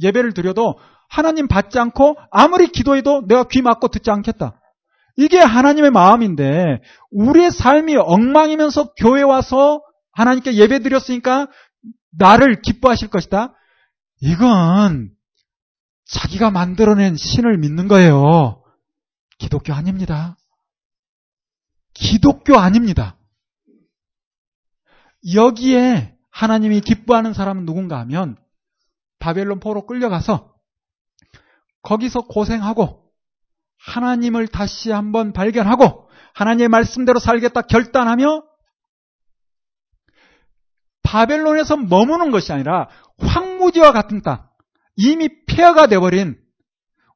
[0.00, 0.78] 예배를 드려도
[1.08, 4.60] 하나님 받지 않고 아무리 기도해도 내가 귀 막고 듣지 않겠다.
[5.16, 6.80] 이게 하나님의 마음인데
[7.10, 9.82] 우리의 삶이 엉망이면서 교회 와서
[10.12, 11.48] 하나님께 예배 드렸으니까
[12.12, 13.54] 나를 기뻐하실 것이다.
[14.20, 15.10] 이건
[16.06, 18.62] 자기가 만들어낸 신을 믿는 거예요.
[19.38, 20.36] 기독교 아닙니다.
[21.94, 23.15] 기독교 아닙니다.
[25.34, 28.36] 여기에 하나님이 기뻐하는 사람은 누군가 하면
[29.18, 30.54] 바벨론 포로 끌려가서
[31.82, 33.10] 거기서 고생하고
[33.78, 38.42] 하나님을 다시 한번 발견하고 하나님의 말씀대로 살겠다 결단하며
[41.02, 42.88] 바벨론에서 머무는 것이 아니라
[43.18, 44.48] 황무지와 같은 땅,
[44.96, 46.36] 이미 폐허가 되어버린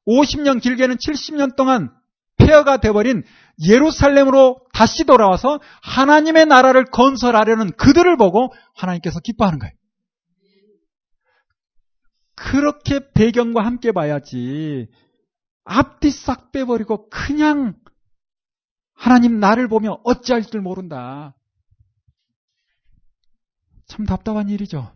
[0.06, 1.92] 50년 길게는 70년 동안
[2.40, 3.22] 폐허가 되어버린
[3.62, 9.72] 예루살렘으로 다시 돌아와서 하나님의 나라를 건설하려는 그들을 보고 하나님께서 기뻐하는 거예요.
[12.34, 14.88] 그렇게 배경과 함께 봐야지
[15.64, 17.74] 앞뒤 싹 빼버리고 그냥
[18.94, 21.36] 하나님 나를 보며 어찌할 줄 모른다.
[23.86, 24.94] 참 답답한 일이죠.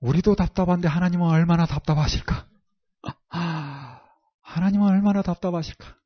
[0.00, 2.49] 우리도 답답한데 하나님은 얼마나 답답하실까?
[4.40, 5.96] 하나님은 얼마나 답답하실까?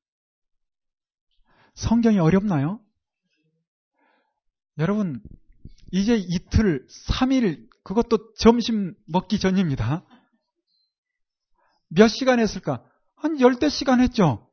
[1.74, 2.80] 성경이 어렵나요?
[4.78, 5.22] 여러분,
[5.92, 10.04] 이제 이틀, 3일, 그것도 점심 먹기 전입니다.
[11.88, 12.84] 몇 시간 했을까?
[13.16, 14.50] 한 열대 시간 했죠?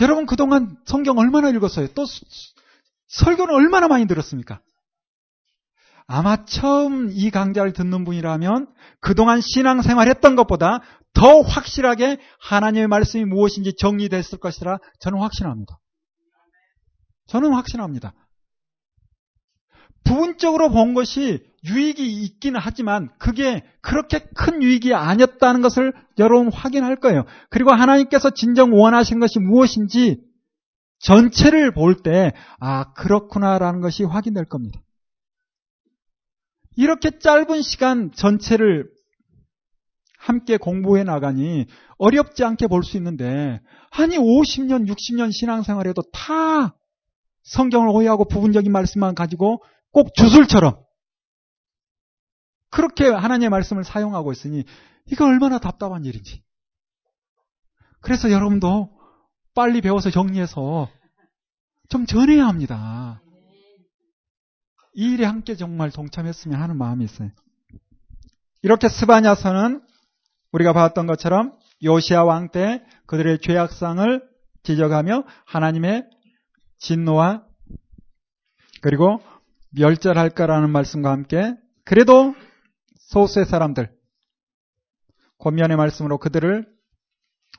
[0.00, 1.88] 여러분 그동안 성경 얼마나 읽었어요?
[1.94, 2.04] 또
[3.08, 4.60] 설교는 얼마나 많이 들었습니까?
[6.06, 8.68] 아마 처음 이 강좌를 듣는 분이라면
[9.00, 10.80] 그동안 신앙생활 했던 것보다
[11.14, 15.78] 더 확실하게 하나님의 말씀이 무엇인지 정리됐을 것이라 저는 확신합니다.
[17.26, 18.12] 저는 확신합니다.
[20.04, 27.24] 부분적으로 본 것이 유익이 있기는 하지만 그게 그렇게 큰 유익이 아니었다는 것을 여러분 확인할 거예요.
[27.48, 30.20] 그리고 하나님께서 진정 원하신 것이 무엇인지
[30.98, 34.80] 전체를 볼 때, 아, 그렇구나라는 것이 확인될 겁니다.
[36.76, 38.90] 이렇게 짧은 시간 전체를
[40.18, 41.66] 함께 공부해 나가니
[41.98, 43.60] 어렵지 않게 볼 수 있는데,
[43.90, 46.76] 아니, 50년, 60년 신앙생활에도 다
[47.44, 50.82] 성경을 오해하고 부분적인 말씀만 가지고 꼭 주술처럼
[52.70, 54.64] 그렇게 하나님의 말씀을 사용하고 있으니
[55.06, 56.42] 이거 얼마나 답답한 일인지.
[58.00, 58.90] 그래서 여러분도
[59.54, 60.90] 빨리 배워서 정리해서
[61.88, 63.22] 좀 전해야 합니다.
[64.94, 67.30] 이 일에 함께 정말 동참했으면 하는 마음이 있어요.
[68.62, 69.82] 이렇게 스바냐서는
[70.52, 71.52] 우리가 봤던 것처럼
[71.82, 74.22] 요시아 왕 때 그들의 죄악상을
[74.62, 76.08] 지적하며 하나님의
[76.78, 77.44] 진노와
[78.80, 79.20] 그리고
[79.76, 81.54] 멸절할 거라는 말씀과 함께
[81.84, 82.34] 그래도
[82.98, 83.92] 소수의 사람들
[85.38, 86.66] 권면의 말씀으로 그들을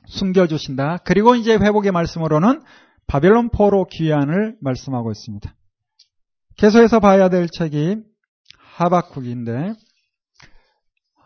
[0.06, 0.98] 숨겨주신다.
[0.98, 2.62] 그리고 이제 회복의 말씀으로는
[3.06, 5.54] 바벨론 포로 귀환을 말씀하고 있습니다.
[6.56, 7.96] 계속해서 봐야 될 책이
[8.76, 9.74] 하박국인데